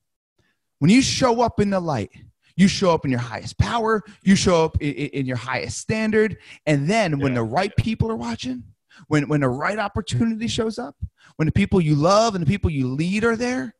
when 0.80 0.90
you 0.90 1.02
show 1.02 1.42
up 1.42 1.60
in 1.60 1.70
the 1.70 1.80
light, 1.80 2.10
you 2.56 2.68
show 2.68 2.92
up 2.92 3.04
in 3.06 3.12
your 3.12 3.20
highest 3.20 3.58
power, 3.58 4.02
you 4.24 4.36
show 4.36 4.64
up 4.66 4.82
in, 4.82 4.94
in 4.94 5.26
your 5.26 5.38
highest 5.38 5.78
standard. 5.78 6.38
And 6.66 6.90
then 6.90 7.20
when 7.20 7.34
Yeah. 7.34 7.40
the 7.40 7.44
right 7.44 7.76
people 7.78 8.10
are 8.10 8.16
watching, 8.16 8.64
when, 9.08 9.28
when 9.28 9.42
the 9.42 9.50
right 9.50 9.78
opportunity 9.78 10.48
shows 10.48 10.80
up, 10.80 10.96
when 11.36 11.46
the 11.46 11.52
people 11.52 11.80
you 11.82 11.96
love 11.96 12.34
and 12.34 12.42
the 12.42 12.48
people 12.50 12.70
you 12.72 12.88
lead 12.88 13.24
are 13.24 13.36
there, 13.36 13.76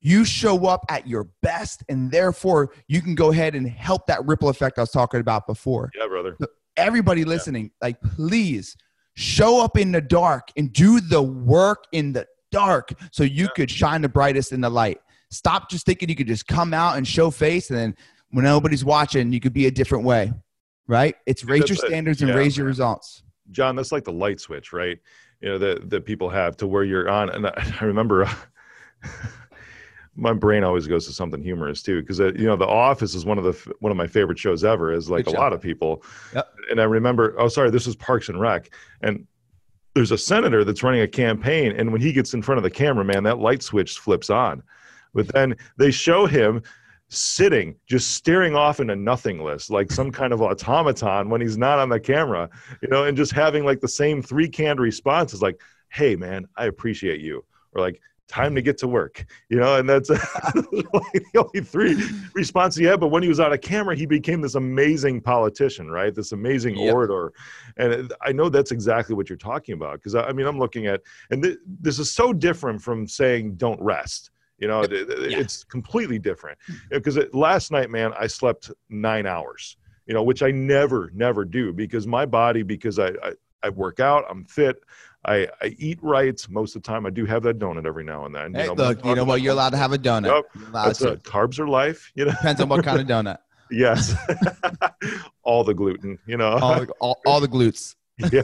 you 0.00 0.24
show 0.24 0.66
up 0.66 0.84
at 0.88 1.06
your 1.06 1.28
best. 1.42 1.82
And 1.88 2.10
therefore, 2.10 2.72
you 2.86 3.02
can 3.02 3.14
go 3.14 3.32
ahead 3.32 3.54
and 3.54 3.68
help 3.68 4.06
that 4.06 4.24
ripple 4.24 4.48
effect 4.48 4.78
I 4.78 4.82
was 4.82 4.90
talking 4.90 5.20
about 5.20 5.46
before 5.46 5.90
Yeah, 5.98 6.06
brother. 6.06 6.36
Everybody 6.76 7.24
listening, 7.24 7.70
like 7.80 8.00
please 8.00 8.76
show 9.14 9.62
up 9.62 9.76
in 9.78 9.92
the 9.92 10.00
dark 10.00 10.48
and 10.56 10.72
do 10.72 11.00
the 11.00 11.22
work 11.22 11.84
in 11.92 12.12
the 12.12 12.26
dark 12.52 12.90
so 13.12 13.22
you 13.24 13.44
Yeah. 13.44 13.50
could 13.56 13.70
shine 13.70 14.02
the 14.02 14.08
brightest 14.08 14.52
in 14.52 14.60
the 14.60 14.70
light. 14.70 14.98
Stop 15.30 15.70
just 15.70 15.86
thinking 15.86 16.08
you 16.08 16.14
could 16.14 16.26
just 16.26 16.46
come 16.46 16.72
out 16.74 16.96
and 16.96 17.06
show 17.08 17.30
face 17.30 17.70
and 17.70 17.78
then 17.78 17.96
when 18.30 18.44
nobody's 18.44 18.84
watching, 18.84 19.32
you 19.32 19.40
could 19.40 19.52
be 19.52 19.66
a 19.66 19.70
different 19.70 20.04
way. 20.04 20.32
Right? 20.88 21.16
It's 21.26 21.42
raise 21.44 21.60
your 21.60 21.68
That's 21.68 21.82
it. 21.82 21.86
standards 21.88 22.20
and 22.22 22.28
Yeah, 22.28 22.36
raise 22.36 22.56
your 22.56 22.66
results. 22.66 23.22
John, 23.50 23.74
that's 23.76 23.90
like 23.92 24.04
the 24.04 24.12
light 24.12 24.38
switch, 24.40 24.72
right? 24.72 24.98
You 25.40 25.48
know 25.50 25.58
that 25.58 25.90
that 25.90 26.04
people 26.04 26.28
have 26.30 26.56
to 26.58 26.66
where 26.66 26.84
you're 26.84 27.08
on. 27.08 27.30
And 27.30 27.46
I, 27.46 27.52
I 27.80 27.84
remember 27.84 28.28
my 30.16 30.32
brain 30.32 30.64
always 30.64 30.86
goes 30.86 31.06
to 31.06 31.12
something 31.12 31.42
humorous 31.42 31.82
too, 31.82 32.00
because 32.00 32.20
uh, 32.20 32.32
you 32.32 32.46
know 32.46 32.56
The 32.56 32.66
Office 32.66 33.14
is 33.14 33.24
one 33.24 33.38
of 33.38 33.44
the 33.44 33.50
f- 33.50 33.68
one 33.80 33.90
of 33.90 33.96
my 33.96 34.06
favorite 34.06 34.38
shows 34.38 34.64
ever. 34.64 34.92
Is 34.92 35.10
like 35.10 35.26
Good 35.26 35.34
a 35.34 35.36
show. 35.36 35.42
lot 35.42 35.52
of 35.52 35.60
people. 35.60 36.02
Yep. 36.34 36.54
And 36.70 36.80
I 36.80 36.84
remember, 36.84 37.34
oh, 37.38 37.48
sorry, 37.48 37.70
this 37.70 37.86
is 37.86 37.94
Parks 37.96 38.28
and 38.28 38.40
Rec, 38.40 38.70
and 39.02 39.26
there's 39.94 40.12
a 40.12 40.18
senator 40.18 40.64
that's 40.64 40.82
running 40.82 41.02
a 41.02 41.08
campaign, 41.08 41.72
and 41.76 41.92
when 41.92 42.00
he 42.00 42.12
gets 42.12 42.34
in 42.34 42.42
front 42.42 42.58
of 42.58 42.62
the 42.62 42.70
camera, 42.70 43.04
man, 43.04 43.22
that 43.24 43.38
light 43.38 43.62
switch 43.62 43.98
flips 43.98 44.30
on. 44.30 44.62
But 45.14 45.28
then 45.28 45.56
they 45.78 45.90
show 45.90 46.26
him 46.26 46.62
sitting, 47.08 47.76
just 47.86 48.10
staring 48.12 48.54
off 48.54 48.80
into 48.80 48.96
nothingness, 48.96 49.70
like 49.70 49.90
some 49.90 50.10
kind 50.10 50.32
of 50.32 50.42
automaton 50.42 51.30
when 51.30 51.40
he's 51.40 51.56
not 51.56 51.78
on 51.78 51.88
the 51.88 52.00
camera, 52.00 52.50
you 52.82 52.88
know, 52.88 53.04
and 53.04 53.16
just 53.16 53.32
having 53.32 53.64
like 53.64 53.80
the 53.80 53.88
same 53.88 54.22
three 54.22 54.48
canned 54.48 54.80
responses, 54.80 55.40
like, 55.40 55.60
"Hey, 55.88 56.16
man, 56.16 56.46
I 56.56 56.66
appreciate 56.66 57.20
you," 57.20 57.44
or 57.72 57.80
like, 57.80 58.00
"Time 58.28 58.54
to 58.54 58.62
get 58.62 58.78
to 58.78 58.88
work," 58.88 59.24
you 59.48 59.58
know, 59.58 59.76
and 59.76 59.88
that's 59.88 60.10
like 60.10 60.20
the 61.12 61.24
only 61.36 61.64
three 61.64 61.96
responses 62.34 62.78
he 62.78 62.84
had. 62.84 63.00
But 63.00 63.08
when 63.08 63.22
he 63.22 63.28
was 63.28 63.40
on 63.40 63.52
a 63.52 63.58
camera, 63.58 63.94
he 63.96 64.06
became 64.06 64.40
this 64.40 64.54
amazing 64.54 65.20
politician, 65.20 65.90
right? 65.90 66.14
This 66.14 66.32
amazing 66.32 66.76
Yep. 66.78 66.94
orator, 66.94 67.32
and 67.76 68.12
I 68.22 68.32
know 68.32 68.48
that's 68.48 68.72
exactly 68.72 69.14
what 69.14 69.28
you're 69.28 69.36
talking 69.38 69.74
about 69.74 69.94
because 69.94 70.14
I, 70.14 70.24
I 70.24 70.32
mean, 70.32 70.46
I'm 70.46 70.58
looking 70.58 70.86
at, 70.86 71.02
and 71.30 71.42
th- 71.42 71.58
this 71.80 71.98
is 71.98 72.12
so 72.12 72.32
different 72.32 72.82
from 72.82 73.06
saying 73.06 73.54
"don't 73.56 73.80
rest." 73.80 74.30
You 74.58 74.68
know, 74.68 74.82
it- 74.82 74.92
Yeah. 74.92 75.38
it's 75.38 75.64
completely 75.64 76.18
different 76.18 76.58
because 76.90 77.18
last 77.34 77.70
night, 77.70 77.90
man, 77.90 78.12
I 78.18 78.26
slept 78.26 78.70
nine 78.88 79.26
hours. 79.26 79.76
You 80.06 80.14
know, 80.14 80.22
which 80.22 80.40
I 80.42 80.52
never, 80.52 81.10
never 81.14 81.44
do 81.44 81.72
because 81.72 82.06
my 82.06 82.26
body, 82.26 82.62
because 82.62 83.00
I, 83.00 83.08
I, 83.24 83.32
I 83.64 83.70
work 83.70 83.98
out, 83.98 84.24
I'm 84.30 84.44
fit, 84.44 84.76
I, 85.26 85.48
I 85.60 85.74
eat 85.78 85.98
right 86.02 86.40
most 86.48 86.76
of 86.76 86.82
the 86.82 86.86
time. 86.86 87.04
I 87.04 87.10
do 87.10 87.26
have 87.26 87.42
that 87.42 87.58
donut 87.58 87.84
every 87.84 88.04
now 88.04 88.24
and 88.26 88.34
then. 88.34 88.54
Hey, 88.54 88.66
know, 88.66 88.74
look, 88.74 89.04
you 89.04 89.14
know 89.14 89.24
what? 89.24 89.42
You're 89.42 89.52
allowed 89.52 89.70
to 89.70 89.76
have 89.76 89.92
a 89.92 89.98
donut. 89.98 90.44
Yep. 90.54 90.72
That's 90.72 91.02
carbs 91.02 91.58
are 91.58 91.68
life. 91.68 92.12
You 92.14 92.26
know, 92.26 92.30
Depends 92.30 92.60
on 92.60 92.68
what 92.68 92.84
kind 92.84 93.00
of 93.00 93.06
donut. 93.06 93.38
yes, 93.70 94.14
all 95.42 95.64
the 95.64 95.74
gluten. 95.74 96.18
You 96.26 96.36
know, 96.36 96.52
All, 96.52 96.86
all, 97.00 97.20
all 97.26 97.40
the 97.40 97.48
glutes. 97.48 97.96
yeah, 98.32 98.40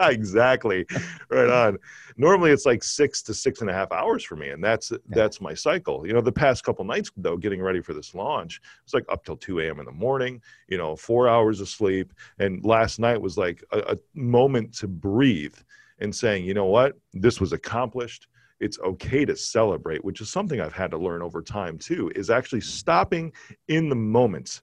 exactly. 0.00 0.86
Right 1.28 1.50
on. 1.50 1.78
Normally 2.16 2.52
it's 2.52 2.64
like 2.64 2.82
six 2.82 3.20
to 3.22 3.34
six 3.34 3.60
and 3.60 3.68
a 3.68 3.72
half 3.72 3.92
hours 3.92 4.24
for 4.24 4.34
me, 4.34 4.48
and 4.48 4.64
that's 4.64 4.92
that's 5.08 5.42
my 5.42 5.52
cycle. 5.52 6.06
You 6.06 6.14
know, 6.14 6.22
the 6.22 6.32
past 6.32 6.64
couple 6.64 6.86
nights 6.86 7.10
though, 7.18 7.36
getting 7.36 7.60
ready 7.60 7.82
for 7.82 7.92
this 7.92 8.14
launch, 8.14 8.62
it's 8.84 8.94
like 8.94 9.04
up 9.10 9.26
till 9.26 9.36
two 9.36 9.60
a.m. 9.60 9.78
in 9.78 9.84
the 9.84 9.92
morning. 9.92 10.40
You 10.68 10.78
know, 10.78 10.96
four 10.96 11.28
hours 11.28 11.60
of 11.60 11.68
sleep, 11.68 12.14
and 12.38 12.64
last 12.64 12.98
night 12.98 13.20
was 13.20 13.36
like 13.36 13.62
a, 13.72 13.78
a 13.78 13.96
moment 14.14 14.72
to 14.76 14.88
breathe 14.88 15.56
and 16.00 16.14
saying, 16.14 16.44
you 16.44 16.54
know 16.54 16.66
what, 16.66 16.94
this 17.12 17.40
was 17.40 17.52
accomplished. 17.52 18.28
It's 18.60 18.78
okay 18.80 19.24
to 19.24 19.36
celebrate, 19.36 20.04
which 20.04 20.20
is 20.20 20.30
something 20.30 20.60
I've 20.60 20.72
had 20.72 20.90
to 20.90 20.98
learn 20.98 21.22
over 21.22 21.42
time 21.42 21.78
too. 21.78 22.10
Is 22.14 22.30
actually 22.30 22.60
stopping 22.60 23.32
in 23.68 23.88
the 23.88 23.94
moment, 23.94 24.62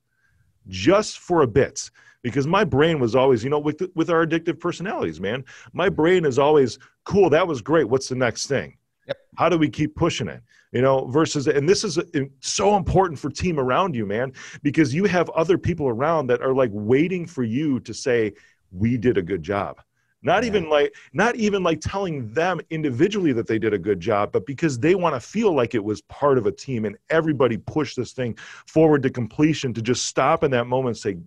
just 0.67 1.19
for 1.19 1.43
a 1.43 1.47
bit 1.47 1.89
because 2.25 2.47
my 2.47 2.63
brain 2.63 2.99
was 2.99 3.15
always 3.15 3.43
you 3.43 3.51
know 3.51 3.59
with 3.59 3.81
with 3.93 4.09
our 4.09 4.25
addictive 4.25 4.59
personalities 4.59 5.21
man 5.21 5.45
my 5.73 5.87
brain 5.87 6.25
is 6.25 6.39
always 6.39 6.79
cool 7.03 7.29
that 7.29 7.47
was 7.47 7.61
great 7.61 7.87
what's 7.87 8.09
the 8.09 8.15
next 8.15 8.47
thing 8.47 8.75
Yep. 9.07 9.17
how 9.37 9.49
do 9.49 9.59
we 9.59 9.69
keep 9.69 9.95
pushing 9.95 10.27
it 10.27 10.41
you 10.71 10.81
know 10.81 11.05
versus 11.05 11.47
and 11.47 11.69
this 11.69 11.83
is 11.83 11.99
uh, 11.99 12.03
so 12.39 12.75
important 12.75 13.19
for 13.19 13.29
team 13.29 13.59
around 13.59 13.95
you 13.95 14.07
man 14.07 14.33
because 14.63 14.95
you 14.95 15.05
have 15.05 15.29
other 15.29 15.59
people 15.59 15.87
around 15.87 16.25
that 16.27 16.41
are 16.41 16.55
like 16.55 16.71
waiting 16.73 17.27
for 17.27 17.43
you 17.43 17.79
to 17.81 17.93
say 17.93 18.33
we 18.71 18.97
did 18.97 19.19
a 19.19 19.21
good 19.21 19.43
job 19.43 19.79
not 20.25 20.43
Yeah. 20.43 20.47
even 20.47 20.69
like 20.69 20.93
not 21.13 21.35
even 21.37 21.63
like 21.63 21.79
telling 21.79 22.27
them 22.33 22.59
individually 22.69 23.31
that 23.31 23.47
they 23.47 23.57
did 23.59 23.73
a 23.73 23.77
good 23.77 23.99
job 24.01 24.31
but 24.33 24.45
because 24.45 24.77
they 24.79 24.95
want 24.95 25.15
to 25.15 25.19
feel 25.21 25.53
like 25.53 25.73
it 25.75 25.83
was 25.83 26.01
part 26.03 26.37
of 26.37 26.45
a 26.47 26.51
team 26.51 26.83
and 26.83 26.97
everybody 27.09 27.57
pushed 27.57 27.95
this 27.95 28.11
thing 28.11 28.35
forward 28.67 29.03
to 29.03 29.09
completion 29.09 29.73
to 29.73 29.81
just 29.81 30.05
stop 30.05 30.43
in 30.43 30.51
that 30.51 30.65
moment 30.65 30.97
and 30.97 30.97
say 30.97 31.17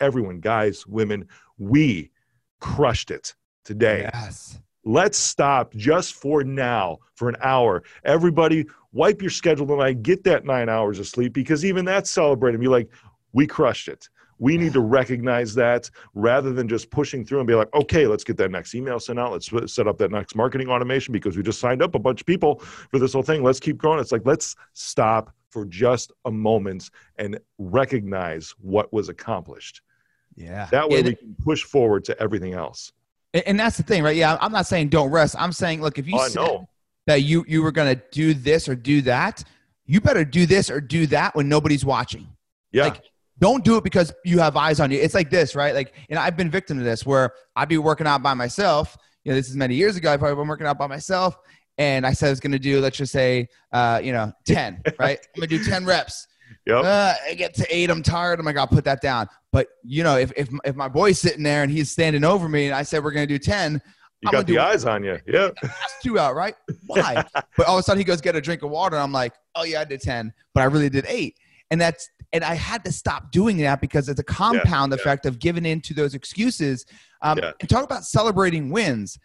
everyone 0.00 0.40
guys 0.40 0.86
women 0.86 1.26
we 1.58 2.10
crushed 2.60 3.10
it 3.10 3.34
today 3.64 4.08
Yes. 4.14 4.58
let's 4.84 5.18
stop 5.18 5.74
just 5.74 6.14
for 6.14 6.44
now 6.44 6.98
for 7.14 7.28
an 7.28 7.36
hour 7.42 7.82
everybody 8.04 8.64
wipe 8.92 9.20
your 9.20 9.30
schedule 9.30 9.66
tonight 9.66 10.02
get 10.02 10.22
that 10.24 10.44
nine 10.44 10.68
hours 10.68 10.98
of 10.98 11.06
sleep 11.06 11.32
because 11.32 11.64
even 11.64 11.84
that's 11.84 12.10
celebrating 12.10 12.60
be 12.60 12.68
like 12.68 12.88
we 13.32 13.46
crushed 13.46 13.88
it 13.88 14.08
we 14.38 14.56
need 14.58 14.72
to 14.72 14.80
recognize 14.80 15.54
that 15.54 15.88
rather 16.14 16.52
than 16.52 16.68
just 16.68 16.90
pushing 16.90 17.24
through 17.24 17.38
and 17.40 17.46
be 17.46 17.54
like 17.54 17.68
okay 17.74 18.06
let's 18.06 18.24
get 18.24 18.36
that 18.36 18.50
next 18.50 18.74
email 18.74 18.98
sent 18.98 19.18
out 19.18 19.30
let's 19.52 19.72
set 19.72 19.86
up 19.86 19.96
that 19.98 20.10
next 20.10 20.34
marketing 20.34 20.68
automation 20.68 21.12
because 21.12 21.36
we 21.36 21.42
just 21.42 21.60
signed 21.60 21.82
up 21.82 21.94
a 21.94 21.98
bunch 21.98 22.20
of 22.20 22.26
people 22.26 22.56
for 22.90 22.98
this 22.98 23.12
whole 23.12 23.22
thing 23.22 23.42
let's 23.42 23.60
keep 23.60 23.76
growing 23.76 23.98
it's 24.00 24.12
like 24.12 24.22
let's 24.24 24.56
stop 24.72 25.32
for 25.50 25.64
just 25.66 26.10
a 26.24 26.30
moment 26.30 26.90
and 27.18 27.38
recognize 27.58 28.54
what 28.60 28.92
was 28.92 29.08
accomplished 29.08 29.82
Yeah. 30.34 30.66
that 30.70 30.88
way 30.88 30.98
Yeah, 30.98 31.04
we 31.04 31.14
can 31.16 31.36
push 31.44 31.62
forward 31.62 32.04
to 32.06 32.20
everything 32.20 32.54
else 32.54 32.92
And, 33.34 33.42
and 33.46 33.60
that's 33.60 33.76
the 33.76 33.82
thing, 33.82 34.02
right? 34.02 34.16
Yeah, 34.16 34.36
I'm 34.40 34.52
not 34.52 34.66
saying 34.66 34.88
don't 34.90 35.10
rest. 35.10 35.34
I'm 35.38 35.52
saying, 35.52 35.80
look, 35.82 35.98
if 35.98 36.06
you 36.08 36.14
Oh, 36.16 36.28
said 36.28 36.40
know. 36.40 36.68
that 37.06 37.22
you 37.22 37.44
you 37.48 37.62
were 37.62 37.72
going 37.72 37.94
to 37.96 38.00
do 38.12 38.32
this 38.34 38.68
or 38.68 38.74
do 38.76 39.02
that, 39.02 39.42
you 39.86 40.00
better 40.00 40.24
do 40.24 40.46
this 40.46 40.70
or 40.70 40.80
do 40.80 41.06
that 41.08 41.34
when 41.36 41.48
nobody's 41.48 41.84
watching. 41.84 42.26
yeah 42.72 42.84
Like, 42.84 43.02
don't 43.38 43.64
do 43.64 43.76
it 43.76 43.84
because 43.84 44.12
you 44.24 44.38
have 44.38 44.56
eyes 44.56 44.80
on 44.80 44.90
you. 44.90 44.98
It's 45.00 45.14
like 45.14 45.30
this, 45.30 45.54
right? 45.54 45.74
Like, 45.74 45.94
and 46.08 46.18
I've 46.18 46.36
been 46.36 46.50
victim 46.50 46.78
to 46.78 46.84
this 46.84 47.04
where 47.04 47.32
I'd 47.56 47.68
be 47.68 47.78
working 47.78 48.06
out 48.06 48.22
by 48.22 48.34
myself. 48.34 48.96
You 49.24 49.32
know, 49.32 49.36
this 49.36 49.48
is 49.48 49.56
many 49.56 49.74
years 49.74 49.96
ago. 49.96 50.12
I've 50.12 50.20
probably 50.20 50.36
been 50.36 50.48
working 50.48 50.66
out 50.66 50.78
by 50.78 50.86
myself, 50.86 51.36
and 51.78 52.06
I 52.06 52.12
said 52.12 52.26
I 52.28 52.30
was 52.30 52.40
going 52.40 52.52
to 52.52 52.58
do, 52.58 52.80
let's 52.80 52.96
just 52.96 53.12
say, 53.12 53.48
uh, 53.72 54.00
you 54.02 54.12
know, 54.12 54.32
ten, 54.44 54.82
right? 54.98 55.18
I'm 55.34 55.40
going 55.40 55.48
to 55.48 55.58
do 55.58 55.64
ten 55.64 55.84
reps. 55.84 56.26
yep 56.66 56.84
Uh, 56.84 57.14
I 57.28 57.34
get 57.34 57.54
to 57.54 57.66
eight. 57.74 57.90
I'm 57.90 58.02
tired. 58.02 58.38
I'm 58.38 58.46
like, 58.46 58.56
I'll 58.58 58.66
put 58.66 58.84
that 58.84 59.00
down. 59.00 59.28
But 59.50 59.68
you 59.82 60.02
know, 60.04 60.16
if 60.16 60.32
if 60.36 60.48
if 60.64 60.76
my 60.76 60.88
boy's 60.88 61.18
sitting 61.20 61.42
there 61.42 61.62
and 61.62 61.70
he's 61.72 61.90
standing 61.90 62.24
over 62.24 62.48
me, 62.48 62.66
and 62.66 62.74
I 62.74 62.82
said 62.82 63.02
we're 63.02 63.12
gonna 63.12 63.26
do 63.26 63.38
ten, 63.38 63.74
You 64.20 64.28
I'm 64.28 64.32
got 64.32 64.32
gonna 64.32 64.44
the 64.44 64.54
it. 64.54 64.58
eyes 64.58 64.84
on 64.84 65.02
you. 65.04 65.18
Yeah. 65.26 65.50
That's 65.62 65.94
two 66.02 66.18
out, 66.18 66.34
right? 66.34 66.54
Why? 66.86 67.24
but 67.56 67.66
all 67.66 67.76
of 67.76 67.80
a 67.80 67.82
sudden 67.82 67.98
he 67.98 68.04
goes 68.04 68.20
get 68.20 68.36
a 68.36 68.40
drink 68.40 68.62
of 68.62 68.70
water. 68.70 68.96
And 68.96 69.02
I'm 69.02 69.12
like, 69.12 69.32
oh 69.54 69.64
yeah, 69.64 69.80
I 69.80 69.84
did 69.84 70.00
ten, 70.00 70.32
but 70.54 70.60
I 70.62 70.64
really 70.64 70.88
did 70.90 71.04
eight. 71.08 71.36
And 71.70 71.80
that's 71.80 72.08
and 72.34 72.42
I 72.44 72.54
had 72.54 72.84
to 72.84 72.92
stop 72.92 73.30
doing 73.30 73.56
that 73.58 73.80
because 73.80 74.08
it's 74.08 74.18
a 74.20 74.24
compound 74.24 74.90
yeah. 74.92 74.96
effect 74.96 75.24
of 75.24 75.38
giving 75.38 75.64
in 75.64 75.80
to 75.82 75.94
those 75.94 76.14
excuses. 76.14 76.84
Um, 77.22 77.38
Yeah. 77.38 77.52
And 77.60 77.70
talk 77.70 77.84
about 77.84 78.04
celebrating 78.04 78.70
wins. 78.70 79.18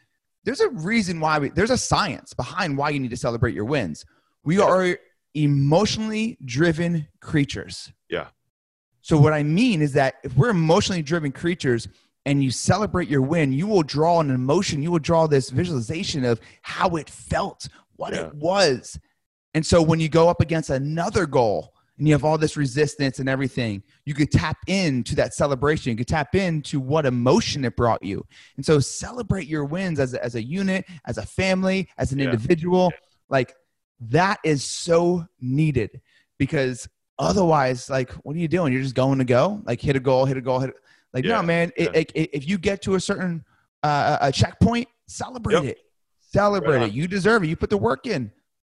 There's 0.45 0.62
a 0.62 0.70
reason 0.70 1.20
why 1.20 1.39
we, 1.39 1.49
there's 1.49 1.72
a 1.72 1.78
science 1.78 2.34
behind 2.34 2.78
why 2.78 2.91
you 2.91 2.99
need 2.99 3.10
to 3.10 3.18
celebrate 3.18 3.55
your 3.55 3.66
wins. 3.66 4.05
We 4.43 4.60
Yeah. 4.60 4.66
are 4.66 4.97
emotionally 5.34 6.38
driven 6.45 7.07
creatures. 7.20 7.91
Yeah. 8.10 8.28
So 9.01 9.18
what 9.20 9.34
I 9.34 9.41
mean 9.41 9.82
is 9.82 9.93
that 9.93 10.16
if 10.24 10.36
we're 10.38 10.49
emotionally 10.49 11.01
driven 11.01 11.32
creatures 11.32 11.88
and 12.28 12.43
you 12.43 12.51
celebrate 12.51 13.07
your 13.10 13.24
win, 13.24 13.51
you 13.53 13.66
will 13.66 13.82
draw 13.82 14.20
an 14.20 14.30
emotion, 14.30 14.84
you 14.84 14.91
will 14.91 14.99
draw 14.99 15.26
this 15.26 15.49
visualization 15.49 16.24
of 16.26 16.39
how 16.62 16.95
it 16.95 17.10
felt, 17.10 17.68
what 17.95 18.14
Yeah. 18.14 18.28
it 18.28 18.36
was. 18.36 18.99
And 19.55 19.66
so 19.66 19.82
when 19.82 19.99
you 19.99 20.10
go 20.10 20.30
up 20.30 20.41
against 20.41 20.70
another 20.70 21.26
goal 21.26 21.74
and 21.99 22.07
you 22.07 22.13
have 22.13 22.23
all 22.23 22.37
this 22.37 22.57
resistance 22.57 23.19
and 23.19 23.29
everything, 23.29 23.83
you 24.05 24.13
could 24.15 24.31
tap 24.31 24.57
into 24.67 25.15
that 25.15 25.33
celebration. 25.35 25.91
You 25.91 25.97
could 25.97 26.07
tap 26.07 26.33
into 26.33 26.79
what 26.79 27.05
emotion 27.05 27.63
it 27.65 27.75
brought 27.75 28.01
you. 28.01 28.25
And 28.57 28.65
so 28.65 28.79
celebrate 28.79 29.47
your 29.47 29.65
wins 29.65 29.99
as 29.99 30.13
a, 30.15 30.23
as 30.23 30.35
a 30.35 30.41
unit, 30.41 30.85
as 31.05 31.17
a 31.17 31.25
family, 31.25 31.87
as 31.97 32.11
an 32.13 32.19
Yeah. 32.19 32.25
individual. 32.31 32.91
Like 33.29 33.53
that 33.99 34.39
is 34.43 34.63
so 34.63 35.27
needed 35.41 36.01
because 36.37 36.87
otherwise, 37.19 37.89
like, 37.89 38.11
what 38.23 38.35
are 38.35 38.39
you 38.39 38.47
doing? 38.47 38.71
You're 38.71 38.81
just 38.81 38.95
going 38.95 39.19
to 39.19 39.25
go, 39.25 39.61
like, 39.65 39.81
hit 39.81 39.97
a 39.97 39.99
goal, 39.99 40.23
hit 40.25 40.37
a 40.37 40.41
goal, 40.41 40.59
hit. 40.59 40.73
Like, 41.13 41.25
Yeah, 41.25 41.41
no, 41.41 41.43
man. 41.43 41.71
It, 41.75 41.89
yeah. 41.93 41.99
it- 42.15 42.29
if 42.33 42.47
you 42.47 42.57
get 42.57 42.81
to 42.83 42.95
a 42.95 42.99
certain 42.99 43.43
uh, 43.83 44.17
a 44.21 44.31
checkpoint, 44.31 44.87
celebrate 45.07 45.53
Yep. 45.55 45.63
it. 45.65 45.77
Celebrate 46.31 46.77
Right 46.77 46.87
it. 46.89 46.93
You 46.93 47.07
deserve 47.07 47.43
it. 47.43 47.47
You 47.47 47.55
put 47.55 47.69
the 47.69 47.77
work 47.77 48.05
in. 48.05 48.31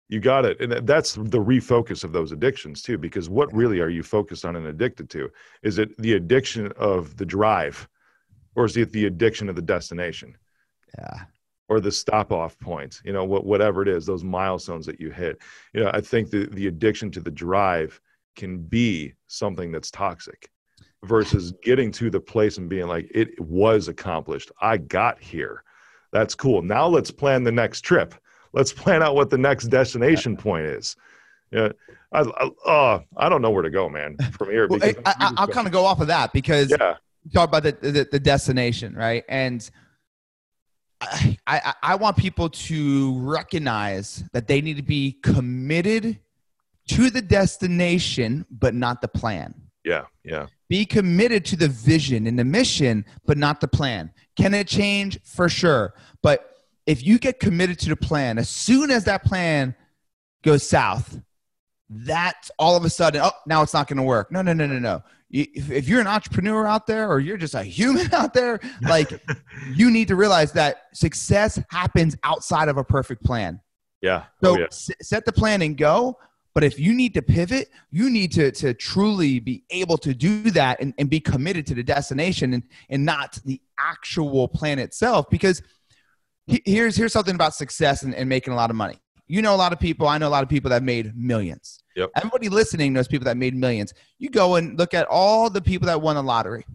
You 0.10 0.20
got 0.20 0.44
it. 0.44 0.60
And 0.60 0.88
that's 0.88 1.14
the 1.14 1.40
refocus 1.40 2.04
of 2.04 2.12
those 2.12 2.32
addictions 2.32 2.82
too, 2.82 2.98
because 2.98 3.30
what 3.30 3.54
really 3.54 3.80
are 3.80 3.90
you 3.90 4.02
focused 4.02 4.44
on 4.44 4.56
and 4.56 4.66
addicted 4.66 5.10
to? 5.12 5.32
Is 5.62 5.78
it 5.78 5.96
the 6.00 6.14
addiction 6.14 6.72
of 6.78 7.16
the 7.16 7.26
drive 7.26 7.88
or 8.56 8.66
is 8.66 8.76
it 8.76 8.92
the 8.92 9.06
addiction 9.06 9.50
of 9.50 9.56
the 9.56 9.62
destination 9.62 10.36
Yeah. 10.98 11.26
or 11.70 11.80
the 11.80 11.92
stop 11.92 12.32
off 12.32 12.58
point? 12.60 13.02
You 13.06 13.14
know, 13.14 13.24
what, 13.24 13.46
whatever 13.46 13.84
it 13.84 13.88
is, 13.88 14.08
those 14.08 14.24
milestones 14.24 14.88
that 14.88 15.00
you 15.00 15.12
hit. 15.12 15.38
You 15.74 15.84
know, 15.84 15.92
I 15.94 16.02
think 16.02 16.32
the, 16.32 16.48
the 16.48 16.66
addiction 16.68 17.12
to 17.12 17.20
the 17.20 17.32
drive 17.32 18.02
can 18.36 18.58
be 18.58 19.14
something 19.28 19.72
that's 19.72 19.92
toxic 19.92 20.50
versus 21.04 21.54
getting 21.62 21.92
to 21.92 22.10
the 22.10 22.20
place 22.20 22.58
and 22.58 22.68
being 22.68 22.88
like, 22.88 23.12
it 23.14 23.40
was 23.40 23.88
accomplished. 23.88 24.52
I 24.60 24.78
got 24.78 25.22
here. 25.22 25.64
That's 26.12 26.34
cool. 26.34 26.64
Now 26.64 26.88
let's 26.88 27.12
plan 27.12 27.44
the 27.44 27.52
next 27.52 27.82
trip. 27.82 28.16
Let's 28.54 28.74
plan 28.74 29.04
out 29.04 29.16
what 29.16 29.30
the 29.30 29.38
next 29.38 29.68
destination 29.68 30.36
point 30.38 30.66
is. 30.66 30.96
Yeah, 31.52 31.70
I, 32.12 32.22
I, 32.22 32.70
uh, 32.70 33.00
I 33.18 33.30
don't 33.30 33.42
know 33.42 33.50
where 33.52 33.64
to 33.64 33.70
go, 33.70 33.90
man, 33.90 34.18
from 34.38 34.50
here. 34.50 34.68
Well, 34.68 34.80
I, 34.84 34.96
I, 35.06 35.34
I'll 35.38 35.48
kind 35.48 35.68
of 35.68 35.74
go 35.74 35.86
off 35.86 36.00
of 36.00 36.08
that 36.08 36.34
because 36.34 36.70
yeah, 36.72 36.96
you 37.24 37.32
talk 37.32 37.50
about 37.50 37.64
the, 37.64 37.72
the, 37.72 38.08
the 38.12 38.20
destination, 38.20 38.96
right? 38.96 39.24
And 39.30 39.70
I, 41.02 41.38
I, 41.48 41.74
I 41.82 41.96
want 41.96 42.18
people 42.18 42.50
to 42.50 43.20
recognize 43.20 44.24
that 44.34 44.48
they 44.48 44.62
need 44.62 44.78
to 44.78 44.84
be 44.84 45.14
committed 45.24 46.20
to 46.90 47.10
the 47.10 47.22
destination, 47.22 48.46
but 48.52 48.74
not 48.76 49.02
the 49.02 49.08
plan. 49.08 49.54
yeah, 49.86 50.06
yeah, 50.24 50.48
Be 50.68 50.86
committed 50.86 51.46
to 51.46 51.56
the 51.56 51.68
vision 51.68 52.28
and 52.28 52.38
the 52.38 52.44
mission, 52.44 53.06
but 53.26 53.38
not 53.38 53.62
the 53.62 53.68
plan. 53.68 54.12
Can 54.36 54.54
it 54.54 54.68
change? 54.68 55.20
For 55.24 55.50
sure. 55.50 55.94
But 56.22 56.49
if 56.90 57.06
you 57.06 57.20
get 57.20 57.40
committed 57.40 57.78
to 57.78 57.90
the 57.90 57.96
plan, 57.96 58.40
as 58.40 58.50
soon 58.50 58.90
as 58.90 59.04
that 59.04 59.24
plan 59.24 59.76
goes 60.44 60.68
south, 60.68 61.20
that's 61.88 62.50
all 62.58 62.76
of 62.76 62.84
a 62.84 62.90
sudden, 62.90 63.22
oh, 63.24 63.32
now 63.46 63.62
it's 63.62 63.76
not 63.76 63.88
going 63.88 63.98
to 63.98 64.04
work. 64.04 64.32
No, 64.32 64.42
no, 64.42 64.54
no, 64.54 64.66
no, 64.66 64.80
no. 64.80 65.04
If, 65.30 65.70
if 65.70 65.88
you're 65.88 66.02
an 66.02 66.08
entrepreneur 66.08 66.66
out 66.66 66.88
there 66.88 67.08
or 67.08 67.20
you're 67.20 67.38
just 67.38 67.54
a 67.54 67.62
human 67.62 68.12
out 68.14 68.34
there, 68.34 68.60
like 68.82 69.12
you 69.76 69.92
need 69.92 70.08
to 70.08 70.16
realize 70.16 70.52
that 70.54 70.86
success 70.96 71.62
happens 71.70 72.18
outside 72.24 72.70
of 72.70 72.78
a 72.78 72.84
perfect 72.84 73.24
plan. 73.24 73.62
yeah. 74.02 74.24
So 74.44 74.56
oh, 74.56 74.58
yeah. 74.58 74.66
s- 74.66 74.90
set 75.00 75.26
the 75.26 75.32
plan 75.32 75.62
and 75.62 75.78
go. 75.78 76.18
But 76.56 76.64
if 76.64 76.80
you 76.80 76.96
need 76.96 77.14
to 77.14 77.22
pivot, 77.22 77.70
you 77.92 78.10
need 78.10 78.32
to, 78.32 78.52
to 78.54 78.74
truly 78.74 79.40
be 79.40 79.64
able 79.70 80.00
to 80.00 80.16
do 80.16 80.50
that 80.52 80.82
and, 80.82 80.96
and 80.98 81.08
be 81.08 81.20
committed 81.20 81.68
to 81.68 81.76
the 81.76 81.84
destination 81.84 82.54
and, 82.56 82.64
and 82.90 83.06
not 83.06 83.40
the 83.46 83.62
actual 83.78 84.48
plan 84.48 84.80
itself. 84.80 85.30
Because 85.30 85.62
here's, 86.66 86.96
here's 86.96 87.14
something 87.14 87.36
about 87.36 87.54
success 87.56 88.04
and, 88.04 88.14
and 88.16 88.28
making 88.30 88.54
a 88.54 88.56
lot 88.56 88.70
of 88.70 88.76
money. 88.76 88.96
You 89.28 89.42
know 89.42 89.54
a 89.54 89.58
lot 89.58 89.74
of 89.74 89.80
people, 89.80 90.08
I 90.08 90.18
know 90.18 90.28
a 90.28 90.30
lot 90.30 90.44
of 90.44 90.50
people 90.50 90.70
that 90.72 90.82
made 90.84 91.16
millions. 91.16 91.84
Yep. 91.96 92.12
Everybody 92.16 92.50
listening 92.50 92.94
knows 92.94 93.08
people 93.08 93.26
that 93.26 93.38
made 93.38 93.56
millions. 93.56 93.94
You 94.18 94.30
go 94.30 94.56
and 94.56 94.78
look 94.78 94.94
at 94.94 95.06
all 95.08 95.50
the 95.50 95.62
people 95.62 95.86
that 95.88 96.02
won 96.02 96.16
the 96.16 96.24
lottery. 96.24 96.66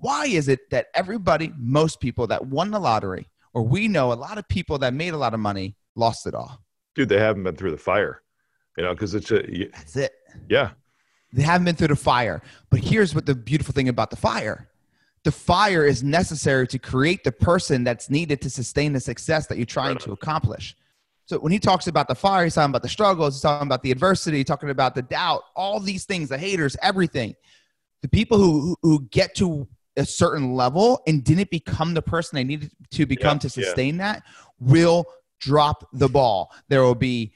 Why 0.00 0.26
is 0.26 0.48
it 0.48 0.70
that 0.70 0.86
everybody, 0.94 1.52
most 1.56 2.00
people 2.00 2.26
that 2.26 2.46
won 2.46 2.70
the 2.72 2.80
lottery, 2.80 3.28
or 3.52 3.62
we 3.62 3.86
know 3.86 4.12
a 4.12 4.14
lot 4.14 4.38
of 4.38 4.48
people 4.48 4.76
that 4.78 4.92
made 4.92 5.14
a 5.14 5.16
lot 5.16 5.34
of 5.34 5.40
money, 5.40 5.76
lost 5.94 6.26
it 6.26 6.34
all? 6.34 6.60
Dude, 6.96 7.08
they 7.08 7.18
haven't 7.20 7.44
been 7.44 7.54
through 7.56 7.70
the 7.70 7.76
fire, 7.78 8.22
you 8.76 8.82
know, 8.84 8.92
because 8.92 9.14
it's 9.14 9.30
a, 9.30 9.44
y- 9.48 9.68
That's 9.72 9.96
it. 9.96 10.12
yeah, 10.48 10.70
They 11.32 11.42
haven't 11.42 11.64
been 11.64 11.76
through 11.76 11.88
the 11.88 11.96
fire. 11.96 12.42
But 12.70 12.80
here's 12.80 13.14
what 13.14 13.26
the 13.26 13.34
beautiful 13.36 13.72
thing 13.72 13.88
about 13.88 14.10
the 14.10 14.16
fire 14.16 14.68
the 15.24 15.32
fire 15.32 15.84
is 15.84 16.02
necessary 16.02 16.66
to 16.68 16.78
create 16.78 17.24
the 17.24 17.32
person 17.32 17.82
that's 17.82 18.10
needed 18.10 18.40
to 18.42 18.50
sustain 18.50 18.92
the 18.92 19.00
success 19.00 19.46
that 19.46 19.56
you're 19.56 19.66
trying 19.66 19.96
to 19.98 20.12
accomplish. 20.12 20.76
So 21.26 21.38
when 21.38 21.50
he 21.50 21.58
talks 21.58 21.86
about 21.86 22.08
the 22.08 22.14
fire, 22.14 22.44
he's 22.44 22.54
talking 22.54 22.70
about 22.70 22.82
the 22.82 22.88
struggles, 22.88 23.36
he's 23.36 23.40
talking 23.40 23.66
about 23.66 23.82
the 23.82 23.90
adversity, 23.90 24.38
he's 24.38 24.46
talking 24.46 24.68
about 24.68 24.94
the 24.94 25.00
doubt, 25.00 25.42
all 25.56 25.80
these 25.80 26.04
things, 26.04 26.28
the 26.28 26.36
haters, 26.36 26.76
everything. 26.82 27.34
The 28.02 28.08
people 28.08 28.36
who 28.36 28.76
who 28.82 29.08
get 29.10 29.34
to 29.36 29.66
a 29.96 30.04
certain 30.04 30.54
level 30.54 31.02
and 31.06 31.24
didn't 31.24 31.50
become 31.50 31.94
the 31.94 32.02
person 32.02 32.36
they 32.36 32.44
needed 32.44 32.70
to 32.90 33.06
become 33.06 33.36
Yeah, 33.36 33.48
to 33.48 33.60
yeah. 33.60 33.66
sustain 33.66 33.96
that 33.98 34.22
will 34.58 35.06
drop 35.40 35.88
the 35.94 36.08
ball. 36.08 36.52
There 36.68 36.82
will 36.82 36.94
be 36.94 37.32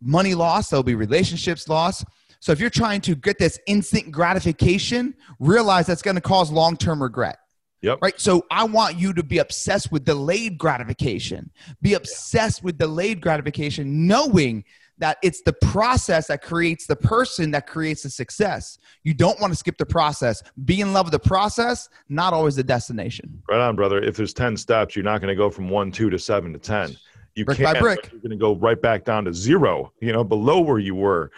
money 0.00 0.34
loss, 0.34 0.70
there'll 0.70 0.84
be 0.84 0.94
relationships 0.94 1.68
lost. 1.68 2.04
So 2.44 2.52
if 2.52 2.60
you're 2.60 2.68
trying 2.68 3.00
to 3.00 3.14
get 3.14 3.38
this 3.38 3.58
instant 3.66 4.12
gratification, 4.12 5.14
realize 5.40 5.86
that's 5.86 6.02
going 6.02 6.16
to 6.16 6.20
cause 6.20 6.50
long-term 6.52 7.02
regret. 7.02 7.38
Yep. 7.80 8.00
Right. 8.02 8.20
So 8.20 8.44
I 8.50 8.64
want 8.64 8.98
you 8.98 9.14
to 9.14 9.22
be 9.22 9.38
obsessed 9.38 9.90
with 9.90 10.04
delayed 10.04 10.58
gratification. 10.58 11.50
Be 11.80 11.94
obsessed 11.94 12.62
with 12.62 12.76
delayed 12.76 13.22
gratification, 13.22 14.06
knowing 14.06 14.62
that 14.98 15.16
it's 15.22 15.40
the 15.40 15.54
process 15.54 16.26
that 16.26 16.42
creates 16.42 16.84
the 16.84 16.96
person 16.96 17.50
that 17.52 17.66
creates 17.66 18.02
the 18.02 18.10
success. 18.10 18.78
You 19.04 19.14
don't 19.14 19.40
want 19.40 19.54
to 19.54 19.56
skip 19.56 19.78
the 19.78 19.86
process. 19.86 20.42
Be 20.66 20.82
in 20.82 20.92
love 20.92 21.06
with 21.06 21.12
the 21.12 21.26
process, 21.26 21.88
not 22.10 22.34
always 22.34 22.56
the 22.56 22.62
destination. 22.62 23.42
right 23.48 23.60
on, 23.60 23.74
brother. 23.74 24.02
If 24.02 24.18
there's 24.18 24.34
10 24.34 24.58
steps, 24.58 24.94
you're 24.94 25.02
not 25.02 25.22
going 25.22 25.34
to 25.34 25.34
go 25.34 25.48
from 25.48 25.70
one, 25.70 25.90
two 25.90 26.10
to 26.10 26.18
seven 26.18 26.52
to 26.52 26.58
10. 26.58 26.94
You 27.36 27.46
Brick 27.46 27.56
can't, 27.56 27.74
by 27.74 27.80
brick. 27.80 28.10
You're 28.12 28.20
going 28.20 28.30
to 28.32 28.36
go 28.36 28.54
right 28.54 28.80
back 28.80 29.06
down 29.06 29.24
to 29.24 29.32
zero, 29.32 29.94
you 30.00 30.12
know, 30.12 30.24
below 30.24 30.60
where 30.60 30.78
you 30.78 30.94
were. 30.94 31.32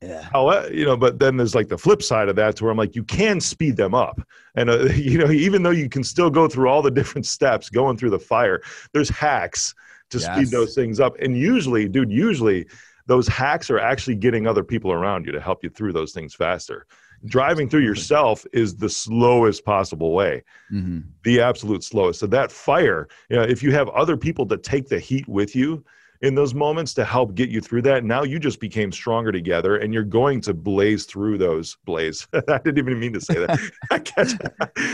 Yeah. 0.00 0.22
How, 0.32 0.46
uh, 0.48 0.68
you 0.72 0.84
know, 0.84 0.96
but 0.96 1.18
then 1.18 1.36
there's 1.36 1.54
like 1.54 1.68
the 1.68 1.78
flip 1.78 2.02
side 2.02 2.28
of 2.28 2.36
that 2.36 2.56
to 2.56 2.64
where 2.64 2.70
I'm 2.70 2.78
like, 2.78 2.94
you 2.94 3.02
can 3.02 3.40
speed 3.40 3.76
them 3.76 3.94
up. 3.94 4.20
And, 4.54 4.70
uh, 4.70 4.84
you 4.94 5.18
know, 5.18 5.30
even 5.30 5.62
though 5.62 5.70
you 5.70 5.88
can 5.88 6.04
still 6.04 6.30
go 6.30 6.48
through 6.48 6.68
all 6.68 6.82
the 6.82 6.90
different 6.90 7.26
steps 7.26 7.68
going 7.68 7.96
through 7.96 8.10
the 8.10 8.18
fire, 8.18 8.62
there's 8.92 9.08
hacks 9.08 9.74
to 10.10 10.20
speed 10.20 10.50
those 10.50 10.74
things 10.74 11.00
up. 11.00 11.16
And 11.20 11.36
usually, 11.36 11.88
dude, 11.88 12.12
usually 12.12 12.66
those 13.06 13.26
hacks 13.26 13.70
are 13.70 13.78
actually 13.78 14.14
getting 14.14 14.46
other 14.46 14.62
people 14.62 14.92
around 14.92 15.26
you 15.26 15.32
to 15.32 15.40
help 15.40 15.64
you 15.64 15.70
through 15.70 15.92
those 15.92 16.12
things 16.12 16.34
faster. 16.34 16.86
Driving 17.24 17.68
through 17.68 17.82
yourself 17.82 18.46
is 18.52 18.76
the 18.76 18.88
slowest 18.88 19.64
possible 19.64 20.12
way 20.12 20.44
Mhm. 20.72 21.02
the 21.24 21.40
absolute 21.40 21.82
slowest. 21.82 22.20
So 22.20 22.26
that 22.28 22.52
fire, 22.52 23.08
you 23.28 23.36
know, 23.36 23.42
if 23.42 23.62
you 23.62 23.72
have 23.72 23.88
other 23.88 24.16
people 24.16 24.46
to 24.46 24.56
take 24.56 24.88
the 24.88 25.00
heat 25.00 25.26
with 25.26 25.56
you 25.56 25.84
in 26.22 26.34
those 26.34 26.54
moments 26.54 26.94
to 26.94 27.04
help 27.04 27.34
get 27.34 27.48
you 27.48 27.60
through 27.60 27.82
that, 27.82 28.04
now 28.04 28.22
you 28.22 28.38
just 28.38 28.60
became 28.60 28.90
stronger 28.90 29.30
together 29.30 29.76
and 29.76 29.94
you're 29.94 30.02
going 30.02 30.40
to 30.40 30.54
blaze 30.54 31.04
through 31.04 31.38
those 31.38 31.76
blaze. 31.84 32.26
I 32.48 32.58
didn't 32.58 32.78
even 32.78 32.98
mean 32.98 33.12
to 33.12 33.20
say 33.20 33.34
that. 33.34 33.58
I 33.90 33.98
catch 33.98 34.32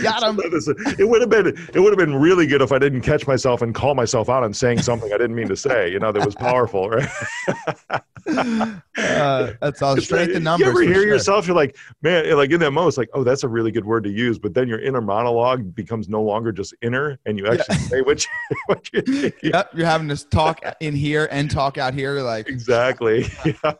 Got 0.03 0.23
'em. 0.25 0.39
It 0.99 1.09
would 1.09 1.21
have 1.21 1.31
been 1.31 1.47
it 1.47 1.81
would 1.81 1.93
have 1.93 1.99
been 1.99 2.15
really 2.15 2.47
good 2.47 2.61
if 2.63 2.73
I 2.73 2.79
didn't 2.79 3.01
catch 3.03 3.27
myself 3.27 3.63
and 3.63 3.75
call 3.75 3.95
myself 3.95 4.29
out 4.29 4.45
on 4.45 4.53
saying 4.53 4.83
something 4.83 5.13
I 5.13 5.19
didn't 5.19 5.35
mean 5.35 5.49
to 5.49 5.57
say, 5.57 5.91
you 5.91 5.99
know, 5.99 6.13
that 6.13 6.25
was 6.25 6.35
powerful, 6.35 6.91
right? 6.91 7.09
Uh, 8.27 9.53
that's 9.61 9.83
all 9.83 9.97
strength 9.99 10.35
in 10.35 10.43
numbers. 10.43 10.67
You 10.67 10.71
ever 10.71 10.83
hear 10.83 10.95
sure. 10.95 11.07
yourself? 11.07 11.47
You're 11.47 11.57
like, 11.57 11.77
man, 12.03 12.31
like 12.37 12.51
in 12.51 12.61
that 12.61 12.71
moment, 12.71 12.91
it's 12.91 12.99
like, 12.99 13.11
oh, 13.13 13.25
that's 13.25 13.43
a 13.43 13.49
really 13.49 13.71
good 13.71 13.85
word 13.85 14.05
to 14.05 14.11
use. 14.11 14.39
But 14.39 14.55
then 14.55 14.69
your 14.69 14.81
inner 14.81 15.01
monologue 15.01 15.75
becomes 15.75 16.09
no 16.09 16.23
longer 16.23 16.53
just 16.53 16.75
inner, 16.83 17.19
and 17.27 17.39
you 17.39 17.47
actually 17.47 17.77
say 17.79 18.01
what 18.03 18.25
you, 18.25 18.57
what 18.67 18.91
you 18.93 19.03
think. 19.03 19.35
Yep, 19.43 19.71
you're 19.75 19.87
having 19.87 20.09
to 20.09 20.29
talk 20.29 20.61
in 20.81 20.95
here 20.95 21.14
and 21.31 21.51
talk 21.51 21.79
out 21.79 21.95
here. 21.95 22.21
Like, 22.21 22.49
Exactly. 22.49 23.27
Yeah. 23.45 23.75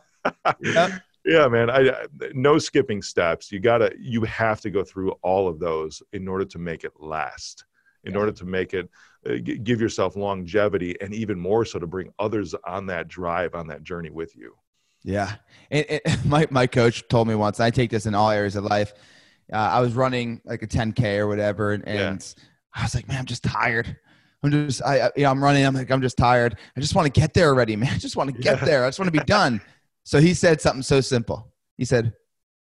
Yep. 0.61 0.91
Yeah, 1.23 1.47
man. 1.47 1.69
I, 1.69 1.89
I 1.89 2.05
no 2.33 2.57
skipping 2.57 3.01
steps. 3.01 3.51
You 3.51 3.59
gotta. 3.59 3.91
You 3.99 4.21
have 4.23 4.61
to 4.61 4.69
go 4.69 4.83
through 4.83 5.11
all 5.23 5.47
of 5.47 5.59
those 5.59 6.01
in 6.13 6.27
order 6.27 6.45
to 6.45 6.59
make 6.59 6.83
it 6.83 6.93
last. 6.99 7.65
in 8.03 8.13
Yeah. 8.13 8.19
order 8.19 8.31
to 8.31 8.45
make 8.45 8.73
it 8.75 8.89
uh, 9.27 9.35
g- 9.37 9.57
give 9.57 9.81
yourself 9.81 10.15
longevity 10.15 10.95
and 11.01 11.13
even 11.15 11.39
more 11.39 11.65
so 11.65 11.79
to 11.79 11.87
bring 11.87 12.09
others 12.19 12.53
on 12.65 12.85
that 12.87 13.07
drive 13.07 13.55
on 13.55 13.65
that 13.67 13.81
journey 13.83 14.11
with 14.11 14.35
you 14.35 14.53
Yeah. 15.03 15.35
And, 15.71 15.85
and 16.05 16.25
my, 16.25 16.47
my 16.51 16.67
coach 16.67 17.07
told 17.07 17.27
me 17.27 17.33
once, 17.35 17.59
I 17.59 17.71
take 17.71 17.89
this 17.89 18.05
in 18.05 18.13
all 18.15 18.29
areas 18.29 18.55
of 18.55 18.63
life. 18.63 18.93
Uh, 19.51 19.57
I 19.57 19.79
was 19.79 19.93
running 19.93 20.41
like 20.45 20.61
a 20.63 20.67
10K 20.67 21.17
or 21.17 21.27
whatever. 21.27 21.71
And, 21.73 21.83
Yeah. 21.87 22.07
and 22.09 22.35
I 22.75 22.83
was 22.83 22.93
like, 22.95 23.07
man, 23.07 23.17
I'm 23.19 23.25
just 23.25 23.43
tired. 23.43 23.97
I'm 24.43 24.51
just, 24.51 24.83
I, 24.83 25.07
I- 25.07 25.11
you 25.15 25.23
know, 25.23 25.31
I'm 25.31 25.43
running. 25.43 25.65
I'm 25.65 25.73
like, 25.73 25.89
I'm 25.91 26.01
just 26.01 26.17
tired. 26.17 26.57
I 26.77 26.79
just 26.79 26.95
want 26.95 27.11
to 27.13 27.19
get 27.19 27.33
there 27.33 27.47
already, 27.49 27.75
man. 27.81 27.93
I 27.93 27.97
just 27.97 28.15
want 28.15 28.33
to 28.35 28.41
get 28.41 28.59
Yeah. 28.59 28.65
there. 28.65 28.85
I 28.85 28.87
just 28.89 28.99
want 28.99 29.07
to 29.13 29.19
be 29.19 29.25
done. 29.25 29.61
So 30.03 30.19
he 30.19 30.33
said 30.33 30.61
something 30.61 30.83
so 30.83 31.01
simple. 31.01 31.51
He 31.77 31.85
said, 31.85 32.13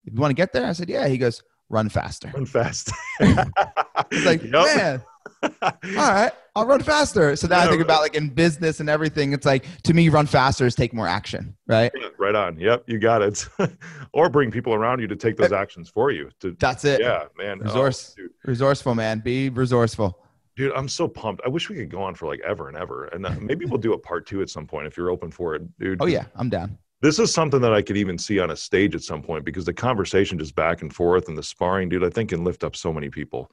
you 0.05 0.13
want 0.21 0.31
to 0.31 0.35
get 0.35 0.53
there? 0.53 0.67
I 0.67 0.73
said, 0.73 0.89
yeah. 0.89 1.09
He 1.09 1.17
goes, 1.19 1.43
run 1.69 1.89
faster. 1.89 2.31
run 2.35 2.45
fast 2.47 2.91
It's 3.21 4.25
like, 4.27 4.43
Yep. 4.43 4.53
man, 4.53 5.03
all 5.43 5.51
right, 5.97 6.33
I'll 6.57 6.67
run 6.67 6.83
faster. 6.83 7.35
So 7.37 7.47
now 7.47 7.61
I 7.61 7.69
think 7.69 7.81
about 7.81 8.01
like 8.03 8.15
in 8.15 8.29
business 8.29 8.81
and 8.81 8.91
everything. 8.91 9.33
It's 9.33 9.47
like, 9.47 9.65
to 9.85 9.95
me, 9.95 10.09
run 10.09 10.27
faster 10.27 10.67
is 10.67 10.75
take 10.75 10.93
more 10.93 11.07
action, 11.07 11.57
right? 11.67 11.91
Yeah, 11.99 12.09
right 12.19 12.35
on 12.35 12.59
yep 12.59 12.83
you 12.87 12.99
got 12.99 13.23
it 13.23 13.49
or 14.13 14.29
bring 14.29 14.51
people 14.51 14.75
around 14.75 15.01
you 15.01 15.07
to 15.07 15.17
take 15.17 15.37
those 15.37 15.53
eh, 15.53 15.57
actions 15.57 15.89
for 15.89 16.11
you 16.11 16.31
to 16.41 16.57
That's 16.59 16.85
it. 16.85 17.01
yeah 17.01 17.25
man 17.39 17.59
Oh, 17.63 17.67
Resource. 17.67 18.15
dude. 18.17 18.31
Resourceful, 18.45 18.95
man. 18.95 19.21
Be 19.21 19.49
resourceful. 19.49 20.19
Dude, 20.61 20.73
I'm 20.77 20.89
so 20.89 21.09
pumped. 21.09 21.41
I 21.43 21.49
wish 21.49 21.71
we 21.71 21.77
could 21.77 21.89
go 21.89 22.03
on 22.03 22.15
for 22.15 22.27
like 22.27 22.41
ever 22.47 22.69
and 22.69 22.77
ever. 22.77 23.07
And 23.07 23.25
uh, 23.25 23.35
maybe 23.41 23.65
we'll 23.65 23.79
do 23.79 23.95
a 23.95 23.99
part 23.99 24.27
two 24.27 24.43
at 24.43 24.51
some 24.51 24.67
point 24.67 24.87
if 24.87 24.95
you're 24.95 25.09
open 25.09 25.31
for 25.31 25.55
it, 25.55 25.63
dude. 25.79 26.03
Oh 26.03 26.07
yeah, 26.07 26.27
I'm 26.37 26.51
down. 26.51 26.77
This 27.01 27.19
is 27.19 27.33
something 27.33 27.63
that 27.63 27.73
I 27.73 27.81
could 27.81 27.97
even 27.97 28.19
see 28.19 28.41
on 28.41 28.51
a 28.51 28.57
stage 28.57 28.95
at 28.95 29.01
some 29.03 29.23
point 29.23 29.47
because 29.47 29.65
the 29.65 29.73
conversation 29.73 30.39
just 30.39 30.55
back 30.55 30.83
and 30.83 30.95
forth 30.95 31.29
and 31.29 31.39
the 31.39 31.43
sparring, 31.43 31.89
dude, 31.89 32.05
I 32.05 32.11
think 32.11 32.29
can 32.29 32.45
lift 32.45 32.63
up 32.63 32.77
so 32.77 32.93
many 32.93 33.09
people. 33.09 33.51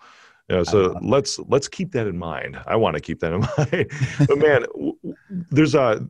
You 0.49 0.57
know, 0.57 0.63
so 0.65 0.99
let's 1.01 1.39
let's 1.39 1.69
keep 1.69 1.93
that 1.93 2.07
in 2.07 2.17
mind. 2.17 2.59
I 2.67 2.75
want 2.75 2.95
to 2.95 3.01
keep 3.01 3.21
that 3.21 3.31
in 3.31 3.39
mind. 3.57 4.27
but 4.27 4.37
man, 4.37 4.65
there's 5.29 5.75
a 5.75 6.05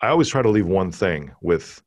I 0.00 0.08
always 0.08 0.30
try 0.30 0.40
to 0.40 0.48
leave 0.48 0.66
one 0.66 0.90
thing 0.90 1.32
with 1.42 1.82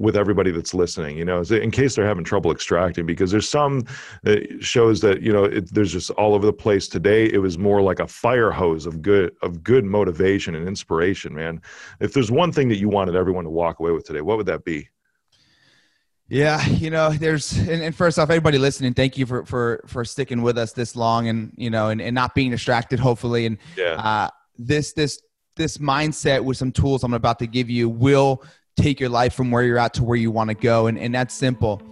with 0.00 0.16
everybody 0.16 0.50
that's 0.50 0.72
listening, 0.72 1.18
you 1.18 1.26
know, 1.26 1.42
in 1.42 1.70
case 1.70 1.94
they're 1.94 2.06
having 2.06 2.24
trouble 2.24 2.50
extracting, 2.50 3.04
because 3.04 3.30
there's 3.30 3.48
some 3.48 3.84
that 4.22 4.64
shows 4.64 5.02
that 5.02 5.20
you 5.20 5.30
know 5.30 5.44
it, 5.44 5.72
there's 5.74 5.92
just 5.92 6.10
all 6.12 6.34
over 6.34 6.46
the 6.46 6.52
place. 6.52 6.88
Today, 6.88 7.26
it 7.26 7.38
was 7.38 7.58
more 7.58 7.82
like 7.82 8.00
a 8.00 8.06
fire 8.06 8.50
hose 8.50 8.86
of 8.86 9.02
good 9.02 9.36
of 9.42 9.62
good 9.62 9.84
motivation 9.84 10.54
and 10.54 10.66
inspiration. 10.66 11.34
Man, 11.34 11.60
if 12.00 12.14
there's 12.14 12.30
one 12.30 12.50
thing 12.50 12.68
that 12.70 12.78
you 12.78 12.88
wanted 12.88 13.14
everyone 13.14 13.44
to 13.44 13.50
walk 13.50 13.78
away 13.78 13.90
with 13.92 14.06
today, 14.06 14.22
what 14.22 14.38
would 14.38 14.46
that 14.46 14.64
be? 14.64 14.88
Yeah, 16.28 16.64
you 16.66 16.88
know, 16.88 17.10
there's 17.10 17.58
and, 17.58 17.82
and 17.82 17.94
first 17.94 18.18
off, 18.18 18.30
everybody 18.30 18.56
listening, 18.56 18.94
thank 18.94 19.18
you 19.18 19.26
for 19.26 19.44
for 19.44 19.84
for 19.86 20.06
sticking 20.06 20.40
with 20.40 20.56
us 20.56 20.72
this 20.72 20.96
long 20.96 21.28
and 21.28 21.52
you 21.56 21.68
know 21.68 21.90
and, 21.90 22.00
and 22.00 22.14
not 22.14 22.34
being 22.34 22.50
distracted, 22.50 22.98
hopefully. 22.98 23.44
And 23.44 23.58
Yeah, 23.76 23.96
uh, 23.96 24.30
this 24.56 24.94
this 24.94 25.20
this 25.56 25.76
mindset 25.76 26.42
with 26.42 26.56
some 26.56 26.72
tools 26.72 27.04
I'm 27.04 27.12
about 27.12 27.38
to 27.40 27.46
give 27.46 27.68
you 27.68 27.90
will 27.90 28.42
take 28.80 29.00
your 29.00 29.08
life 29.08 29.34
from 29.34 29.50
where 29.50 29.62
you're 29.62 29.78
at 29.78 29.94
to 29.94 30.04
where 30.04 30.16
you 30.16 30.30
want 30.30 30.48
to 30.48 30.54
go. 30.54 30.86
And 30.86 30.98
and 30.98 31.14
that's 31.14 31.34
simple. 31.34 31.82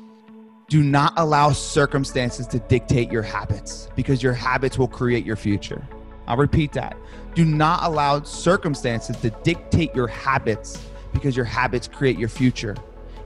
Do 0.69 0.83
not 0.83 1.15
allow 1.17 1.53
circumstances 1.53 2.47
to 2.49 2.59
dictate 2.59 3.11
your 3.11 3.23
habits 3.23 3.89
because 3.97 4.23
your 4.23 4.35
habits 4.35 4.77
will 4.79 4.89
create 4.89 5.25
your 5.25 5.37
future. 5.37 5.83
I'll 6.27 6.37
repeat 6.37 6.73
that. 6.75 6.97
Do 7.35 7.47
not 7.47 7.85
allow 7.85 8.23
circumstances 8.23 9.17
to 9.19 9.31
dictate 9.31 9.95
your 9.95 10.09
habits 10.09 10.79
because 11.13 11.35
your 11.35 11.47
habits 11.47 11.89
create 11.89 12.19
your 12.19 12.29
future. 12.29 12.77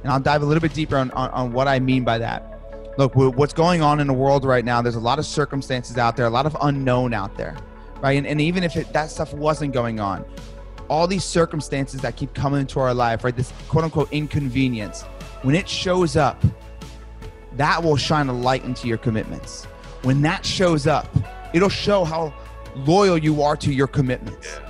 And 0.04 0.12
I'll 0.12 0.20
dive 0.20 0.42
a 0.42 0.46
little 0.46 0.60
bit 0.60 0.72
deeper 0.72 0.96
on, 0.96 1.10
on, 1.12 1.30
on 1.30 1.52
what 1.52 1.66
I 1.66 1.80
mean 1.80 2.04
by 2.04 2.18
that. 2.18 2.48
Look, 2.96 3.16
what's 3.16 3.54
going 3.54 3.82
on 3.82 4.00
in 4.00 4.06
the 4.06 4.12
world 4.12 4.44
right 4.44 4.64
now, 4.64 4.82
there's 4.82 4.96
a 4.96 5.00
lot 5.00 5.18
of 5.18 5.26
circumstances 5.26 5.98
out 5.98 6.16
there, 6.16 6.26
a 6.26 6.30
lot 6.30 6.46
of 6.46 6.56
unknown 6.60 7.14
out 7.14 7.36
there, 7.36 7.56
right? 8.02 8.18
And, 8.18 8.26
and 8.26 8.40
even 8.40 8.62
if 8.62 8.76
it, 8.76 8.92
that 8.92 9.10
stuff 9.10 9.32
wasn't 9.32 9.72
going 9.72 9.98
on, 9.98 10.24
all 10.92 11.06
these 11.06 11.24
circumstances 11.24 12.02
that 12.02 12.16
keep 12.16 12.34
coming 12.34 12.60
into 12.60 12.78
our 12.78 12.92
life, 12.92 13.24
right? 13.24 13.34
This 13.34 13.50
quote 13.68 13.84
unquote 13.84 14.12
inconvenience, 14.12 15.02
when 15.40 15.54
it 15.54 15.66
shows 15.66 16.16
up, 16.16 16.44
that 17.56 17.82
will 17.82 17.96
shine 17.96 18.28
a 18.28 18.32
light 18.32 18.62
into 18.64 18.86
your 18.88 18.98
commitments. 18.98 19.64
When 20.02 20.20
that 20.22 20.44
shows 20.44 20.86
up, 20.86 21.08
it'll 21.54 21.70
show 21.70 22.04
how 22.04 22.34
loyal 22.76 23.16
you 23.16 23.40
are 23.42 23.56
to 23.56 23.72
your 23.72 23.86
commitments. 23.86 24.60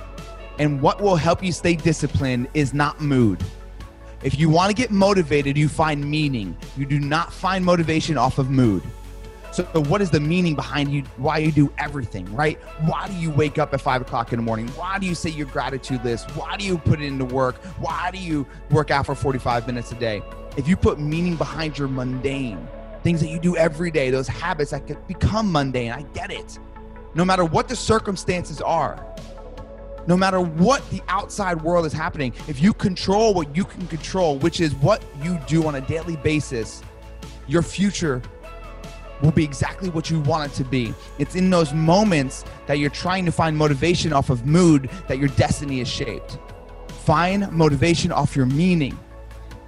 And 0.59 0.81
what 0.81 1.01
will 1.01 1.17
help 1.17 1.43
you 1.43 1.51
stay 1.51 1.75
disciplined 1.75 2.47
is 2.53 2.73
not 2.73 3.01
mood. 3.01 3.43
If 4.23 4.39
you 4.39 4.49
want 4.49 4.69
to 4.69 4.75
get 4.75 4.91
motivated, 4.91 5.57
you 5.57 5.67
find 5.67 6.09
meaning. 6.09 6.55
You 6.77 6.85
do 6.85 7.01
not 7.01 7.33
find 7.33 7.65
motivation 7.65 8.17
off 8.17 8.37
of 8.37 8.49
mood. 8.49 8.81
So, 9.53 9.63
what 9.81 10.01
is 10.01 10.09
the 10.09 10.19
meaning 10.19 10.55
behind 10.55 10.91
you? 10.91 11.03
Why 11.17 11.37
you 11.37 11.51
do 11.51 11.71
everything, 11.77 12.25
right? 12.33 12.59
Why 12.87 13.07
do 13.07 13.13
you 13.13 13.29
wake 13.29 13.59
up 13.59 13.71
at 13.71 13.81
five 13.81 14.01
o'clock 14.01 14.33
in 14.33 14.37
the 14.37 14.43
morning? 14.43 14.67
Why 14.69 14.97
do 14.97 15.05
you 15.05 15.13
say 15.13 15.29
your 15.29 15.45
gratitude 15.45 16.03
list? 16.03 16.31
Why 16.31 16.57
do 16.57 16.65
you 16.65 16.79
put 16.79 16.99
it 16.99 17.05
into 17.05 17.25
work? 17.25 17.57
Why 17.77 18.09
do 18.11 18.17
you 18.17 18.47
work 18.71 18.89
out 18.89 19.05
for 19.05 19.13
45 19.13 19.67
minutes 19.67 19.91
a 19.91 19.95
day? 19.95 20.23
If 20.57 20.67
you 20.67 20.75
put 20.75 20.99
meaning 20.99 21.35
behind 21.35 21.77
your 21.77 21.87
mundane 21.87 22.67
things 23.03 23.19
that 23.19 23.27
you 23.27 23.37
do 23.37 23.55
every 23.55 23.91
day, 23.91 24.09
those 24.09 24.27
habits 24.27 24.71
that 24.71 24.87
could 24.87 25.05
become 25.07 25.51
mundane, 25.51 25.91
I 25.91 26.01
get 26.13 26.31
it. 26.31 26.57
No 27.13 27.23
matter 27.23 27.45
what 27.45 27.67
the 27.67 27.75
circumstances 27.75 28.59
are, 28.59 29.05
no 30.07 30.17
matter 30.17 30.39
what 30.39 30.89
the 30.89 31.01
outside 31.09 31.61
world 31.61 31.85
is 31.85 31.93
happening, 31.93 32.33
if 32.47 32.59
you 32.59 32.73
control 32.73 33.35
what 33.35 33.55
you 33.55 33.65
can 33.65 33.85
control, 33.85 34.39
which 34.39 34.59
is 34.59 34.73
what 34.75 35.03
you 35.21 35.37
do 35.45 35.67
on 35.67 35.75
a 35.75 35.81
daily 35.81 36.15
basis, 36.17 36.81
your 37.47 37.61
future 37.61 38.19
will 39.23 39.31
be 39.31 39.43
exactly 39.43 39.89
what 39.89 40.09
you 40.09 40.19
want 40.19 40.51
it 40.51 40.55
to 40.57 40.63
be. 40.65 40.93
It's 41.17 41.35
in 41.35 41.49
those 41.49 41.73
moments 41.73 42.43
that 42.67 42.77
you're 42.77 42.89
trying 42.89 43.25
to 43.25 43.31
find 43.31 43.57
motivation 43.57 44.11
off 44.11 44.29
of 44.29 44.45
mood 44.45 44.89
that 45.07 45.17
your 45.17 45.29
destiny 45.29 45.79
is 45.79 45.87
shaped. 45.87 46.37
Find 47.05 47.49
motivation 47.51 48.11
off 48.11 48.35
your 48.35 48.45
meaning. 48.45 48.99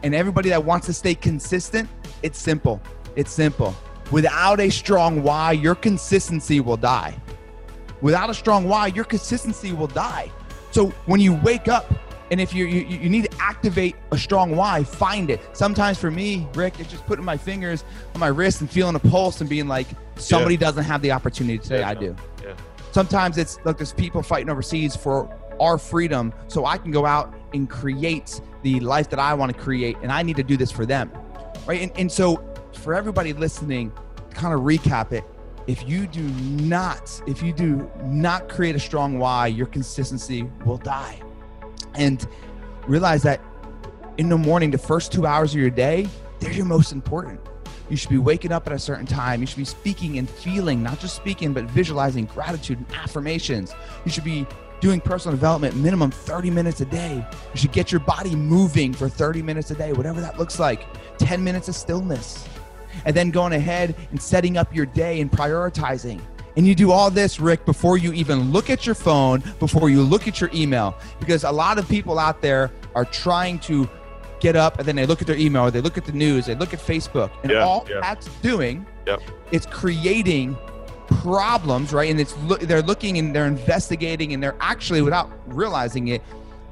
And 0.03 0.13
everybody 0.13 0.49
that 0.49 0.63
wants 0.63 0.85
to 0.87 0.93
stay 0.93 1.15
consistent, 1.15 1.89
it's 2.21 2.37
simple. 2.37 2.81
It's 3.15 3.31
simple. 3.31 3.73
Without 4.11 4.59
a 4.59 4.69
strong 4.69 5.23
why, 5.23 5.53
your 5.53 5.73
consistency 5.73 6.59
will 6.59 6.77
die. 6.77 7.15
Without 8.01 8.29
a 8.29 8.33
strong 8.33 8.67
why, 8.67 8.87
your 8.87 9.05
consistency 9.05 9.71
will 9.71 9.87
die. 9.87 10.31
So 10.71 10.87
when 11.05 11.21
you 11.21 11.33
wake 11.33 11.69
up, 11.69 11.91
and 12.31 12.41
if 12.41 12.53
you, 12.53 12.65
you 12.65 12.81
you 12.97 13.09
need 13.09 13.29
to 13.29 13.37
activate 13.39 13.95
a 14.11 14.17
strong 14.17 14.55
why, 14.55 14.83
find 14.83 15.29
it. 15.29 15.39
Sometimes 15.53 15.97
for 15.97 16.09
me, 16.11 16.47
Rick, 16.55 16.79
it's 16.79 16.89
just 16.89 17.05
putting 17.05 17.25
my 17.25 17.37
fingers 17.37 17.83
on 18.13 18.19
my 18.19 18.27
wrist 18.27 18.61
and 18.61 18.69
feeling 18.69 18.95
a 18.95 18.99
pulse 18.99 19.41
and 19.41 19.49
being 19.49 19.67
like, 19.67 19.87
somebody 20.15 20.57
doesn't 20.57 20.83
have 20.83 21.01
the 21.01 21.11
opportunity 21.11 21.57
today. 21.57 21.79
Yeah, 21.79 21.89
I 21.89 21.93
do. 21.93 22.15
yeah, 22.43 22.55
Sometimes 22.91 23.37
it's 23.37 23.59
look, 23.65 23.77
there's 23.77 23.93
people 23.93 24.21
fighting 24.23 24.49
overseas 24.49 24.95
for 24.95 25.29
our 25.59 25.77
freedom, 25.77 26.33
so 26.47 26.65
I 26.65 26.77
can 26.77 26.91
go 26.91 27.05
out 27.05 27.33
and 27.53 27.69
create 27.69 28.41
the 28.63 28.79
life 28.79 29.09
that 29.11 29.19
I 29.19 29.33
want 29.33 29.55
to 29.55 29.57
create, 29.59 29.95
and 30.01 30.11
I 30.11 30.21
need 30.23 30.35
to 30.37 30.43
do 30.43 30.57
this 30.57 30.71
for 30.71 30.85
them, 30.85 31.11
right? 31.65 31.81
And, 31.81 31.91
and 31.97 32.11
so 32.11 32.43
for 32.73 32.93
everybody 32.93 33.33
listening, 33.33 33.91
kind 34.31 34.53
of 34.53 34.61
recap 34.61 35.11
it. 35.11 35.23
If 35.67 35.87
you 35.87 36.07
do 36.07 36.21
not, 36.21 37.21
if 37.25 37.41
you 37.41 37.53
do 37.53 37.89
not 38.03 38.49
create 38.49 38.75
a 38.75 38.79
strong 38.79 39.17
why, 39.17 39.47
your 39.47 39.65
consistency 39.65 40.43
will 40.65 40.77
die. 40.77 41.19
And 41.97 42.27
realize 42.87 43.23
that 43.23 43.41
in 44.17 44.29
the 44.29 44.37
morning, 44.37 44.71
the 44.71 44.77
first 44.77 45.11
two 45.11 45.25
hours 45.25 45.53
of 45.53 45.59
your 45.59 45.69
day, 45.69 46.07
they're 46.39 46.51
your 46.51 46.65
most 46.65 46.91
important. 46.91 47.39
You 47.89 47.97
should 47.97 48.09
be 48.09 48.17
waking 48.17 48.51
up 48.51 48.65
at 48.67 48.73
a 48.73 48.79
certain 48.79 49.05
time. 49.05 49.41
You 49.41 49.47
should 49.47 49.57
be 49.57 49.65
speaking 49.65 50.17
and 50.17 50.29
feeling, 50.29 50.81
not 50.81 50.99
just 50.99 51.15
speaking, 51.15 51.53
but 51.53 51.65
visualizing 51.65 52.25
gratitude 52.25 52.79
and 52.79 52.87
affirmations. 52.95 53.73
You 54.05 54.11
should 54.11 54.23
be 54.23 54.47
doing 54.79 54.99
personal 54.99 55.35
development 55.35 55.75
minimum 55.75 56.11
30 56.11 56.49
minutes 56.49 56.81
a 56.81 56.85
day. 56.85 57.25
You 57.53 57.59
should 57.59 57.71
get 57.71 57.91
your 57.91 58.01
body 58.01 58.35
moving 58.35 58.93
for 58.93 59.07
30 59.07 59.41
minutes 59.41 59.71
a 59.71 59.75
day, 59.75 59.93
whatever 59.93 60.19
that 60.21 60.39
looks 60.39 60.59
like. 60.59 60.85
10 61.19 61.43
minutes 61.43 61.67
of 61.67 61.75
stillness. 61.75 62.47
And 63.05 63.15
then 63.15 63.29
going 63.29 63.53
ahead 63.53 63.95
and 64.11 64.21
setting 64.21 64.57
up 64.57 64.73
your 64.75 64.85
day 64.85 65.21
and 65.21 65.31
prioritizing. 65.31 66.21
And 66.57 66.65
you 66.65 66.73
do 66.75 66.91
all 66.91 67.09
this, 67.11 67.39
Rick, 67.39 67.65
before 67.65 67.97
you 67.97 68.13
even 68.13 68.51
look 68.51 68.69
at 68.69 68.85
your 68.85 68.95
phone, 68.95 69.43
before 69.59 69.89
you 69.89 70.01
look 70.01 70.27
at 70.27 70.39
your 70.39 70.49
email. 70.53 70.95
Because 71.19 71.43
a 71.43 71.51
lot 71.51 71.77
of 71.77 71.87
people 71.89 72.17
out 72.17 72.41
there 72.41 72.71
are 72.95 73.05
trying 73.05 73.59
to 73.59 73.89
get 74.39 74.55
up 74.55 74.79
and 74.79 74.87
then 74.87 74.95
they 74.95 75.05
look 75.05 75.21
at 75.21 75.27
their 75.27 75.37
email, 75.37 75.63
or 75.63 75.71
they 75.71 75.81
look 75.81 75.97
at 75.97 76.05
the 76.05 76.11
news, 76.11 76.45
they 76.45 76.55
look 76.55 76.73
at 76.73 76.79
Facebook. 76.79 77.31
And 77.43 77.51
Yeah, 77.51 77.65
all 77.65 77.85
yeah. 77.89 77.99
that's 78.01 78.27
doing 78.41 78.85
Yep. 79.07 79.21
is 79.51 79.65
creating 79.65 80.57
problems, 81.07 81.93
right? 81.93 82.09
And 82.09 82.19
it's 82.19 82.35
look 82.39 82.61
they're 82.61 82.81
looking 82.81 83.17
and 83.17 83.35
they're 83.35 83.47
investigating 83.47 84.33
and 84.33 84.41
they're 84.41 84.55
actually, 84.59 85.01
without 85.01 85.29
realizing 85.47 86.07
it, 86.09 86.21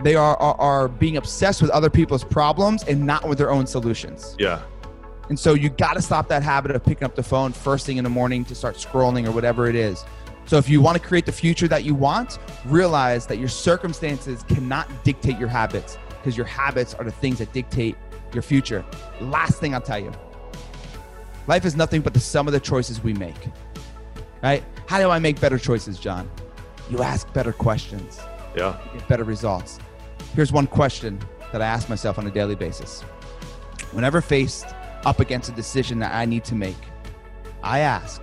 they 0.02 0.16
are, 0.16 0.36
are 0.38 0.56
are 0.60 0.88
being 0.88 1.18
obsessed 1.18 1.62
with 1.62 1.72
other 1.72 1.90
people's 1.90 2.24
problems 2.24 2.84
and 2.84 3.06
not 3.06 3.28
with 3.28 3.38
their 3.38 3.52
own 3.52 3.68
solutions. 3.68 4.36
yeah. 4.40 4.60
And 5.34 5.40
so 5.40 5.56
you 5.56 5.70
got 5.70 5.96
to 5.96 6.02
stop 6.04 6.28
that 6.28 6.44
habit 6.44 6.70
of 6.76 6.84
picking 6.84 7.06
up 7.06 7.16
the 7.16 7.24
phone 7.24 7.54
first 7.54 7.88
thing 7.88 7.98
in 7.98 8.04
the 8.04 8.10
morning 8.12 8.46
to 8.46 8.54
start 8.54 8.76
scrolling 8.76 9.28
or 9.28 9.32
whatever 9.32 9.66
it 9.66 9.74
is. 9.74 10.06
So 10.46 10.58
if 10.58 10.70
you 10.70 10.80
want 10.80 10.96
to 10.96 11.04
create 11.04 11.26
the 11.26 11.32
future 11.32 11.68
that 11.70 11.84
you 11.84 11.96
want, 11.96 12.38
realize 12.66 13.26
that 13.26 13.40
your 13.40 13.48
circumstances 13.50 14.44
cannot 14.44 14.88
dictate 15.04 15.40
your 15.40 15.48
habits 15.48 15.98
because 16.10 16.38
your 16.38 16.46
habits 16.46 16.94
are 16.94 17.04
the 17.04 17.12
things 17.12 17.40
that 17.40 17.52
dictate 17.52 17.96
your 18.32 18.44
future. 18.44 18.86
Last 19.22 19.60
thing 19.60 19.74
I'll 19.74 19.82
tell 19.82 19.98
you. 19.98 20.12
Life 21.48 21.66
is 21.66 21.76
nothing 21.76 22.02
but 22.02 22.14
the 22.14 22.20
sum 22.20 22.46
of 22.48 22.54
the 22.54 22.60
choices 22.60 23.04
we 23.04 23.14
make. 23.14 23.48
Right? 24.44 24.64
How 24.86 25.00
do 25.00 25.10
I 25.10 25.18
make 25.18 25.42
better 25.42 25.58
choices, 25.58 25.98
John? 25.98 26.30
You 26.92 27.02
ask 27.02 27.34
better 27.34 27.54
questions, 27.54 28.20
Yeah. 28.56 28.78
you 28.94 29.00
get 29.00 29.08
better 29.08 29.24
results. 29.24 29.80
Here's 30.36 30.52
one 30.52 30.68
question 30.68 31.18
that 31.52 31.60
I 31.64 31.66
ask 31.66 31.90
myself 31.90 32.20
on 32.20 32.28
a 32.28 32.32
daily 32.32 32.54
basis. 32.54 33.02
Whenever 33.94 34.22
faced 34.22 34.68
up 35.06 35.20
against 35.20 35.50
a 35.50 35.52
decision 35.54 36.00
that 36.00 36.14
I 36.14 36.26
need 36.26 36.44
to 36.46 36.56
make, 36.56 36.76
I 37.62 37.80
ask, 37.80 38.22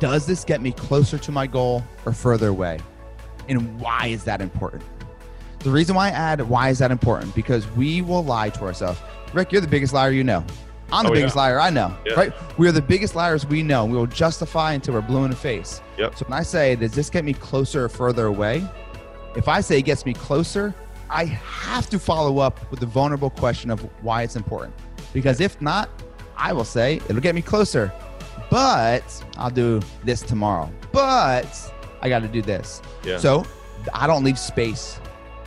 does 0.00 0.26
this 0.26 0.44
get 0.44 0.60
me 0.60 0.72
closer 0.72 1.18
to 1.18 1.32
my 1.32 1.46
goal 1.46 1.82
or 2.04 2.12
further 2.12 2.48
away? 2.48 2.78
And 3.48 3.78
why 3.80 4.06
is 4.08 4.24
that 4.24 4.40
important? 4.40 4.82
The 5.60 5.70
reason 5.70 5.94
why 5.94 6.08
I 6.08 6.10
add 6.10 6.40
why 6.42 6.68
is 6.68 6.78
that 6.80 6.90
important 6.90 7.34
because 7.34 7.66
we 7.72 8.02
will 8.02 8.24
lie 8.24 8.50
to 8.50 8.60
ourselves. 8.64 9.00
Rick, 9.32 9.50
you're 9.52 9.60
the 9.60 9.68
biggest 9.68 9.92
liar 9.94 10.10
you 10.10 10.24
know. 10.24 10.44
I'm 10.92 11.04
the 11.04 11.10
Oh, 11.10 11.14
biggest 11.14 11.34
yeah. 11.34 11.42
liar 11.42 11.60
I 11.60 11.70
know. 11.70 11.96
Yeah. 12.04 12.14
Right? 12.14 12.58
We 12.58 12.68
are 12.68 12.72
the 12.72 12.82
biggest 12.82 13.14
liars 13.14 13.46
we 13.46 13.62
know. 13.62 13.86
We 13.86 13.96
will 13.96 14.06
justify 14.06 14.72
until 14.74 14.94
we're 14.94 15.00
blue 15.00 15.24
in 15.24 15.30
the 15.30 15.36
face. 15.36 15.80
Yep. 15.98 16.18
So 16.18 16.24
when 16.26 16.38
I 16.38 16.42
say, 16.42 16.76
does 16.76 16.92
this 16.92 17.08
get 17.08 17.24
me 17.24 17.32
closer 17.32 17.84
or 17.84 17.88
further 17.88 18.26
away? 18.26 18.66
If 19.36 19.48
I 19.48 19.60
say 19.62 19.78
it 19.78 19.82
gets 19.82 20.04
me 20.04 20.12
closer, 20.12 20.74
I 21.08 21.24
have 21.24 21.88
to 21.90 21.98
follow 21.98 22.38
up 22.38 22.70
with 22.70 22.80
the 22.80 22.86
vulnerable 22.86 23.30
question 23.30 23.70
of 23.70 23.80
why 24.02 24.22
it's 24.22 24.36
important. 24.36 24.74
Because 25.14 25.40
if 25.40 25.58
not, 25.62 25.88
I 26.36 26.52
will 26.52 26.64
say 26.64 26.96
it'll 27.08 27.20
get 27.22 27.34
me 27.34 27.40
closer, 27.40 27.90
but 28.50 29.02
I'll 29.38 29.48
do 29.50 29.80
this 30.04 30.20
tomorrow. 30.20 30.70
But 30.92 31.46
I 32.02 32.08
got 32.10 32.18
to 32.20 32.28
do 32.28 32.42
this. 32.42 32.82
Yeah. 33.04 33.16
So 33.16 33.46
I 33.94 34.06
don't 34.06 34.24
leave 34.24 34.38
space. 34.38 35.00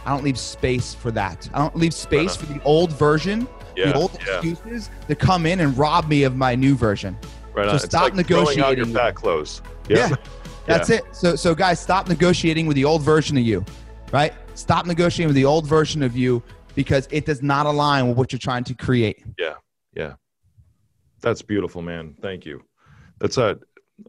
I 0.06 0.10
don't 0.12 0.24
leave 0.24 0.40
space 0.40 0.96
for 0.96 1.12
that. 1.12 1.48
I 1.54 1.60
don't 1.60 1.76
leave 1.76 1.94
space 1.94 2.36
for 2.36 2.46
the 2.48 2.62
old 2.64 2.92
version, 2.94 3.48
Yeah. 3.76 3.92
the 3.92 3.96
old 3.96 4.18
yeah. 4.26 4.38
excuses 4.40 4.90
to 5.08 5.16
come 5.16 5.46
in 5.46 5.60
and 5.60 5.78
rob 5.78 6.08
me 6.08 6.24
of 6.24 6.36
my 6.36 6.56
new 6.56 6.76
version. 6.76 7.18
Right 7.54 7.66
So 7.66 7.74
on. 7.74 7.80
Stop 7.80 8.14
like 8.16 8.26
throwing 8.28 8.48
out 8.62 8.78
your 8.78 8.86
negotiating. 8.86 8.94
fat 8.94 9.16
clothes. 9.16 9.62
Yeah. 9.90 10.10
Yep. 10.10 10.28
That's 10.66 10.90
it. 10.90 11.04
So, 11.14 11.36
so 11.36 11.54
guys, 11.56 11.80
stop 11.80 12.08
negotiating 12.10 12.68
with 12.68 12.76
the 12.76 12.86
old 12.86 13.02
version 13.02 13.38
of 13.38 13.44
you, 13.44 13.64
right? 14.12 14.34
Stop 14.56 14.86
negotiating 14.86 15.28
with 15.28 15.36
the 15.36 15.46
old 15.46 15.66
version 15.68 16.04
of 16.04 16.16
you 16.16 16.42
because 16.78 17.08
it 17.10 17.26
does 17.26 17.42
not 17.42 17.66
align 17.66 18.08
with 18.08 18.18
what 18.18 18.32
you're 18.32 18.38
trying 18.40 18.64
to 18.64 18.76
create. 18.76 19.26
Yeah. 19.40 19.56
Yeah. 19.96 20.14
That's 21.22 21.42
beautiful, 21.42 21.82
man. 21.82 22.16
Thank 22.22 22.46
you. 22.46 22.64
That's 23.18 23.40
uh 23.40 23.56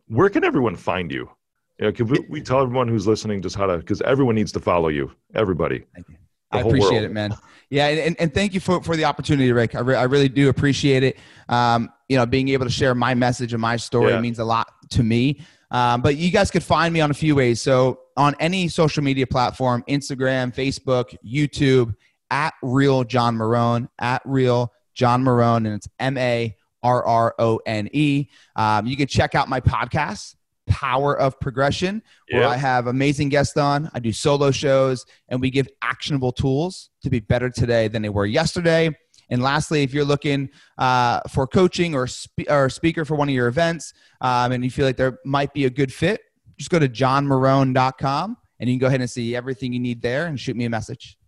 where 0.06 0.28
can 0.28 0.44
everyone 0.44 0.76
find 0.76 1.10
you? 1.10 1.30
You 1.78 1.86
know, 1.86 1.92
can 1.92 2.06
we, 2.08 2.18
we 2.28 2.42
tell 2.42 2.60
everyone 2.60 2.86
who's 2.86 3.06
listening 3.06 3.40
just 3.40 3.56
how 3.56 3.66
to 3.66 3.78
because 3.78 4.02
everyone 4.02 4.34
needs 4.34 4.52
to 4.52 4.60
follow 4.60 4.88
you. 4.88 5.10
Everybody. 5.34 5.84
Thank 5.94 6.10
you. 6.10 6.16
I 6.50 6.60
appreciate 6.60 6.90
world. 6.92 7.04
it, 7.04 7.12
man. 7.12 7.34
Yeah, 7.70 7.86
and, 7.88 8.00
and, 8.00 8.16
and 8.20 8.34
thank 8.34 8.54
you 8.54 8.60
for, 8.60 8.82
for 8.82 8.96
the 8.96 9.04
opportunity, 9.04 9.52
Rick. 9.52 9.74
I, 9.74 9.80
re- 9.80 9.96
I 9.96 10.04
really 10.04 10.30
do 10.30 10.48
appreciate 10.48 11.02
it. 11.02 11.18
Um, 11.50 11.90
you 12.08 12.16
know, 12.16 12.24
being 12.24 12.48
able 12.48 12.64
to 12.64 12.72
share 12.72 12.94
my 12.94 13.14
message 13.14 13.52
and 13.52 13.60
my 13.60 13.76
story 13.76 14.12
Yeah. 14.12 14.20
means 14.20 14.38
a 14.38 14.44
lot 14.44 14.72
to 14.90 15.02
me. 15.02 15.40
Um, 15.70 16.00
but 16.00 16.16
you 16.16 16.30
guys 16.30 16.50
could 16.50 16.62
find 16.62 16.94
me 16.94 17.00
on 17.02 17.10
a 17.10 17.14
few 17.14 17.34
ways. 17.34 17.60
So 17.60 18.00
on 18.16 18.34
any 18.40 18.68
social 18.68 19.02
media 19.04 19.26
platform, 19.26 19.84
Instagram, 19.88 20.54
Facebook, 20.54 21.14
YouTube, 21.24 21.94
at 22.30 22.54
Real 22.62 23.04
John 23.04 23.36
Marrone, 23.36 23.88
at 23.98 24.22
Real 24.24 24.72
John 24.94 25.24
Marrone, 25.24 25.58
and 25.58 25.68
it's 25.68 25.88
M 25.98 26.16
A 26.18 26.56
R 26.82 27.04
R 27.04 27.34
O 27.38 27.60
N 27.66 27.88
E. 27.92 28.28
Um, 28.56 28.86
you 28.86 28.96
can 28.96 29.06
check 29.06 29.34
out 29.34 29.48
my 29.48 29.60
podcast, 29.60 30.36
Power 30.66 31.18
of 31.18 31.38
Progression, 31.40 32.02
where. 32.40 32.48
I 32.48 32.56
have 32.56 32.86
amazing 32.86 33.28
guests 33.28 33.56
on. 33.56 33.90
I 33.94 34.00
do 34.00 34.12
solo 34.12 34.50
shows, 34.50 35.04
and 35.28 35.40
we 35.40 35.50
give 35.50 35.68
actionable 35.82 36.32
tools 36.32 36.90
to 37.02 37.10
be 37.10 37.20
better 37.20 37.50
today 37.50 37.88
than 37.88 38.02
they 38.02 38.08
were 38.08 38.26
yesterday. 38.26 38.94
And 39.30 39.42
lastly, 39.42 39.82
if 39.82 39.92
you're 39.92 40.04
looking 40.04 40.48
uh, 40.78 41.20
for 41.28 41.46
coaching 41.46 41.94
or, 41.94 42.06
spe- 42.06 42.48
or 42.48 42.70
speaker 42.70 43.04
for 43.04 43.14
one 43.14 43.28
of 43.28 43.34
your 43.34 43.48
events 43.48 43.92
um, 44.20 44.52
and 44.52 44.64
you 44.64 44.70
feel 44.70 44.86
like 44.86 44.96
there 44.96 45.18
might 45.24 45.52
be 45.52 45.66
a 45.66 45.70
good 45.70 45.92
fit, 45.92 46.22
just 46.56 46.70
go 46.70 46.78
to 46.78 46.88
johnmarrone.com 46.88 48.36
and 48.58 48.68
you 48.68 48.74
can 48.74 48.78
go 48.78 48.86
ahead 48.86 49.00
and 49.00 49.10
see 49.10 49.36
everything 49.36 49.72
you 49.72 49.80
need 49.80 50.02
there 50.02 50.26
and 50.26 50.40
shoot 50.40 50.56
me 50.56 50.64
a 50.64 50.70
message. 50.70 51.18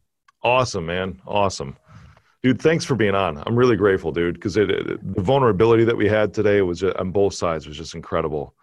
Awesome, 0.43 0.87
man. 0.87 1.21
Awesome. 1.27 1.77
Dude, 2.43 2.61
thanks 2.61 2.85
for 2.85 2.95
being 2.95 3.15
on. 3.15 3.43
I'm 3.47 3.55
really 3.57 3.77
grateful, 3.77 4.13
dude, 4.13 4.35
because 4.35 4.57
it, 4.57 4.71
it- 4.71 5.15
the 5.15 5.23
vulnerability 5.23 5.85
that 5.85 5.97
we 5.97 6.09
had 6.09 6.33
today 6.33 6.63
was 6.63 6.81
just, 6.81 6.97
on 6.97 7.11
both 7.11 7.35
sides 7.35 7.67
was 7.67 7.77
just 7.77 7.95
incredible. 7.95 8.55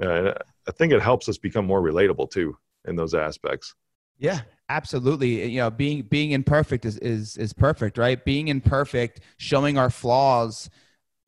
Uh, 0.00 0.08
and 0.08 0.28
I 0.68 0.70
think 0.72 0.92
it 0.92 1.00
helps 1.02 1.28
us 1.28 1.38
become 1.38 1.66
more 1.66 1.80
relatable 1.82 2.30
too 2.30 2.56
in 2.86 2.94
those 2.94 3.14
aspects. 3.14 3.74
Yeah, 4.18 4.40
absolutely. 4.68 5.48
You 5.50 5.58
know, 5.60 5.70
being 5.70 6.02
being 6.02 6.32
imperfect 6.32 6.84
is 6.84 6.98
is 6.98 7.36
is 7.36 7.52
perfect, 7.52 7.96
right? 7.98 8.22
Being 8.24 8.48
imperfect, 8.48 9.20
showing 9.38 9.78
our 9.78 9.90
flaws. 9.90 10.68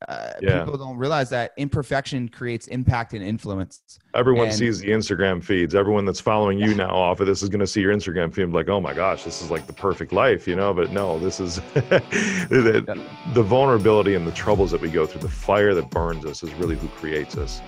Uh, 0.09 0.31
Yeah. 0.41 0.65
People 0.65 0.79
don't 0.79 0.97
realize 0.97 1.29
that 1.31 1.53
imperfection 1.59 2.29
creates 2.29 2.67
impact 2.69 3.13
and 3.13 3.23
influence. 3.23 3.81
Everyone 4.15 4.47
And- 4.47 4.55
sees 4.57 4.81
the 4.81 4.89
Instagram 4.89 5.45
feeds. 5.45 5.75
Everyone 5.75 6.05
that's 6.07 6.21
following 6.21 6.59
you 6.59 6.75
now 6.75 6.89
off 6.95 7.21
of 7.21 7.27
this 7.27 7.43
is 7.43 7.49
going 7.51 7.61
to 7.61 7.67
see 7.67 7.83
your 7.83 7.95
Instagram 7.95 8.33
feed 8.33 8.47
like, 8.49 8.69
oh 8.71 8.81
my 8.81 8.95
gosh, 8.95 9.25
this 9.25 9.43
is 9.43 9.51
like 9.51 9.67
the 9.67 9.73
perfect 9.75 10.13
life, 10.13 10.49
you 10.49 10.57
know? 10.57 10.73
But 10.73 10.91
no, 10.91 11.19
this 11.19 11.39
is 11.39 11.57
the, 11.75 13.05
the 13.35 13.43
vulnerability 13.43 14.15
and 14.15 14.27
the 14.27 14.33
troubles 14.33 14.71
that 14.71 14.81
we 14.81 14.89
go 14.89 15.05
through, 15.07 15.21
the 15.21 15.29
fire 15.29 15.75
that 15.75 15.91
burns 15.91 16.25
us 16.25 16.43
is 16.43 16.53
really 16.55 16.77
who 16.77 16.89
creates 16.89 17.37
us. 17.37 17.61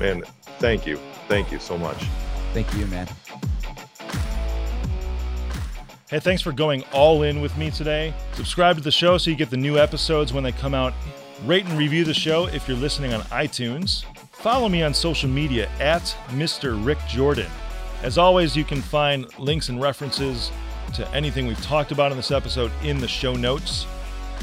Man, 0.00 0.22
thank 0.58 0.86
you. 0.86 0.98
Thank 1.28 1.52
you 1.52 1.60
so 1.60 1.78
much. 1.78 2.04
Thank 2.52 2.72
you, 2.74 2.86
man. 2.86 3.06
Hey, 6.08 6.20
thanks 6.20 6.40
for 6.42 6.52
going 6.52 6.84
all 6.92 7.22
in 7.24 7.40
with 7.40 7.56
me 7.56 7.70
today. 7.70 8.14
Subscribe 8.32 8.76
to 8.76 8.82
the 8.82 8.92
show 8.92 9.18
so 9.18 9.30
you 9.30 9.36
get 9.36 9.50
the 9.50 9.56
new 9.56 9.76
episodes 9.78 10.32
when 10.32 10.44
they 10.44 10.52
come 10.52 10.74
out. 10.74 10.92
Rate 11.44 11.66
and 11.66 11.78
review 11.78 12.04
the 12.04 12.14
show 12.14 12.46
if 12.46 12.66
you're 12.66 12.78
listening 12.78 13.12
on 13.12 13.20
iTunes. 13.24 14.04
Follow 14.32 14.68
me 14.68 14.82
on 14.82 14.94
social 14.94 15.28
media 15.28 15.68
at 15.78 16.02
Mr. 16.28 16.82
Rick 16.84 16.98
Jordan. 17.08 17.50
As 18.02 18.16
always, 18.16 18.56
you 18.56 18.64
can 18.64 18.80
find 18.80 19.26
links 19.38 19.68
and 19.68 19.80
references 19.80 20.50
to 20.94 21.06
anything 21.10 21.46
we've 21.46 21.60
talked 21.62 21.92
about 21.92 22.10
in 22.10 22.16
this 22.16 22.30
episode 22.30 22.72
in 22.82 22.98
the 22.98 23.08
show 23.08 23.34
notes. 23.34 23.86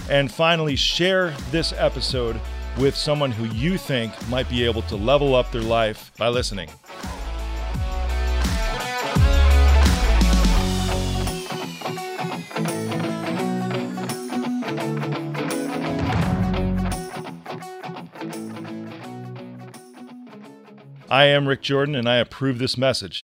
And 0.09 0.31
finally, 0.31 0.75
share 0.75 1.31
this 1.49 1.73
episode 1.73 2.39
with 2.77 2.95
someone 2.95 3.31
who 3.31 3.45
you 3.45 3.77
think 3.77 4.13
might 4.29 4.47
be 4.47 4.63
able 4.63 4.83
to 4.83 4.95
level 4.95 5.35
up 5.35 5.51
their 5.51 5.61
life 5.61 6.11
by 6.17 6.27
listening. 6.27 6.69
I 21.13 21.25
am 21.25 21.47
Rick 21.47 21.61
Jordan, 21.61 21.93
and 21.93 22.09
I 22.09 22.15
approve 22.15 22.57
this 22.57 22.75
message. 22.75 23.21